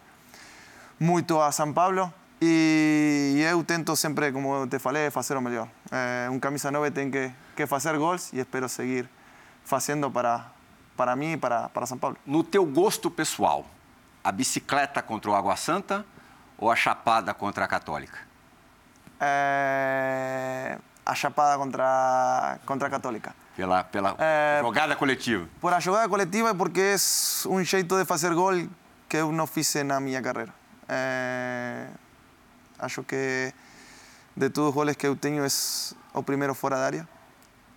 muito 0.99 1.41
a 1.41 1.53
São 1.53 1.73
Paulo. 1.73 2.13
E 2.41 3.43
eu 3.51 3.65
tento 3.65 3.97
sempre, 3.97 4.31
como 4.33 4.67
te 4.69 4.79
falei, 4.79 5.11
fazer 5.11 5.37
o 5.37 5.41
melhor. 5.41 5.69
É, 5.91 6.29
um 6.31 6.39
camisa 6.39 6.71
9 6.71 6.91
tem 6.93 7.11
que, 7.11 7.33
que 7.57 7.67
fazer 7.67 7.99
gols 7.99 8.33
e 8.33 8.39
espero 8.39 8.69
seguir 8.69 9.09
fazendo 9.65 10.11
para, 10.11 10.47
para 10.99 11.15
mim 11.15 11.35
e 11.35 11.37
para, 11.37 11.69
para 11.69 11.87
São 11.87 11.97
Paulo. 11.97 12.17
No 12.27 12.43
teu 12.43 12.67
gosto 12.67 13.09
pessoal, 13.09 13.65
a 14.23 14.33
bicicleta 14.33 15.01
contra 15.01 15.31
o 15.31 15.35
Água 15.35 15.57
Santa 15.57 16.05
ou 16.59 16.71
a 16.71 16.75
chapada 16.75 17.33
contra 17.33 17.65
a 17.65 17.69
Católica? 17.69 18.19
É, 19.21 20.77
a 21.07 21.15
chapada 21.15 21.57
contra, 21.57 22.59
contra 22.67 22.89
a 22.89 22.91
Católica. 22.91 23.35
Pela, 23.57 23.85
pela 23.85 24.17
é, 24.19 24.59
jogada 24.61 24.97
coletiva? 24.97 25.49
Por 25.61 25.73
a 25.73 25.79
jogada 25.79 26.09
coletiva 26.09 26.53
porque 26.55 26.81
é 26.81 27.49
um 27.49 27.63
jeito 27.63 27.97
de 27.97 28.05
fazer 28.05 28.35
gol 28.35 28.69
que 29.09 29.17
eu 29.17 29.31
não 29.31 29.47
fiz 29.47 29.73
na 29.85 30.01
minha 30.01 30.21
carreira. 30.21 30.53
É, 30.89 31.87
acho 32.79 33.05
que 33.05 33.53
de 34.37 34.51
todos 34.51 34.71
os 34.71 34.75
goles 34.75 34.97
que 34.97 35.07
eu 35.07 35.15
tenho 35.15 35.45
é 35.45 35.49
o 36.13 36.23
primeiro 36.25 36.55
fora 36.55 36.77
da 36.77 36.87
área. 36.87 37.09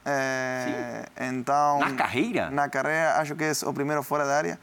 É, 0.06 1.06
então, 1.20 1.80
na 1.80 1.94
carreira? 1.94 2.50
Na 2.50 2.70
carreira, 2.70 3.18
acho 3.18 3.36
que 3.36 3.44
é 3.44 3.52
o 3.66 3.74
primeiro 3.74 4.02
fora 4.04 4.26
da 4.26 4.36
área. 4.36 4.60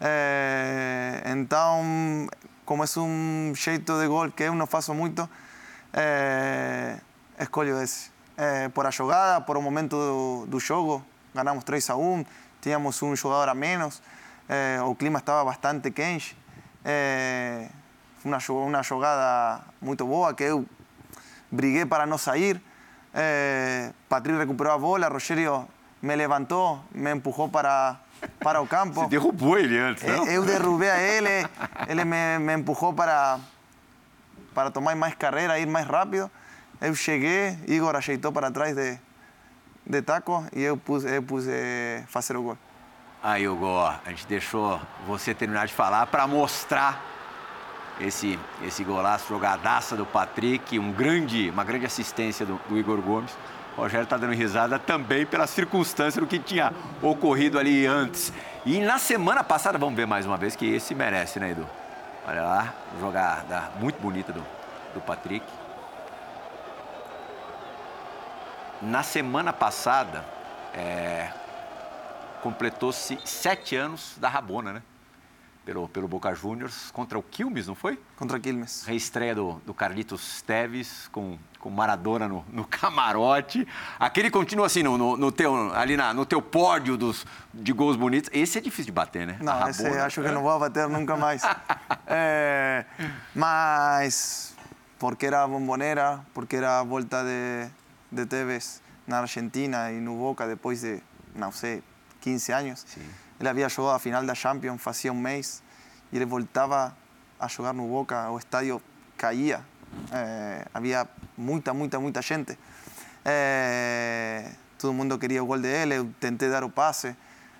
É, 0.00 1.22
então, 1.26 2.28
como 2.64 2.84
é 2.84 2.86
um 2.98 3.52
jeito 3.54 3.98
de 3.98 4.06
gol 4.06 4.30
que 4.30 4.44
eu 4.44 4.54
não 4.54 4.66
faço 4.66 4.94
muito, 4.94 5.28
é, 5.92 6.96
escolho 7.38 7.80
esse. 7.82 8.10
É, 8.36 8.68
por 8.68 8.86
a 8.86 8.90
jogada, 8.90 9.40
por 9.40 9.56
o 9.56 9.62
momento 9.62 9.96
do, 9.96 10.46
do 10.46 10.60
jogo, 10.60 11.04
ganhamos 11.34 11.64
3 11.64 11.90
a 11.90 11.96
1, 11.96 12.24
tínhamos 12.60 13.02
um 13.02 13.16
jogador 13.16 13.48
a 13.48 13.54
menos, 13.54 14.02
o 14.86 14.94
clima 14.94 15.18
estava 15.18 15.44
bastante 15.44 15.90
quente. 15.90 16.36
É, 16.84 17.68
uma, 18.24 18.38
uma 18.50 18.82
jogada 18.82 19.64
muito 19.80 20.06
boa 20.06 20.34
que 20.34 20.44
eu 20.44 20.66
briguei 21.50 21.86
para 21.86 22.06
não 22.06 22.18
sair. 22.18 22.60
É, 23.18 23.92
Patrick 24.10 24.38
recuperou 24.38 24.74
a 24.74 24.78
bola, 24.78 25.08
Rogério 25.08 25.66
me 26.02 26.14
levantou, 26.14 26.78
me 26.92 27.10
empurrou 27.14 27.48
para, 27.48 27.96
para 28.40 28.60
o 28.60 28.66
campo. 28.66 29.00
Você 29.00 29.08
derrubou 29.08 29.58
ele 29.58 29.78
antes, 29.78 30.04
não? 30.04 30.26
Eu 30.26 30.44
derrubei 30.44 30.90
a 30.90 31.00
ele, 31.00 31.48
ele 31.88 32.04
me, 32.04 32.38
me 32.38 32.54
empurrou 32.54 32.92
para, 32.92 33.38
para 34.54 34.70
tomar 34.70 34.94
mais 34.94 35.14
carreira, 35.14 35.58
ir 35.58 35.66
mais 35.66 35.86
rápido. 35.86 36.30
Eu 36.78 36.94
cheguei, 36.94 37.58
Igor 37.66 37.96
ajeitou 37.96 38.30
para 38.30 38.50
trás 38.50 38.76
de, 38.76 38.98
de 39.86 40.02
taco 40.02 40.46
e 40.52 40.62
eu 40.62 40.76
pus, 40.76 41.06
eu 41.06 41.22
pus 41.22 41.46
fazer 42.08 42.36
o 42.36 42.42
gol. 42.42 42.58
Aí, 43.22 43.48
Hugo, 43.48 43.78
a 43.80 44.00
gente 44.08 44.26
deixou 44.26 44.78
você 45.06 45.34
terminar 45.34 45.66
de 45.66 45.72
falar 45.72 46.06
para 46.06 46.26
mostrar 46.26 47.15
esse, 48.00 48.38
esse 48.62 48.84
golaço, 48.84 49.28
jogadaça 49.28 49.96
do 49.96 50.04
Patrick, 50.04 50.78
um 50.78 50.92
grande, 50.92 51.50
uma 51.50 51.64
grande 51.64 51.86
assistência 51.86 52.44
do, 52.44 52.60
do 52.68 52.78
Igor 52.78 53.00
Gomes. 53.00 53.32
O 53.76 53.80
Rogério 53.82 54.04
está 54.04 54.16
dando 54.16 54.32
risada 54.32 54.78
também 54.78 55.26
pela 55.26 55.46
circunstância 55.46 56.20
do 56.20 56.26
que 56.26 56.38
tinha 56.38 56.72
ocorrido 57.02 57.58
ali 57.58 57.86
antes. 57.86 58.32
E 58.64 58.80
na 58.80 58.98
semana 58.98 59.44
passada, 59.44 59.78
vamos 59.78 59.94
ver 59.94 60.06
mais 60.06 60.24
uma 60.26 60.36
vez 60.36 60.56
que 60.56 60.66
esse 60.66 60.94
merece, 60.94 61.38
né, 61.38 61.50
Edu? 61.50 61.68
Olha 62.26 62.42
lá, 62.42 62.74
jogada 62.98 63.70
muito 63.78 64.00
bonita 64.00 64.32
do, 64.32 64.44
do 64.94 65.00
Patrick. 65.00 65.46
Na 68.82 69.02
semana 69.02 69.52
passada, 69.52 70.24
é, 70.74 71.28
completou-se 72.42 73.18
sete 73.24 73.76
anos 73.76 74.14
da 74.18 74.28
Rabona, 74.28 74.72
né? 74.72 74.82
Pelo, 75.66 75.88
pelo 75.88 76.06
Boca 76.06 76.32
Juniors, 76.32 76.92
contra 76.92 77.18
o 77.18 77.22
Quilmes, 77.22 77.66
não 77.66 77.74
foi? 77.74 77.98
Contra 78.16 78.38
Quilmes. 78.38 78.84
Reestreia 78.86 79.34
do, 79.34 79.60
do 79.66 79.74
Carlitos 79.74 80.40
Teves, 80.42 81.08
com, 81.08 81.36
com 81.58 81.68
Maradona 81.68 82.28
no, 82.28 82.44
no 82.52 82.64
camarote. 82.64 83.66
Aquele 83.98 84.30
continua 84.30 84.66
assim, 84.66 84.84
no, 84.84 84.96
no, 84.96 85.16
no 85.16 85.32
teu, 85.32 85.74
ali 85.74 85.96
na, 85.96 86.14
no 86.14 86.24
teu 86.24 86.40
pódio 86.40 86.96
dos, 86.96 87.26
de 87.52 87.72
gols 87.72 87.96
bonitos. 87.96 88.30
Esse 88.32 88.58
é 88.58 88.60
difícil 88.60 88.86
de 88.86 88.92
bater, 88.92 89.26
né? 89.26 89.38
Não, 89.40 89.68
esse 89.68 89.84
acho 89.84 90.22
que 90.22 90.30
não 90.30 90.42
vou 90.42 90.56
bater 90.56 90.88
nunca 90.88 91.16
mais. 91.16 91.42
é, 92.06 92.86
mas 93.34 94.54
porque 95.00 95.26
era 95.26 95.46
bombonera, 95.48 96.20
porque 96.32 96.56
era 96.56 96.78
a 96.78 96.84
volta 96.84 97.24
de, 97.24 97.68
de 98.10 98.24
Tevez 98.24 98.80
na 99.06 99.18
Argentina 99.18 99.90
e 99.90 100.00
no 100.00 100.16
Boca 100.16 100.46
depois 100.46 100.80
de, 100.80 101.02
não 101.34 101.52
sei, 101.52 101.82
15 102.20 102.52
anos. 102.52 102.84
Sim. 102.86 103.25
Ele 103.38 103.48
havia 103.48 103.68
jogado 103.68 103.96
a 103.96 103.98
final 103.98 104.24
da 104.24 104.34
Champions 104.34 104.80
fazia 104.80 105.12
um 105.12 105.20
mês 105.20 105.62
e 106.10 106.16
ele 106.16 106.24
voltava 106.24 106.96
a 107.38 107.48
jogar 107.48 107.74
no 107.74 107.86
Boca, 107.86 108.30
o 108.30 108.38
estádio 108.38 108.80
caía. 109.16 109.60
É, 110.12 110.66
havia 110.72 111.06
muita, 111.36 111.74
muita, 111.74 112.00
muita 112.00 112.22
gente. 112.22 112.58
É, 113.24 114.50
todo 114.78 114.92
mundo 114.92 115.18
queria 115.18 115.42
o 115.42 115.46
gol 115.46 115.58
dele, 115.58 115.96
eu 115.96 116.10
tentei 116.20 116.48
dar 116.48 116.64
o 116.64 116.70
passe, 116.70 117.16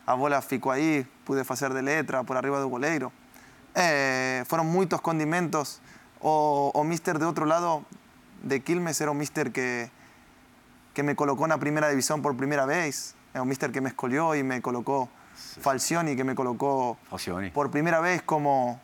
a 0.07 0.17
bola 0.17 0.41
ficou 0.41 0.73
aí, 0.73 1.07
pude 1.25 1.45
fazer 1.45 1.73
de 1.73 1.83
letra 1.83 2.25
por 2.25 2.37
arriba 2.37 2.61
do 2.61 2.69
goleiro. 2.69 3.13
É, 3.75 4.45
foram 4.47 4.65
muitos 4.65 5.01
condimentos. 5.01 5.81
O, 6.21 6.71
o 6.73 6.85
mister 6.85 7.19
de 7.19 7.25
outro 7.25 7.45
lado 7.45 7.85
de 8.43 8.61
Quilmes 8.61 9.01
era 9.01 9.11
o 9.11 9.15
mister 9.15 9.51
que, 9.51 9.91
que 10.95 11.03
me 11.03 11.15
colocou 11.15 11.47
na 11.47 11.59
primeira 11.59 11.91
divisão 11.91 12.23
por 12.23 12.35
primeira 12.35 12.67
vez. 12.67 13.15
É 13.35 13.41
o 13.41 13.45
mister 13.45 13.71
que 13.71 13.81
me 13.81 13.89
escolheu 13.89 14.35
e 14.35 14.43
me 14.43 14.61
colocou 14.61 15.11
Falcioni, 15.37 16.17
que 16.17 16.25
me 16.25 16.35
colocou 16.35 16.97
Falcioni. 17.09 17.51
por 17.51 17.69
primeira 17.69 18.01
vez 18.01 18.23
como, 18.23 18.79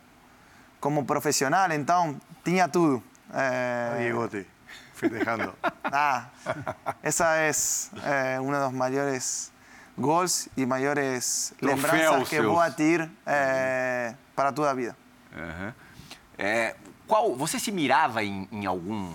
como 0.81 1.05
profissional. 1.05 1.71
Então, 1.73 2.21
tinha 2.45 2.69
tudo. 2.69 3.03
É... 3.33 3.97
Diegote, 3.99 4.47
festejando. 4.95 5.55
Ah, 5.95 6.29
essa 7.03 7.37
é 7.37 7.51
eh, 8.05 8.41
um 8.41 8.51
dos 8.51 8.73
maiores 8.73 9.53
gols 9.99 10.49
e 10.57 10.65
maiores 10.65 11.53
lembranças 11.61 12.27
que 12.27 12.37
seus. 12.37 12.47
vou 12.47 12.71
ter 12.73 13.11
eh, 13.27 14.15
para 14.35 14.53
toda 14.53 14.71
a 14.71 14.75
vida. 14.75 14.97
Uhum. 15.37 15.73
É, 16.39 16.75
qual, 17.07 17.37
você 17.37 17.59
se 17.59 17.71
mirava 17.71 18.25
em, 18.25 18.49
em 18.51 18.65
algum 18.65 19.15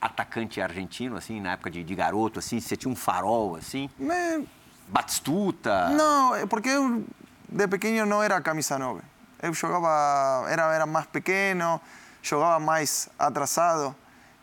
atacante 0.00 0.60
argentino, 0.60 1.16
assim, 1.16 1.40
na 1.40 1.52
época 1.52 1.70
de, 1.70 1.82
de 1.82 1.94
garoto, 1.94 2.38
assim? 2.38 2.60
Você 2.60 2.76
tinha 2.76 2.92
um 2.92 2.96
farol, 2.96 3.56
assim? 3.56 3.88
Me- 3.98 4.46
Batistuta? 4.88 5.88
Não, 5.90 6.34
é 6.34 6.46
porque 6.46 6.68
eu 6.68 7.04
de 7.48 7.68
pequeno 7.68 8.06
não 8.06 8.22
era 8.22 8.40
camisa 8.40 8.78
9. 8.78 9.00
Eu 9.42 9.52
jogava, 9.54 10.50
era, 10.50 10.74
era 10.74 10.86
mais 10.86 11.06
pequeno, 11.06 11.80
jogava 12.22 12.58
mais 12.58 13.08
atrasado 13.18 13.94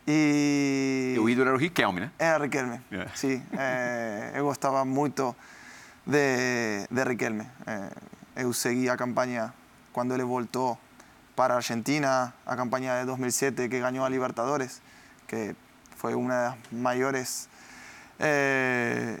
e... 0.06 1.16
O 1.20 1.28
ídolo 1.28 1.48
era 1.48 1.56
o 1.56 1.58
Riquelme, 1.58 2.00
né? 2.00 2.10
Era 2.18 2.42
Riquelme, 2.44 2.80
É. 2.90 3.06
sim. 3.14 3.42
Eh, 3.52 4.32
eu 4.34 4.44
gostava 4.44 4.84
muito 4.84 5.34
de, 6.06 6.86
de 6.90 7.04
Riquelme. 7.04 7.46
Eh, 7.66 7.90
eu 8.36 8.52
segui 8.52 8.88
a 8.88 8.96
campanha 8.96 9.52
quando 9.92 10.12
ele 10.14 10.24
voltou 10.24 10.78
para 11.34 11.54
a 11.54 11.56
Argentina, 11.56 12.32
a 12.46 12.56
campanha 12.56 13.00
de 13.00 13.06
2007 13.06 13.68
que 13.68 13.80
ganhou 13.80 14.04
a 14.04 14.08
Libertadores, 14.08 14.80
que 15.26 15.54
foi 15.96 16.14
uma 16.14 16.50
das 16.50 16.54
maiores 16.70 17.48
eh, 18.20 19.20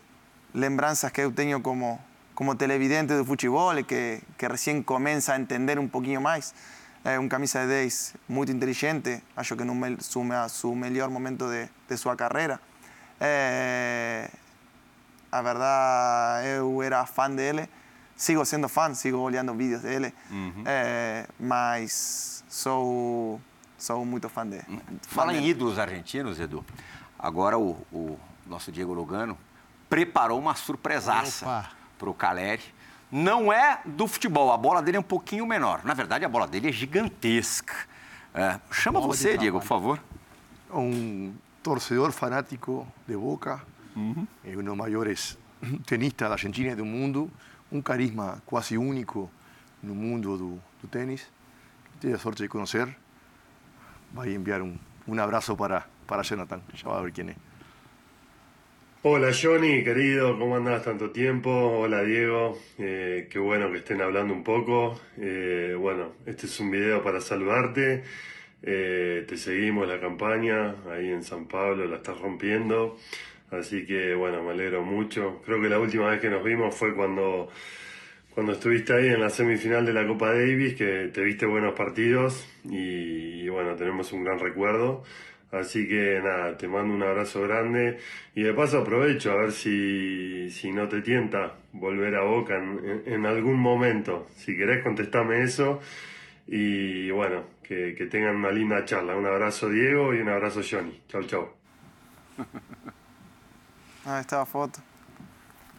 lembranças 0.54 1.10
que 1.12 1.20
eu 1.20 1.32
tenho 1.32 1.60
como, 1.60 2.00
como 2.34 2.54
televidente 2.54 3.12
do 3.14 3.24
futebol 3.24 3.76
e 3.78 3.82
que, 3.84 4.22
que 4.38 4.46
recém 4.46 4.82
começa 4.82 5.34
a 5.34 5.38
entender 5.38 5.78
um 5.78 5.88
pouquinho 5.88 6.20
mais. 6.20 6.54
É 7.04 7.18
um 7.18 7.28
camisa 7.28 7.60
de 7.62 7.66
10 7.68 8.14
muito 8.28 8.50
inteligente, 8.50 9.22
acho 9.36 9.54
que 9.56 9.64
no 9.64 9.74
mel- 9.74 10.00
su, 10.00 10.24
me- 10.24 10.48
su 10.48 10.74
melhor 10.74 11.10
momento 11.10 11.46
de, 11.50 11.68
de 11.88 11.96
sua 11.98 12.16
carreira. 12.16 12.58
É, 13.20 14.30
a 15.30 15.42
verdade, 15.42 16.48
eu 16.48 16.82
era 16.82 17.04
fã 17.04 17.28
dele, 17.30 17.68
sigo 18.16 18.44
sendo 18.46 18.68
fã, 18.68 18.94
sigo 18.94 19.18
olhando 19.18 19.52
vídeos 19.54 19.82
dele, 19.82 20.14
é, 20.64 21.26
mas 21.38 22.42
sou, 22.48 23.38
sou 23.76 24.04
muito 24.06 24.28
fã 24.30 24.46
dele. 24.46 24.64
Fala 25.08 25.34
em 25.34 25.46
ídolos 25.46 25.78
argentinos, 25.78 26.40
Edu. 26.40 26.64
Agora 27.18 27.58
o, 27.58 27.72
o 27.92 28.18
nosso 28.46 28.72
Diego 28.72 28.94
Lugano 28.94 29.36
preparou 29.88 30.38
uma 30.38 30.54
surpresaça 30.54 31.70
para 31.98 32.10
o 32.10 32.14
Caleri. 32.14 32.62
Não 33.10 33.52
é 33.52 33.80
do 33.84 34.08
futebol, 34.08 34.52
a 34.52 34.56
bola 34.56 34.82
dele 34.82 34.96
é 34.96 35.00
um 35.00 35.04
pouquinho 35.04 35.46
menor. 35.46 35.84
Na 35.84 35.94
verdade, 35.94 36.24
a 36.24 36.28
bola 36.28 36.48
dele 36.48 36.68
é 36.68 36.72
gigantesca. 36.72 37.74
É, 38.34 38.58
chama 38.72 38.98
Bola 39.00 39.14
você, 39.14 39.38
Diego, 39.38 39.60
por 39.60 39.66
favor. 39.66 40.00
un 40.74 41.38
torcedor 41.62 42.12
fanático 42.12 42.86
de 43.06 43.16
Boca, 43.16 43.64
eh, 44.44 44.56
uno 44.56 44.62
de 44.62 44.62
los 44.64 44.76
mayores 44.76 45.38
tenistas 45.86 46.28
de 46.28 46.32
Argentina 46.34 46.72
y 46.72 46.74
del 46.74 46.84
mundo, 46.84 47.30
un 47.70 47.80
carisma 47.80 48.40
quase 48.44 48.76
único 48.76 49.30
no 49.82 49.94
mundo 49.94 50.36
do, 50.36 50.60
do 50.82 50.88
tênis. 50.88 51.28
Tive 52.00 52.14
a 52.14 52.18
sorte 52.18 52.42
de 52.42 52.48
conocer. 52.48 52.96
Vai 54.12 54.34
enviar 54.34 54.62
un, 54.62 54.78
un 55.06 55.20
abrazo 55.20 55.56
para, 55.56 55.86
para 56.06 56.22
Jonathan, 56.22 56.62
ya 56.74 56.88
va 56.88 56.98
a 56.98 57.02
ver 57.02 57.12
quién 57.12 57.30
es. 57.30 57.36
Hola 59.06 59.32
Johnny, 59.34 59.84
querido, 59.84 60.38
¿cómo 60.38 60.56
andás 60.56 60.82
tanto 60.82 61.10
tiempo? 61.10 61.50
Hola 61.50 62.02
Diego, 62.04 62.58
eh, 62.78 63.28
qué 63.30 63.38
bueno 63.38 63.70
que 63.70 63.76
estén 63.76 64.00
hablando 64.00 64.32
un 64.32 64.42
poco. 64.42 64.98
Eh, 65.18 65.76
bueno, 65.78 66.14
este 66.24 66.46
es 66.46 66.58
un 66.58 66.70
video 66.70 67.02
para 67.02 67.20
saludarte. 67.20 68.02
Eh, 68.62 69.26
te 69.28 69.36
seguimos 69.36 69.86
la 69.86 70.00
campaña 70.00 70.76
ahí 70.90 71.10
en 71.10 71.22
San 71.22 71.46
Pablo, 71.48 71.84
la 71.84 71.96
estás 71.96 72.18
rompiendo. 72.18 72.96
Así 73.50 73.84
que 73.84 74.14
bueno, 74.14 74.42
me 74.42 74.52
alegro 74.52 74.82
mucho. 74.82 75.42
Creo 75.44 75.60
que 75.60 75.68
la 75.68 75.78
última 75.78 76.08
vez 76.08 76.20
que 76.22 76.30
nos 76.30 76.42
vimos 76.42 76.74
fue 76.74 76.94
cuando, 76.94 77.50
cuando 78.34 78.52
estuviste 78.52 78.94
ahí 78.94 79.08
en 79.08 79.20
la 79.20 79.28
semifinal 79.28 79.84
de 79.84 79.92
la 79.92 80.06
Copa 80.06 80.32
Davis, 80.32 80.76
que 80.76 81.10
te 81.12 81.22
viste 81.22 81.44
buenos 81.44 81.74
partidos 81.74 82.48
y, 82.64 83.42
y 83.42 83.48
bueno, 83.50 83.76
tenemos 83.76 84.14
un 84.14 84.24
gran 84.24 84.38
recuerdo. 84.38 85.04
Así 85.60 85.86
que 85.88 86.20
nada, 86.22 86.56
te 86.58 86.66
mando 86.68 86.92
un 86.94 87.02
abrazo 87.02 87.42
grande 87.42 87.98
y 88.34 88.42
de 88.42 88.52
paso 88.54 88.78
aprovecho 88.80 89.30
a 89.32 89.36
ver 89.36 89.52
si, 89.52 90.50
si 90.50 90.72
no 90.72 90.88
te 90.88 91.00
tienta 91.02 91.54
volver 91.72 92.14
a 92.16 92.22
Boca 92.22 92.56
en, 92.56 92.80
en- 92.84 93.12
en 93.14 93.26
algún 93.26 93.58
momento. 93.58 94.26
Si 94.36 94.56
querés 94.56 94.82
contestame 94.82 95.42
eso 95.42 95.80
y 96.46 97.10
bueno, 97.10 97.44
que, 97.62 97.94
que 97.96 98.06
tengan 98.06 98.36
una 98.36 98.50
linda 98.50 98.84
charla. 98.84 99.14
Un 99.16 99.26
abrazo 99.26 99.68
Diego 99.68 100.12
y 100.14 100.20
un 100.20 100.28
abrazo 100.28 100.60
Johnny. 100.68 101.00
Chau, 101.08 101.22
chau. 101.24 101.48
Ah, 104.06 104.20
está 104.20 104.42
a 104.42 104.44
foto. 104.46 104.80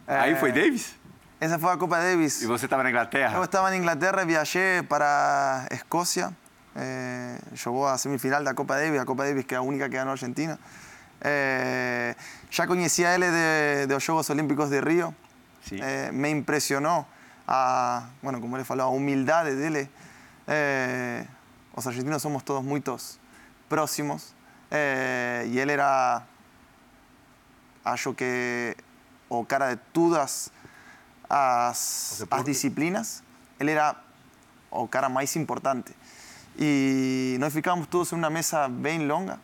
Aí 0.06 0.32
Eh, 0.32 0.36
foi 0.36 0.50
Davis? 0.52 0.96
Essa 1.40 1.58
foi 1.58 1.70
a 1.72 1.76
Copa 1.76 1.98
Davis. 1.98 2.42
E 2.42 2.46
você 2.46 2.66
estava 2.66 2.82
na 2.82 2.90
Inglaterra? 2.90 3.36
Eu 3.36 3.44
estava 3.44 3.70
na 3.70 3.76
Inglaterra, 3.76 4.24
viajei 4.24 4.82
para 4.82 5.66
Escócia, 5.70 6.32
eh, 6.76 7.38
jogou 7.54 7.86
a 7.86 7.96
semifinal 7.98 8.44
da 8.44 8.54
Copa 8.54 8.76
Davis, 8.76 9.00
a 9.00 9.04
Copa 9.04 9.24
Davis 9.24 9.44
que 9.44 9.54
é 9.54 9.58
a 9.58 9.62
única 9.62 9.88
que 9.88 9.96
a 9.96 10.04
Argentina. 10.04 10.58
Eh, 11.20 12.14
já 12.50 12.66
conhecia 12.66 13.14
ele 13.14 13.26
de, 13.30 13.86
dos 13.86 14.02
Jogos 14.02 14.28
Olímpicos 14.30 14.68
de 14.70 14.80
Rio. 14.80 15.14
Sim. 15.62 15.80
Eh, 15.80 16.12
me 16.12 16.30
impressionou 16.30 17.06
a, 17.48 18.08
bueno, 18.22 18.40
como 18.40 18.56
ele 18.56 18.64
falou, 18.64 18.86
a 18.86 18.90
humildade 18.90 19.56
dele. 19.56 19.88
Eh, 20.46 21.24
os 21.74 21.86
argentinos 21.86 22.22
somos 22.22 22.42
todos 22.42 22.62
muito 22.62 22.96
próximos 23.68 24.34
eh, 24.70 25.44
e 25.48 25.58
ele 25.58 25.72
era, 25.72 26.22
acho 27.84 28.14
que, 28.14 28.76
o 29.28 29.44
cara 29.44 29.74
de 29.74 29.80
todas 29.92 30.50
as, 31.28 32.24
as 32.30 32.44
disciplinas, 32.44 33.22
ele 33.58 33.72
era 33.72 33.96
o 34.70 34.86
cara 34.86 35.08
mais 35.08 35.34
importante. 35.36 35.94
E 36.58 37.36
nós 37.38 37.52
ficávamos 37.52 37.86
todos 37.88 38.12
em 38.12 38.16
uma 38.16 38.30
mesa 38.30 38.68
bem 38.68 39.06
longa 39.06 39.38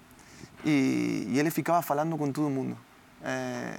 e, 0.64 1.26
e 1.28 1.38
ele 1.38 1.50
ficava 1.50 1.82
falando 1.82 2.16
com 2.16 2.32
todo 2.32 2.48
mundo. 2.48 2.76
Eh, 3.22 3.78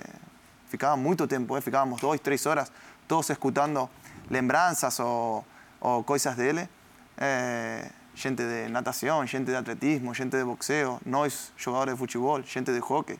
ficava 0.68 0.96
muito 0.96 1.28
tempo, 1.28 1.58
eh, 1.58 1.62
ficávamos 1.62 2.00
dois, 2.00 2.20
três 2.22 2.46
horas, 2.46 2.72
todos 3.08 3.30
escutando 3.30 3.90
lembranças 4.30 5.00
ou, 5.00 5.46
ou 5.82 6.04
coisas 6.04 6.36
dele. 6.36 6.70
É, 7.18 7.90
gente 8.16 8.44
de 8.44 8.70
natação, 8.70 9.26
gente 9.26 9.46
de 9.46 9.56
atletismo, 9.56 10.14
gente 10.14 10.38
de 10.38 10.44
boxeo, 10.44 11.00
nós, 11.06 11.52
jogadores 11.58 11.94
de 11.94 12.00
futebol, 12.00 12.42
gente 12.44 12.72
de 12.72 12.80
hockey. 12.80 13.20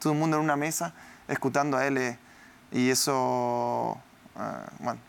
Todo 0.00 0.14
mundo 0.14 0.36
em 0.36 0.40
uma 0.40 0.56
mesa 0.56 0.92
escutando 1.28 1.76
a 1.76 1.86
ele. 1.86 2.18
E 2.70 2.90
isso, 2.90 3.10
uh, 3.10 4.72
bueno, 4.78 5.00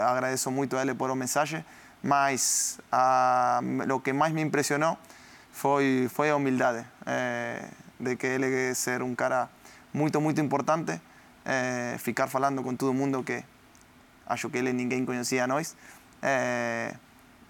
agradeço 0.00 0.50
muito 0.50 0.76
a 0.76 0.82
ele 0.82 0.94
por 0.94 1.10
o 1.10 1.14
mensagem, 1.14 1.64
mas 2.02 2.78
uh, 2.92 3.94
o 3.94 4.00
que 4.00 4.12
mais 4.12 4.32
me 4.32 4.42
impressionou 4.42 4.98
foi, 5.56 6.08
foi 6.12 6.30
a 6.30 6.36
humildade, 6.36 6.84
eh, 7.06 7.66
de 7.98 8.16
que 8.16 8.26
ele 8.26 8.74
ser 8.74 9.02
um 9.02 9.14
cara 9.14 9.48
muito, 9.92 10.20
muito 10.20 10.38
importante, 10.38 11.00
eh, 11.46 11.96
ficar 11.98 12.28
falando 12.28 12.62
com 12.62 12.76
todo 12.76 12.92
mundo 12.92 13.24
que 13.24 13.42
acho 14.26 14.50
que 14.50 14.58
ele 14.58 14.72
ninguém 14.74 15.06
conhecia 15.06 15.44
a 15.44 15.46
nós. 15.46 15.74
Eh, 16.20 16.94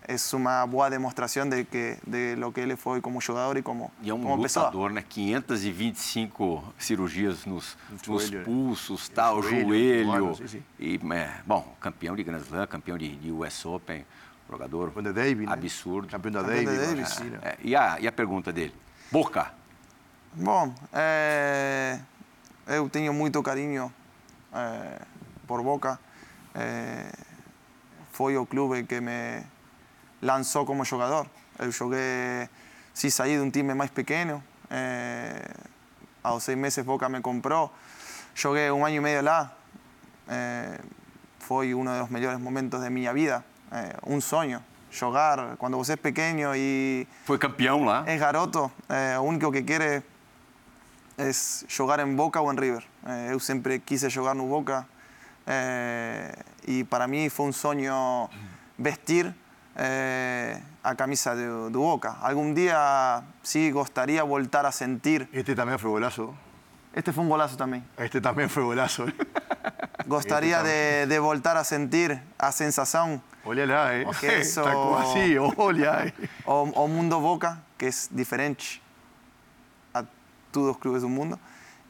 es 0.08 0.32
una 0.32 0.64
boa 0.66 0.88
demonstração 0.88 1.48
de, 1.48 1.64
que, 1.64 1.98
de 2.06 2.36
lo 2.36 2.52
que 2.52 2.60
ele 2.60 2.76
foi 2.76 3.00
como 3.00 3.20
jogador 3.20 3.56
e 3.56 3.62
como, 3.62 3.90
e 4.00 4.10
é 4.10 4.14
um 4.14 4.22
como 4.22 4.40
pessoa. 4.42 4.66
lutador, 4.66 4.92
né? 4.92 5.02
525 5.02 6.74
cirurgias 6.78 7.44
nos, 7.44 7.76
nos 7.90 8.02
joelho, 8.02 8.44
pulsos, 8.44 9.08
tal, 9.08 9.42
joelho, 9.42 10.04
joelho. 10.04 10.48
sim. 10.48 10.62
E, 10.78 11.00
é, 11.12 11.40
bom, 11.44 11.74
campeão 11.80 12.14
de 12.14 12.22
Grand 12.22 12.38
Slam, 12.38 12.66
campeão 12.66 12.96
de, 12.96 13.16
de 13.16 13.32
US 13.32 13.66
Open, 13.66 14.06
jogador 14.50 14.90
da 15.02 15.12
Davis, 15.12 15.46
né? 15.46 15.52
absurdo. 15.52 16.08
Campeão 16.08 16.32
da 16.32 16.42
Campeão 16.42 16.64
da 16.64 16.72
Davis. 16.72 17.20
É, 17.42 17.56
e, 17.62 17.74
a, 17.74 17.98
e 18.00 18.06
a 18.06 18.12
pergunta 18.12 18.52
dele? 18.52 18.74
Boca. 19.10 19.52
Bom, 20.34 20.74
é, 20.92 21.98
eu 22.66 22.88
tenho 22.88 23.12
muito 23.12 23.42
carinho 23.42 23.92
é, 24.52 25.00
por 25.46 25.62
Boca. 25.62 25.98
É, 26.54 27.10
foi 28.12 28.36
o 28.36 28.46
clube 28.46 28.84
que 28.84 29.00
me 29.00 29.42
lançou 30.22 30.64
como 30.64 30.84
jogador. 30.84 31.26
Eu 31.58 31.70
joguei, 31.70 32.48
sim, 32.92 33.10
saí 33.10 33.36
de 33.36 33.40
um 33.40 33.50
time 33.50 33.74
mais 33.74 33.90
pequeno. 33.90 34.42
É, 34.70 35.42
aos 36.22 36.42
seis 36.42 36.58
meses 36.58 36.84
Boca 36.84 37.08
me 37.08 37.20
comprou. 37.20 37.72
Joguei 38.34 38.70
um 38.70 38.84
ano 38.84 38.96
e 38.96 39.00
meio 39.00 39.22
lá. 39.22 39.56
É, 40.28 40.80
foi 41.38 41.74
um 41.74 41.84
dos 41.84 42.10
melhores 42.10 42.40
momentos 42.40 42.80
de 42.80 42.90
minha 42.90 43.12
vida. 43.12 43.44
Eh, 43.76 43.92
un 44.02 44.20
sueño 44.20 44.62
jugar 44.98 45.56
cuando 45.58 45.78
você 45.78 45.94
es 45.94 45.98
pequeño 45.98 46.54
y... 46.56 47.06
Fue 47.24 47.38
campeón 47.38 47.86
lá. 47.86 48.04
Es 48.06 48.18
garoto, 48.18 48.72
eh, 48.88 49.12
lo 49.14 49.22
único 49.22 49.50
que 49.52 49.64
quiere 49.64 50.02
es 51.16 51.66
jugar 51.74 52.00
en 52.00 52.16
Boca 52.16 52.40
o 52.40 52.50
en 52.50 52.56
River. 52.56 52.84
Eh, 53.06 53.28
yo 53.30 53.40
siempre 53.40 53.80
quise 53.80 54.10
jugar 54.10 54.36
en 54.36 54.48
Boca 54.48 54.86
eh, 55.46 56.32
y 56.66 56.84
para 56.84 57.06
mí 57.06 57.30
fue 57.30 57.46
un 57.46 57.52
sueño 57.52 58.28
vestir 58.78 59.34
a 59.78 60.94
camisa 60.96 61.34
de, 61.34 61.46
de, 61.46 61.76
Boca. 61.76 62.16
Algún 62.22 62.54
día 62.54 63.24
sí 63.42 63.70
gustaría 63.70 64.22
volver 64.22 64.64
a 64.64 64.72
sentir. 64.72 65.28
Este 65.32 65.54
también 65.54 65.78
fue 65.78 65.90
golazo. 65.90 66.34
Este 66.94 67.12
fue 67.12 67.24
un 67.24 67.28
golazo 67.28 67.58
también. 67.58 67.84
Este 67.98 68.22
también 68.22 68.48
fue 68.48 68.62
golazo. 68.62 69.04
Gustaría 70.06 70.58
este 70.58 70.68
de, 70.68 71.06
de 71.08 71.18
voltar 71.18 71.58
a 71.58 71.64
sentir 71.64 72.22
a 72.38 72.52
sensación 72.52 73.20
Olha 73.46 73.64
lá, 73.66 73.94
¿eh? 73.96 74.06
Que 74.20 74.38
eso- 74.40 74.60
Está 74.62 74.74
como 74.74 74.98
así, 74.98 75.36
olha. 75.38 76.06
¿eh? 76.06 76.14
o, 76.44 76.62
o 76.74 76.88
mundo 76.88 77.20
Boca, 77.20 77.62
que 77.78 77.86
es 77.88 78.08
diferente 78.10 78.64
a 79.94 80.04
todos 80.50 80.66
los 80.68 80.78
clubes 80.78 81.02
del 81.02 81.10
mundo. 81.10 81.38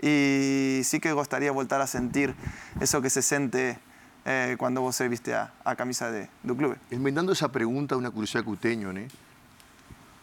Y 0.00 0.82
sí 0.84 1.00
que 1.00 1.12
gustaría 1.12 1.50
voltar 1.52 1.80
a 1.80 1.86
sentir 1.86 2.34
eso 2.80 3.00
que 3.00 3.08
se 3.08 3.22
siente 3.22 3.78
eh, 4.26 4.56
cuando 4.58 4.82
vos 4.82 4.98
viste 5.08 5.34
a, 5.34 5.52
a 5.64 5.74
camisa 5.74 6.10
de, 6.10 6.28
do 6.42 6.54
clube. 6.54 6.76
Enmendando 6.90 7.32
esa 7.32 7.48
pregunta, 7.50 7.96
una 7.96 8.10
curiosidad 8.10 8.44
que 8.44 8.50
eu 8.50 8.56
tenho, 8.56 8.92
né? 8.92 9.08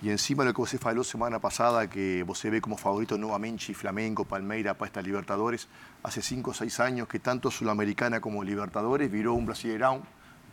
E 0.03 0.11
encima 0.11 0.43
lo 0.43 0.53
que 0.53 0.59
você 0.59 0.77
falou 0.77 1.01
semana 1.05 1.39
passada, 1.39 1.87
que 1.87 2.23
você 2.27 2.49
ve 2.49 2.59
como 2.59 2.75
favorito 2.75 3.17
nuevamente 3.17 3.73
Flamengo, 3.73 4.25
Palmeiras 4.25 4.75
para 4.75 4.87
esta 4.87 5.01
Libertadores, 5.01 5.69
hace 6.03 6.21
5 6.21 6.51
o 6.51 6.53
6 6.53 6.79
años 6.81 7.07
que 7.07 7.19
tanto 7.19 7.49
Sudamericana 7.49 8.19
como 8.19 8.43
Libertadores 8.43 9.09
virou 9.09 9.37
um 9.39 9.45
Brasileirão. 9.45 10.03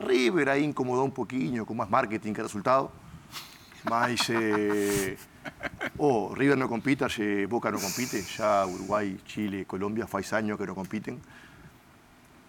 River 0.01 0.49
aí 0.49 0.65
incomodou 0.65 1.07
um 1.07 1.11
pouquinho, 1.11 1.67
com 1.67 1.75
mais 1.75 1.91
marketing 1.91 2.33
que 2.33 2.43
resultado. 2.43 2.91
Mas, 3.89 4.29
eh, 4.31 5.17
oh, 5.97 6.33
River 6.35 6.57
no 6.57 6.69
compite, 6.69 7.05
eh, 7.19 7.47
Boca 7.47 7.71
no 7.71 7.81
compite, 7.81 8.23
já 8.23 8.67
Uruguai, 8.67 9.17
Chile, 9.25 9.65
Colômbia 9.65 10.07
faz 10.07 10.33
años 10.33 10.59
que 10.59 10.67
no 10.67 10.75
compiten. 10.75 11.21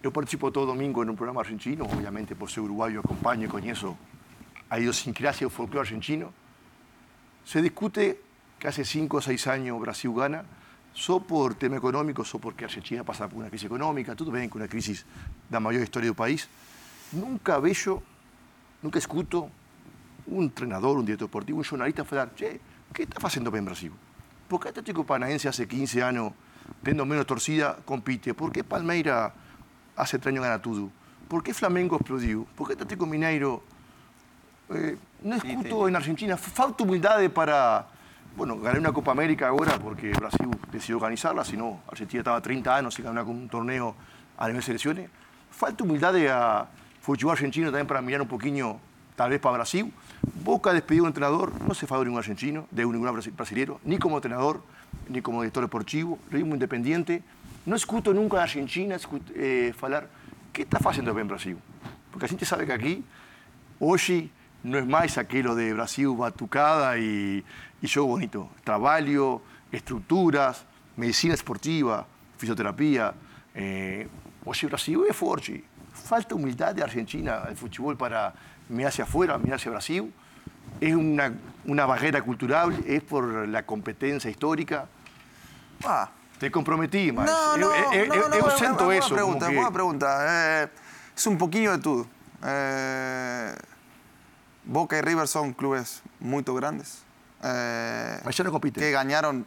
Eu 0.02 0.10
participo 0.10 0.50
todo 0.50 0.66
domingo 0.66 1.04
en 1.04 1.10
un 1.10 1.16
programa 1.16 1.42
argentino, 1.42 1.84
obviamente 1.84 2.34
por 2.34 2.50
ser 2.50 2.60
uruguayo 2.60 2.98
acompaño 2.98 3.46
y 3.46 3.48
conozco 3.48 3.96
a 4.68 4.80
idiosincrasia 4.80 5.46
del 5.46 5.54
folclore 5.54 5.86
argentino. 5.86 6.32
Se 7.44 7.62
discute 7.62 8.18
que 8.58 8.66
hace 8.66 8.84
5 8.84 9.18
o 9.18 9.20
6 9.22 9.46
años 9.46 9.78
Brasil 9.78 10.12
gana, 10.12 10.42
só 10.92 11.20
por 11.20 11.54
tema 11.54 11.76
económico, 11.76 12.24
só 12.24 12.40
porque 12.40 12.64
Argentina 12.64 13.04
pasa 13.04 13.28
por 13.28 13.38
una 13.38 13.48
crisis 13.48 13.66
económica, 13.66 14.16
tudo 14.16 14.32
bem 14.32 14.50
que 14.50 14.58
una 14.58 14.66
crisis 14.66 15.06
da 15.48 15.60
maior 15.60 15.82
história 15.82 16.10
do 16.10 16.16
país. 16.16 16.48
Nunca 17.12 17.58
vejo, 17.58 18.02
nunca 18.80 18.98
escuto 18.98 19.50
un 20.26 20.50
treinador, 20.50 20.96
un 20.96 21.04
director 21.04 21.28
deportivo, 21.28 21.58
un 21.58 21.64
jornalista 21.64 22.04
falar, 22.04 22.34
che, 22.34 22.60
¿qué 22.92 23.02
está 23.02 23.26
haciendo 23.26 23.50
bem 23.50 23.64
Brasil? 23.64 23.92
¿Por 24.48 24.60
qué 24.60 24.68
Atlético 24.68 25.04
Paranaense 25.04 25.48
hace 25.48 25.66
15 25.68 26.02
años, 26.02 26.32
tendo 26.82 27.04
menos 27.04 27.26
torcida, 27.26 27.76
compite? 27.84 28.34
¿Por 28.34 28.52
qué 28.52 28.64
Palmeira 28.64 29.34
hace 29.96 30.18
3 30.18 30.32
años 30.32 30.44
gana 30.44 30.60
tudo? 30.60 30.90
¿Por 31.28 31.42
qué 31.42 31.52
Flamengo 31.52 31.96
explodiu? 31.96 32.46
¿Por 32.56 32.66
qué 32.66 32.74
Atlético 32.74 33.06
Mineiro 33.06 33.62
eh, 34.70 34.96
no 35.22 35.36
escuto 35.36 35.88
en 35.88 35.96
Argentina? 35.96 36.36
Falta 36.36 36.84
humildade 36.84 37.28
para... 37.30 37.88
Bueno, 38.36 38.58
gané 38.58 38.78
una 38.78 38.92
Copa 38.92 39.12
América 39.12 39.48
ahora 39.48 39.78
porque 39.78 40.10
Brasil 40.12 40.48
decidió 40.70 40.96
organizarla, 40.96 41.44
si 41.44 41.54
no, 41.54 41.82
Argentina 41.86 42.20
estaba 42.20 42.40
30 42.40 42.76
años 42.76 42.94
sin 42.94 43.04
ganar 43.04 43.24
un 43.24 43.46
torneo 43.48 43.94
a 44.38 44.46
nivel 44.48 44.62
selecciones. 44.62 45.10
Falta 45.50 45.84
humildade 45.84 46.30
a 46.30 46.66
futebol 47.02 47.32
argentino 47.32 47.66
también 47.66 47.86
para 47.86 48.00
mirar 48.00 48.22
un 48.22 48.28
poquinho, 48.28 48.78
tal 49.16 49.28
vez 49.30 49.40
para 49.40 49.58
Brasil. 49.58 49.92
Boca 50.44 50.72
despediu 50.72 51.02
un 51.02 51.08
entrenador, 51.08 51.52
no 51.66 51.74
se 51.74 51.86
fue 51.86 51.98
ningún 52.04 52.18
argentino, 52.18 52.66
de 52.70 52.86
brasi- 52.86 53.30
brasileiro, 53.34 53.80
ni 53.84 53.98
como 53.98 54.16
entrenador, 54.16 54.62
ni 55.08 55.20
como 55.20 55.42
director 55.42 55.62
deportivo, 55.64 56.18
ritmo 56.30 56.54
independiente. 56.54 57.22
No 57.66 57.76
escuto 57.76 58.14
nunca 58.14 58.36
en 58.38 58.42
Argentina 58.44 58.96
escu- 58.96 59.20
eh, 59.34 59.74
falar 59.76 60.08
¿qué 60.52 60.62
está 60.62 60.78
haciendo 60.78 61.12
bem 61.12 61.26
Brasil? 61.26 61.56
Porque 62.10 62.26
a 62.26 62.28
gente 62.28 62.44
sabe 62.46 62.64
que 62.66 62.72
aquí 62.72 63.04
Hoje 63.84 64.30
não 64.62 64.78
é 64.78 64.82
mais 64.84 65.18
aquilo 65.18 65.56
de 65.56 65.74
Brasil 65.74 66.14
batucada 66.14 66.96
e, 66.98 67.42
e 67.82 67.86
jogo 67.88 68.12
bonito. 68.14 68.48
Trabalho, 68.62 69.42
estruturas, 69.72 70.64
medicina 70.96 71.34
esportiva, 71.34 72.06
fisioterapia. 72.38 73.12
Eh, 73.56 74.06
o 74.44 74.52
Brasil 74.68 75.04
é 75.08 75.12
forte 75.12 75.64
falta 75.92 76.34
humildad 76.34 76.74
de 76.74 76.82
Argentina 76.82 77.42
al 77.42 77.56
fútbol 77.56 77.96
para 77.96 78.34
mirar 78.68 78.88
hacia 78.88 79.04
afuera, 79.04 79.38
mirar 79.38 79.56
hacia 79.56 79.70
Brasil. 79.70 80.12
Es 80.80 80.94
una, 80.94 81.32
una 81.66 81.86
barrera 81.86 82.22
cultural, 82.22 82.82
es 82.86 83.02
por 83.02 83.48
la 83.48 83.64
competencia 83.64 84.30
histórica. 84.30 84.86
Ah, 85.84 86.10
te 86.38 86.50
comprometí, 86.50 87.12
más. 87.12 87.26
No, 87.26 87.56
no, 87.56 87.74
eh, 87.74 87.84
no, 87.86 87.92
eh, 87.92 88.06
no, 88.08 88.14
eh, 88.14 88.18
no, 88.18 88.36
una, 88.36 88.92
eso. 88.92 89.14
Pregunta, 89.14 89.48
que... 89.48 90.64
Eh, 90.64 90.68
es 91.16 91.26
un 91.26 91.38
poquillo 91.38 91.72
de 91.72 91.78
todo. 91.78 92.06
Eh, 92.44 93.54
Boca 94.64 94.98
y 94.98 95.02
River 95.02 95.28
son 95.28 95.52
clubes 95.52 96.02
muy 96.18 96.42
grandes. 96.42 97.02
Eh, 97.42 98.20
Allá 98.24 98.44
no 98.44 98.52
compiten. 98.52 98.82
Que 98.82 98.90
ganaron 98.90 99.46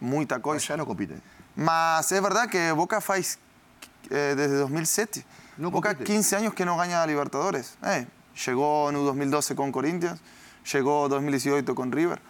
muita 0.00 0.40
cosa. 0.40 0.56
Allá 0.72 0.76
no 0.76 0.86
compiten. 0.86 1.20
Mas 1.56 2.10
es 2.12 2.22
verdad 2.22 2.48
que 2.48 2.72
Boca 2.72 3.00
faz 3.00 3.38
desde 4.08 4.56
2007. 4.56 5.24
No 5.56 5.70
Boca 5.70 5.90
compite. 5.90 6.12
15 6.12 6.36
años 6.36 6.54
que 6.54 6.64
no 6.64 6.76
gana 6.76 7.02
a 7.02 7.06
Libertadores. 7.06 7.76
Eh, 7.84 8.06
llegó 8.46 8.88
en 8.88 8.94
2012 8.96 9.54
con 9.54 9.70
Corinthians, 9.70 10.20
llegó 10.72 11.08
2018 11.08 11.74
con 11.74 11.92
River. 11.92 12.20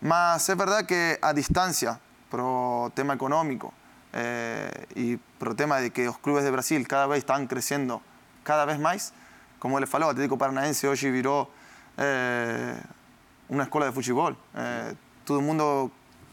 Mas 0.00 0.48
es 0.48 0.56
verdad 0.56 0.84
que 0.84 1.18
a 1.22 1.32
distancia, 1.32 2.00
por 2.30 2.90
tema 2.92 3.14
económico 3.14 3.72
eh, 4.12 4.86
y 4.96 5.16
por 5.16 5.54
tema 5.54 5.78
de 5.78 5.90
que 5.90 6.06
los 6.06 6.18
clubes 6.18 6.44
de 6.44 6.50
Brasil 6.50 6.86
cada 6.88 7.06
vez 7.06 7.18
están 7.18 7.46
creciendo 7.46 8.02
cada 8.42 8.64
vez 8.64 8.78
más, 8.78 9.12
como 9.58 9.80
le 9.80 9.86
falou, 9.86 10.10
Atlético 10.10 10.36
Paranaense 10.36 10.86
hoy 10.88 11.10
viró 11.10 11.48
eh, 11.96 12.76
una 13.48 13.62
escuela 13.62 13.86
de 13.86 13.92
fútbol. 13.92 14.36
Eh, 14.54 14.94
todo 15.24 15.38
el 15.38 15.44
mundo 15.44 15.90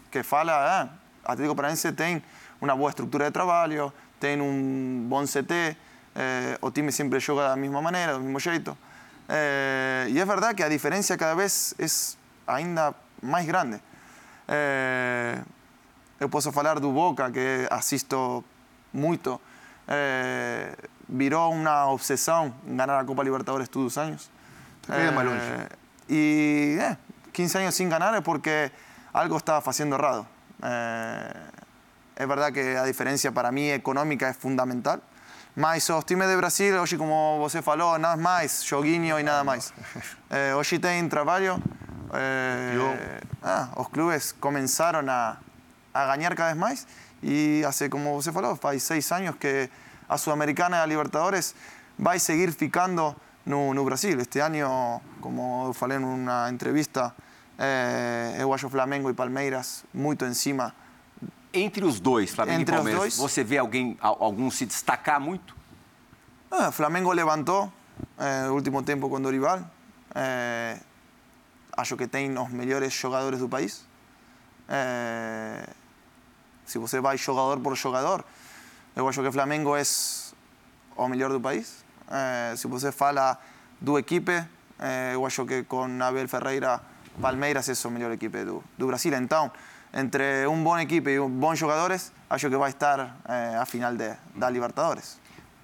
que 0.09 0.23
fala, 0.23 0.81
ah, 0.81 0.89
Atlético 1.23 1.55
Paranaense 1.55 1.93
tem 1.93 2.21
uma 2.59 2.73
boa 2.73 2.89
estrutura 2.89 3.25
de 3.25 3.31
trabalho, 3.31 3.93
tem 4.19 4.41
um 4.41 5.05
bom 5.07 5.23
CT, 5.23 5.77
eh, 6.15 6.57
siempre 6.89 7.19
juega 7.21 7.43
de 7.43 7.49
la 7.49 7.55
misma 7.55 7.81
manera, 7.81 8.13
del 8.13 8.21
mismo 8.21 8.39
jeito. 8.39 8.77
Eh, 9.29 10.07
y 10.09 10.19
es 10.19 10.27
verdad 10.27 10.55
que 10.55 10.63
a 10.63 10.69
diferencia 10.69 11.17
cada 11.17 11.35
vez 11.35 11.75
es 11.77 12.17
ainda 12.47 12.95
más 13.21 13.45
grande. 13.45 13.79
Eh, 14.47 15.41
eu 16.19 16.29
posso 16.29 16.51
falar 16.51 16.79
do 16.79 16.91
Boca, 16.91 17.31
que 17.31 17.67
asisto 17.71 18.43
mucho, 18.93 19.39
Eh, 19.87 20.73
virou 21.09 21.51
uma 21.51 21.87
obsessão 21.87 22.53
ganhar 22.65 22.99
a 22.99 23.03
Copa 23.03 23.23
Libertadores 23.23 23.67
todos 23.67 23.87
os 23.87 23.97
anos. 23.97 24.29
Eh, 24.87 25.11
más 25.11 25.25
longe. 25.25 25.67
eh, 26.07 26.97
15 27.33 27.57
anos 27.57 27.75
sem 27.75 27.89
ganhar 27.89 28.13
é 28.13 28.21
porque 28.21 28.71
algo 29.11 29.35
estava 29.37 29.61
haciendo 29.69 29.95
errado. 29.95 30.25
Eh, 30.63 31.33
é 32.15 32.25
verdade 32.25 32.53
que 32.53 32.77
a 32.77 32.85
diferencia 32.85 33.31
para 33.33 33.51
mí 33.51 33.69
económica 33.69 34.29
es 34.29 34.37
fundamental. 34.37 35.01
Mas 35.55 35.89
os 35.89 36.05
times 36.05 36.29
de 36.29 36.37
Brasil, 36.37 36.81
hoje 36.81 36.97
como 36.97 37.37
você 37.39 37.61
falou, 37.61 37.99
nada 37.99 38.15
mais, 38.15 38.63
joguinho 38.63 39.19
e 39.19 39.23
nada 39.23 39.43
mais. 39.43 39.73
Eh, 40.33 40.55
hoje 40.55 40.79
tem 40.79 41.09
trabalho. 41.09 41.61
eh, 42.13 43.19
ah, 43.43 43.67
os 43.75 43.89
clubes 43.89 44.31
começaram 44.39 45.03
a, 45.09 45.35
a 45.93 46.05
ganhar 46.15 46.33
cada 46.33 46.53
vez 46.53 46.57
mais 46.57 46.87
e 47.21 47.61
hace, 47.67 47.89
como 47.89 48.15
você 48.15 48.31
falou, 48.31 48.55
faz 48.55 48.81
seis 48.83 49.11
anos 49.11 49.35
que 49.35 49.69
a 50.07 50.17
Sul-Americana 50.17 50.77
e 50.77 50.79
a 50.79 50.85
Libertadores 50.85 51.53
vai 51.99 52.17
seguir 52.17 52.53
ficando 52.53 53.13
no, 53.45 53.73
no 53.73 53.83
Brasil. 53.83 54.17
Este 54.21 54.39
ano, 54.39 55.01
como 55.19 55.67
eu 55.67 55.73
falei 55.73 55.99
numa 55.99 56.49
entrevista, 56.49 57.13
eh, 57.59 58.37
eu 58.39 58.53
acho 58.53 58.69
Flamengo 58.69 59.09
e 59.09 59.13
Palmeiras 59.13 59.83
muito 59.93 60.23
em 60.23 60.33
cima 60.33 60.73
Entre 61.53 61.83
os 61.83 61.99
dois, 61.99 62.31
Flamengo 62.33 62.61
Entre 62.61 62.73
e 62.73 62.77
Palmeiras, 62.77 63.01
dois? 63.01 63.17
você 63.17 63.43
vê 63.43 63.57
alguém, 63.57 63.97
al- 64.01 64.17
algum 64.23 64.49
se 64.49 64.65
destacar 64.65 65.19
muito? 65.19 65.55
Ah, 66.49 66.71
Flamengo 66.71 67.11
levantou 67.11 67.71
eh, 68.17 68.47
o 68.49 68.53
último 68.53 68.81
tempo 68.83 69.09
com 69.09 69.19
Dorival. 69.21 69.59
Eh, 70.15 70.77
acho 71.75 71.97
que 71.97 72.07
tem 72.07 72.37
os 72.37 72.49
melhores 72.49 72.93
jogadores 72.93 73.39
do 73.39 73.49
país. 73.49 73.85
Eh, 74.69 75.67
se 76.65 76.77
você 76.77 77.01
vai 77.01 77.17
jogador 77.17 77.59
por 77.59 77.75
jogador, 77.75 78.23
eu 78.95 79.07
acho 79.09 79.21
que 79.21 79.27
o 79.27 79.31
Flamengo 79.31 79.75
é 79.75 79.83
o 80.95 81.07
melhor 81.07 81.29
do 81.31 81.39
país. 81.41 81.83
Se 82.57 82.67
você 82.67 82.91
fala 82.91 83.37
do 83.79 83.97
equipe, 83.97 84.31
eu 85.13 85.25
acho 85.25 85.45
que 85.45 85.63
com 85.63 85.85
Abel 86.01 86.27
Ferreira, 86.27 86.81
Palmeiras 87.21 87.67
é 87.69 87.87
o 87.87 87.91
melhor 87.91 88.11
equipe 88.11 88.43
do, 88.43 88.63
do 88.77 88.87
Brasil. 88.87 89.13
Então, 89.15 89.49
entre 89.93 90.47
um 90.47 90.63
bom 90.63 90.77
equipe 90.79 91.09
e 91.09 91.19
bons 91.19 91.57
jogadores, 91.57 92.11
acho 92.29 92.49
que 92.49 92.55
vai 92.55 92.69
estar 92.69 93.17
eh, 93.27 93.57
a 93.59 93.65
final 93.65 93.95
de, 93.95 94.13
da 94.35 94.49
Libertadores. 94.49 95.19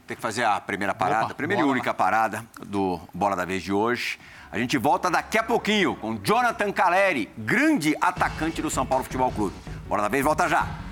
Tem 0.05 0.15
que 0.15 0.21
fazer 0.21 0.43
a 0.43 0.59
primeira 0.59 0.93
parada, 0.93 1.25
Opa, 1.25 1.35
primeira 1.35 1.61
e 1.61 1.63
bola 1.63 1.73
única 1.73 1.93
parada 1.93 2.45
do 2.65 2.99
Bola 3.13 3.35
da 3.35 3.45
Vez 3.45 3.61
de 3.61 3.73
hoje. 3.73 4.19
A 4.51 4.57
gente 4.57 4.77
volta 4.77 5.09
daqui 5.09 5.37
a 5.37 5.43
pouquinho 5.43 5.95
com 5.95 6.17
Jonathan 6.23 6.71
Caleri, 6.71 7.29
grande 7.37 7.95
atacante 7.99 8.61
do 8.61 8.69
São 8.69 8.85
Paulo 8.85 9.03
Futebol 9.03 9.31
Clube. 9.31 9.55
Bola 9.87 10.03
da 10.03 10.07
Vez 10.07 10.23
volta 10.23 10.47
já. 10.47 10.86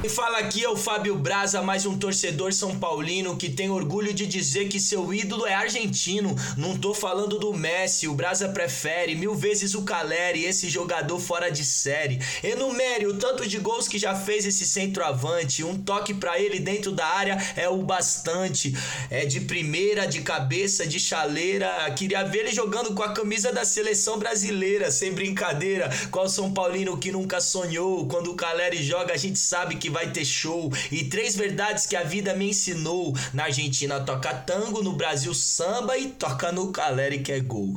Quem 0.00 0.08
fala 0.08 0.38
aqui 0.38 0.64
é 0.64 0.68
o 0.68 0.78
Fábio 0.78 1.14
Braza, 1.14 1.60
mais 1.60 1.84
um 1.84 1.98
torcedor 1.98 2.54
são 2.54 2.78
paulino 2.78 3.36
que 3.36 3.50
tem 3.50 3.68
orgulho 3.68 4.14
de 4.14 4.26
dizer 4.26 4.66
que 4.66 4.80
seu 4.80 5.12
ídolo 5.12 5.46
é 5.46 5.52
argentino. 5.52 6.34
Não 6.56 6.74
tô 6.74 6.94
falando 6.94 7.38
do 7.38 7.52
Messi, 7.52 8.08
o 8.08 8.14
Braza 8.14 8.48
prefere 8.48 9.14
mil 9.14 9.34
vezes 9.34 9.74
o 9.74 9.82
Caleri, 9.82 10.46
esse 10.46 10.70
jogador 10.70 11.20
fora 11.20 11.50
de 11.50 11.62
série. 11.62 12.18
Enumere 12.42 13.08
o 13.08 13.18
tanto 13.18 13.46
de 13.46 13.58
gols 13.58 13.86
que 13.86 13.98
já 13.98 14.14
fez 14.14 14.46
esse 14.46 14.66
centroavante, 14.66 15.62
um 15.62 15.76
toque 15.76 16.14
pra 16.14 16.40
ele 16.40 16.58
dentro 16.58 16.92
da 16.92 17.04
área 17.04 17.36
é 17.54 17.68
o 17.68 17.82
bastante. 17.82 18.74
É 19.10 19.26
de 19.26 19.42
primeira, 19.42 20.06
de 20.06 20.22
cabeça, 20.22 20.86
de 20.86 20.98
chaleira. 20.98 21.68
Queria 21.94 22.24
ver 22.24 22.38
ele 22.38 22.52
jogando 22.52 22.94
com 22.94 23.02
a 23.02 23.12
camisa 23.12 23.52
da 23.52 23.66
seleção 23.66 24.18
brasileira, 24.18 24.90
sem 24.90 25.12
brincadeira. 25.12 25.90
Qual 26.10 26.26
São 26.26 26.54
Paulino 26.54 26.96
que 26.96 27.12
nunca 27.12 27.38
sonhou? 27.38 28.06
Quando 28.06 28.30
o 28.30 28.34
Caleri 28.34 28.82
joga, 28.82 29.12
a 29.12 29.18
gente 29.18 29.38
sabe 29.38 29.74
que 29.74 29.89
vai 29.90 30.10
ter 30.10 30.24
show. 30.24 30.72
E 30.90 31.04
três 31.04 31.36
verdades 31.36 31.86
que 31.86 31.96
a 31.96 32.02
vida 32.02 32.34
me 32.34 32.50
ensinou: 32.50 33.14
na 33.32 33.44
Argentina 33.44 34.00
toca 34.00 34.32
tango, 34.34 34.82
no 34.82 34.92
Brasil 34.92 35.34
samba 35.34 35.96
e 35.98 36.08
toca 36.08 36.52
no 36.52 36.72
Caleri 36.72 37.20
que 37.20 37.32
é 37.32 37.40
gol. 37.40 37.74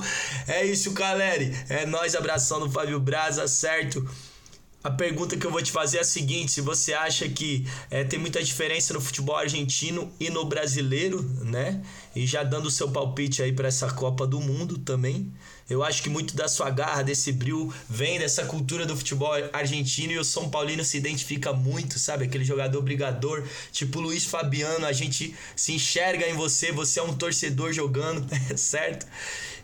É 0.47 0.63
isso, 0.65 0.93
Caleri. 0.93 1.53
É 1.69 1.85
nós 1.85 2.15
abraçando 2.15 2.65
o 2.65 2.71
Fábio 2.71 2.99
Braza, 2.99 3.47
certo? 3.47 4.07
A 4.83 4.91
pergunta 4.91 5.37
que 5.37 5.47
eu 5.47 5.51
vou 5.51 5.61
te 5.61 5.71
fazer 5.71 5.99
é 5.99 6.01
a 6.01 6.03
seguinte: 6.03 6.51
se 6.51 6.59
você 6.59 6.93
acha 6.93 7.29
que 7.29 7.65
é, 7.89 8.03
tem 8.03 8.19
muita 8.19 8.43
diferença 8.43 8.93
no 8.93 8.99
futebol 8.99 9.37
argentino 9.37 10.11
e 10.19 10.29
no 10.29 10.43
brasileiro, 10.43 11.23
né? 11.45 11.81
E 12.13 12.27
já 12.27 12.43
dando 12.43 12.65
o 12.65 12.71
seu 12.71 12.91
palpite 12.91 13.41
aí 13.41 13.53
para 13.53 13.69
essa 13.69 13.89
Copa 13.91 14.27
do 14.27 14.41
Mundo 14.41 14.77
também. 14.77 15.31
Eu 15.69 15.81
acho 15.81 16.03
que 16.03 16.09
muito 16.09 16.35
da 16.35 16.49
sua 16.49 16.69
garra, 16.69 17.01
desse 17.01 17.31
brilho, 17.31 17.73
vem 17.89 18.19
dessa 18.19 18.43
cultura 18.43 18.85
do 18.85 18.97
futebol 18.97 19.31
argentino 19.53 20.11
e 20.11 20.17
o 20.17 20.23
São 20.23 20.49
Paulino 20.49 20.83
se 20.83 20.97
identifica 20.97 21.53
muito, 21.53 21.97
sabe? 21.97 22.25
Aquele 22.25 22.43
jogador 22.43 22.81
brigador, 22.81 23.43
tipo 23.71 24.01
Luiz 24.01 24.25
Fabiano, 24.25 24.85
a 24.85 24.91
gente 24.91 25.33
se 25.55 25.71
enxerga 25.71 26.27
em 26.27 26.33
você, 26.33 26.73
você 26.73 26.99
é 26.99 27.03
um 27.03 27.15
torcedor 27.15 27.71
jogando, 27.71 28.27
certo? 28.57 29.07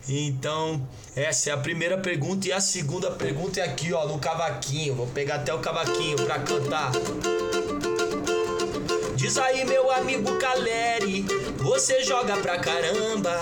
Então, 0.08 0.86
essa 1.14 1.50
é 1.50 1.52
a 1.52 1.56
primeira 1.58 1.98
pergunta. 1.98 2.48
E 2.48 2.52
a 2.52 2.60
segunda 2.60 3.10
pergunta 3.10 3.60
é 3.60 3.64
aqui, 3.64 3.92
ó, 3.92 4.06
no 4.06 4.18
cavaquinho. 4.18 4.94
Vou 4.94 5.06
pegar 5.06 5.36
até 5.36 5.52
o 5.52 5.58
cavaquinho 5.58 6.16
pra 6.16 6.38
cantar. 6.40 6.90
Diz 9.14 9.36
aí, 9.38 9.64
meu 9.64 9.90
amigo 9.92 10.38
Caleri, 10.38 11.26
você 11.58 12.02
joga 12.02 12.38
pra 12.38 12.58
caramba. 12.58 13.38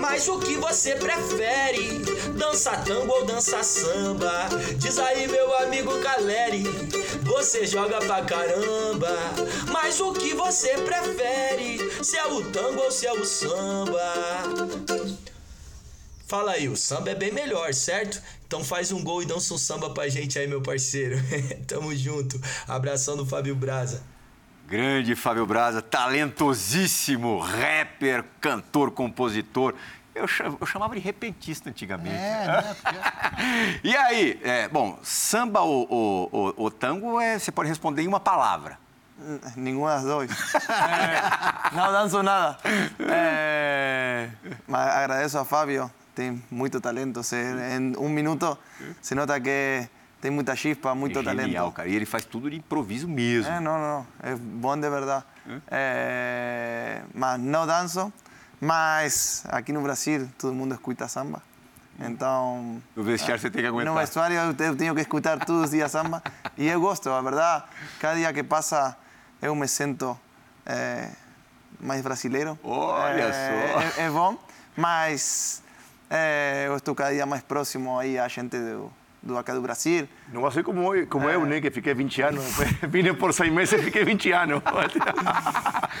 Mas 0.00 0.26
o 0.26 0.38
que 0.40 0.56
você 0.56 0.96
prefere? 0.96 1.98
Dança 2.36 2.72
tango 2.78 3.12
ou 3.12 3.24
dança 3.24 3.62
samba? 3.62 4.48
Diz 4.78 4.98
aí, 4.98 5.28
meu 5.28 5.56
amigo 5.58 5.96
Caleri, 6.00 6.64
você 7.22 7.66
joga 7.66 7.98
pra 7.98 8.22
caramba. 8.22 9.16
Mas 9.70 10.00
o 10.00 10.12
que 10.12 10.34
você 10.34 10.70
prefere? 10.78 12.02
Se 12.02 12.16
é 12.16 12.26
o 12.26 12.42
tango 12.50 12.80
ou 12.80 12.90
se 12.90 13.06
é 13.06 13.12
o 13.12 13.24
samba? 13.24 14.02
Fala 16.32 16.52
aí, 16.52 16.66
o 16.66 16.74
samba 16.78 17.10
é 17.10 17.14
bem 17.14 17.30
melhor, 17.30 17.74
certo? 17.74 18.18
Então 18.46 18.64
faz 18.64 18.90
um 18.90 19.04
gol 19.04 19.22
e 19.22 19.26
dança 19.26 19.52
um 19.52 19.58
samba 19.58 19.90
pra 19.90 20.08
gente 20.08 20.38
aí, 20.38 20.46
meu 20.46 20.62
parceiro. 20.62 21.18
Tamo 21.68 21.94
junto. 21.94 22.40
Abração 22.66 23.18
do 23.18 23.26
Fábio 23.26 23.54
Braza. 23.54 24.02
Grande 24.66 25.14
Fábio 25.14 25.44
Braza, 25.44 25.82
talentosíssimo 25.82 27.38
rapper, 27.38 28.24
cantor, 28.40 28.92
compositor. 28.92 29.74
Eu 30.14 30.26
cha- 30.26 30.50
eu 30.58 30.66
chamava 30.66 30.94
de 30.94 31.00
repentista 31.02 31.68
antigamente. 31.68 32.16
É, 32.16 32.46
né? 32.46 32.76
Porque- 32.80 33.80
E 33.88 33.94
aí, 33.94 34.40
é, 34.42 34.68
bom, 34.68 34.98
samba 35.02 35.60
ou, 35.60 35.86
ou- 35.90 36.28
ou- 36.32 36.54
ou 36.56 36.70
tango, 36.70 37.20
é, 37.20 37.38
você 37.38 37.52
pode 37.52 37.68
responder 37.68 38.00
em 38.04 38.08
uma 38.08 38.20
palavra. 38.20 38.78
Ninguna 39.54 39.96
das 39.96 40.04
dos. 40.04 40.54
Eh, 40.54 41.74
no 41.76 41.92
danzo 41.92 42.22
nada. 42.22 42.56
Eh, 42.98 44.30
mas 44.66 44.88
agradeço 44.88 45.38
a 45.38 45.44
Fabio, 45.44 45.88
tem 46.14 46.42
muito 46.50 46.80
talento. 46.80 47.20
Em 47.34 47.96
um 47.98 48.08
minuto 48.08 48.56
se 49.00 49.14
nota 49.14 49.40
que 49.40 49.86
tem 50.20 50.30
muita 50.30 50.54
chispa, 50.54 50.94
muito 50.94 51.18
É 51.18 51.22
genial, 51.24 51.36
talento. 51.64 51.72
cara. 51.74 51.88
E 51.88 51.94
ele 51.96 52.06
faz 52.06 52.24
tudo 52.24 52.48
de 52.50 52.56
improviso 52.56 53.08
mesmo. 53.08 53.50
Eh, 53.52 53.60
no, 53.60 53.76
no, 53.78 54.06
es 54.22 54.38
bom 54.38 54.76
de 54.78 54.88
verdad. 54.88 55.24
Eh, 55.70 57.02
mas 57.14 57.40
no 57.40 57.66
danzo, 57.66 58.12
mas 58.60 59.44
aqui 59.48 59.72
no 59.72 59.82
Brasil 59.82 60.28
todo 60.38 60.54
mundo 60.54 60.74
escuta 60.74 61.08
samba. 61.08 61.42
Então, 62.00 62.82
No 62.96 63.02
vestiário 63.04 63.40
você 63.40 63.50
tem 63.50 63.62
que 63.62 63.68
aguentar. 63.68 63.92
no 63.92 63.98
vestuário 64.00 64.36
eu 64.36 64.54
te- 64.54 64.64
eu 64.64 64.74
tenho 64.76 64.94
que 64.94 65.02
escutar 65.02 65.38
todos 65.44 65.64
os 65.64 65.70
dias 65.70 65.90
samba 65.90 66.22
e 66.56 66.66
eu 66.66 66.80
gosto, 66.80 67.10
a 67.10 67.20
verdade. 67.20 67.64
Cada 68.00 68.16
dia 68.16 68.32
que 68.32 68.42
passa 68.42 68.96
eu 69.40 69.54
me 69.54 69.68
sinto 69.68 70.18
eh, 70.66 71.10
mais 71.80 72.00
brasileiro. 72.02 72.58
Olha 72.64 73.24
Eh, 73.24 73.32
só. 73.94 74.00
É, 74.02 74.06
é 74.06 74.10
bom, 74.10 74.36
mas 74.76 75.62
eh, 76.12 76.64
eu 76.68 76.76
estou 76.76 76.94
cada 76.94 77.10
dia 77.12 77.24
mais 77.24 77.42
próximo 77.42 77.98
aí 77.98 78.18
a 78.18 78.28
gente 78.28 78.58
do, 78.58 78.92
do 79.22 79.38
acá 79.38 79.54
do 79.54 79.62
Brasil. 79.62 80.06
Não 80.32 80.42
vai 80.42 80.50
ser 80.52 80.62
como, 80.62 80.94
eu- 80.94 81.06
como 81.06 81.28
eu, 81.28 81.46
né? 81.46 81.60
Que 81.60 81.70
fiquei 81.70 81.94
20 81.94 82.20
anos. 82.22 82.44
Vine 82.88 83.14
por 83.14 83.32
seis 83.32 83.50
meses 83.52 83.80
e 83.80 83.82
fiquei 83.84 84.04
20 84.04 84.30
anos. 84.32 84.62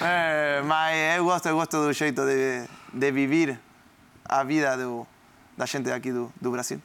É, 0.00 0.62
mas 0.64 1.16
eu 1.16 1.24
gosto, 1.24 1.46
eu 1.48 1.54
gosto 1.54 1.76
do 1.76 1.92
jeito 1.92 2.22
de, 2.24 2.64
de 2.92 3.12
viver 3.12 3.60
a 4.24 4.42
vida 4.42 4.76
do, 4.76 5.06
da 5.56 5.66
gente 5.66 5.90
aqui 5.92 6.10
do, 6.10 6.32
do 6.40 6.50
Brasil. 6.50 6.80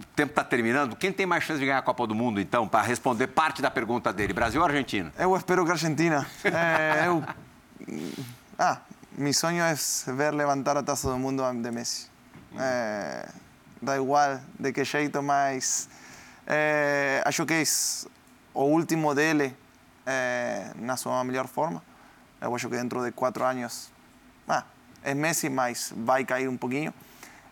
O 0.00 0.04
tempo 0.14 0.30
está 0.30 0.44
terminando. 0.44 0.94
Quem 0.96 1.12
tem 1.12 1.26
mais 1.26 1.42
chance 1.44 1.58
de 1.58 1.66
ganhar 1.66 1.78
a 1.78 1.82
Copa 1.82 2.06
do 2.06 2.14
Mundo, 2.14 2.40
então, 2.40 2.66
para 2.68 2.82
responder 2.86 3.26
parte 3.26 3.60
da 3.60 3.70
pergunta 3.70 4.12
dele? 4.12 4.32
Brasil 4.32 4.60
ou 4.60 4.66
Argentina? 4.66 5.12
Eu 5.18 5.36
espero 5.36 5.64
que 5.64 5.70
a 5.70 5.74
Argentina. 5.74 6.24
É, 6.44 7.06
eu, 7.10 7.24
ah, 8.58 8.78
meu 9.16 9.32
sonho 9.34 9.62
é 9.62 9.74
ver 10.12 10.32
levantar 10.32 10.76
a 10.76 10.82
taça 10.82 11.10
do 11.10 11.18
mundo 11.18 11.42
de 11.60 11.70
Messi. 11.72 12.08
É, 12.56 13.28
dá 13.82 13.96
igual 13.96 14.40
de 14.58 14.72
que 14.72 14.84
jeito, 14.84 15.22
mas 15.22 15.88
é, 16.46 17.22
acho 17.24 17.44
que 17.44 17.54
é 17.54 17.62
o 18.54 18.64
último 18.64 19.14
dele 19.14 19.54
é, 20.06 20.70
na 20.76 20.96
sua 20.96 21.22
melhor 21.24 21.46
forma. 21.46 21.82
Eu 22.40 22.54
acho 22.54 22.68
que 22.68 22.76
dentro 22.76 23.04
de 23.04 23.12
quatro 23.12 23.44
anos 23.44 23.90
ah, 24.48 24.64
é 25.02 25.14
Messi, 25.14 25.48
mas 25.48 25.92
vai 25.96 26.24
cair 26.24 26.48
um 26.48 26.56
pouquinho. 26.56 26.94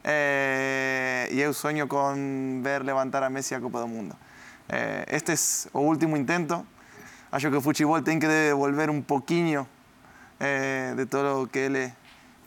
É, 0.02 1.28
e 1.32 1.40
eu 1.40 1.52
sonho 1.52 1.86
com 1.88 2.60
ver 2.62 2.82
levantar 2.82 3.22
a 3.22 3.30
Messi 3.30 3.54
a 3.54 3.60
Copa 3.60 3.80
do 3.80 3.88
Mundo. 3.88 4.16
É, 4.68 5.04
este 5.10 5.32
é 5.32 5.36
o 5.72 5.80
último 5.80 6.16
intento. 6.16 6.66
acho 7.30 7.50
que 7.50 7.56
o 7.56 7.60
futebol 7.60 8.00
tem 8.02 8.18
que 8.18 8.26
devolver 8.26 8.88
um 8.88 9.02
pouquinho 9.02 9.66
eh, 10.38 10.94
de 10.96 11.06
todo 11.06 11.42
o 11.42 11.46
que 11.48 11.58
ele 11.58 11.92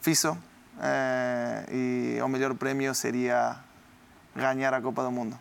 fez 0.02 0.24
eh, 0.80 1.66
e 1.72 2.22
o 2.22 2.28
melhor 2.28 2.54
prêmio 2.56 2.94
seria 2.96 3.58
ganhar 4.36 4.74
a 4.74 4.82
Copa 4.82 5.04
do 5.04 5.12
Mundo. 5.12 5.38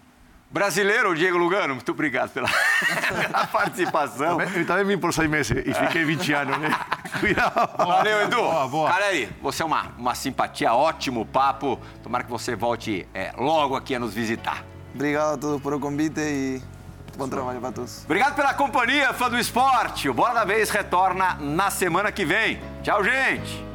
Brasileiro, 0.51 1.15
Diego 1.15 1.37
Lugano, 1.37 1.75
muito 1.75 1.93
obrigado 1.93 2.31
pela, 2.31 2.49
pela 3.23 3.47
participação. 3.47 4.41
Ele 4.41 4.65
também 4.65 4.85
vim 4.85 4.99
por 4.99 5.13
seis 5.13 5.29
meses 5.29 5.63
e 5.65 5.75
fiquei 5.75 6.05
20 6.05 6.33
anos, 6.33 6.59
né? 6.59 6.71
Cuidado. 7.21 7.77
Valeu, 7.77 8.23
Edu. 8.23 8.37
Boa, 8.37 8.69
boa. 8.69 8.91
Caleri, 8.91 9.29
você 9.43 9.63
é 9.63 9.67
uma, 9.67 9.89
uma 9.99 10.15
simpatia, 10.15 10.73
ótimo 10.73 11.27
papo. 11.27 11.79
Tomara 12.03 12.25
que 12.25 12.31
você 12.31 12.57
volte 12.57 13.07
é, 13.13 13.33
logo 13.37 13.77
aqui 13.77 13.95
a 13.95 13.99
nos 13.99 14.15
visitar. 14.15 14.65
Obrigado 14.95 15.35
a 15.35 15.37
todos 15.37 15.61
por 15.61 15.75
o 15.75 15.79
convite 15.79 16.21
e 16.21 16.63
bom 17.17 17.29
trabalho 17.29 17.61
para 17.61 17.73
todos. 17.73 18.05
Obrigado 18.05 18.35
pela 18.35 18.55
companhia, 18.55 19.13
fã 19.13 19.29
do 19.29 19.39
esporte. 19.39 20.09
O 20.09 20.15
Bola 20.15 20.33
da 20.33 20.45
Vez 20.45 20.71
retorna 20.71 21.35
na 21.35 21.71
semana 21.71 22.11
que 22.11 22.25
vem. 22.25 22.59
Tchau, 22.83 23.05
gente. 23.05 23.68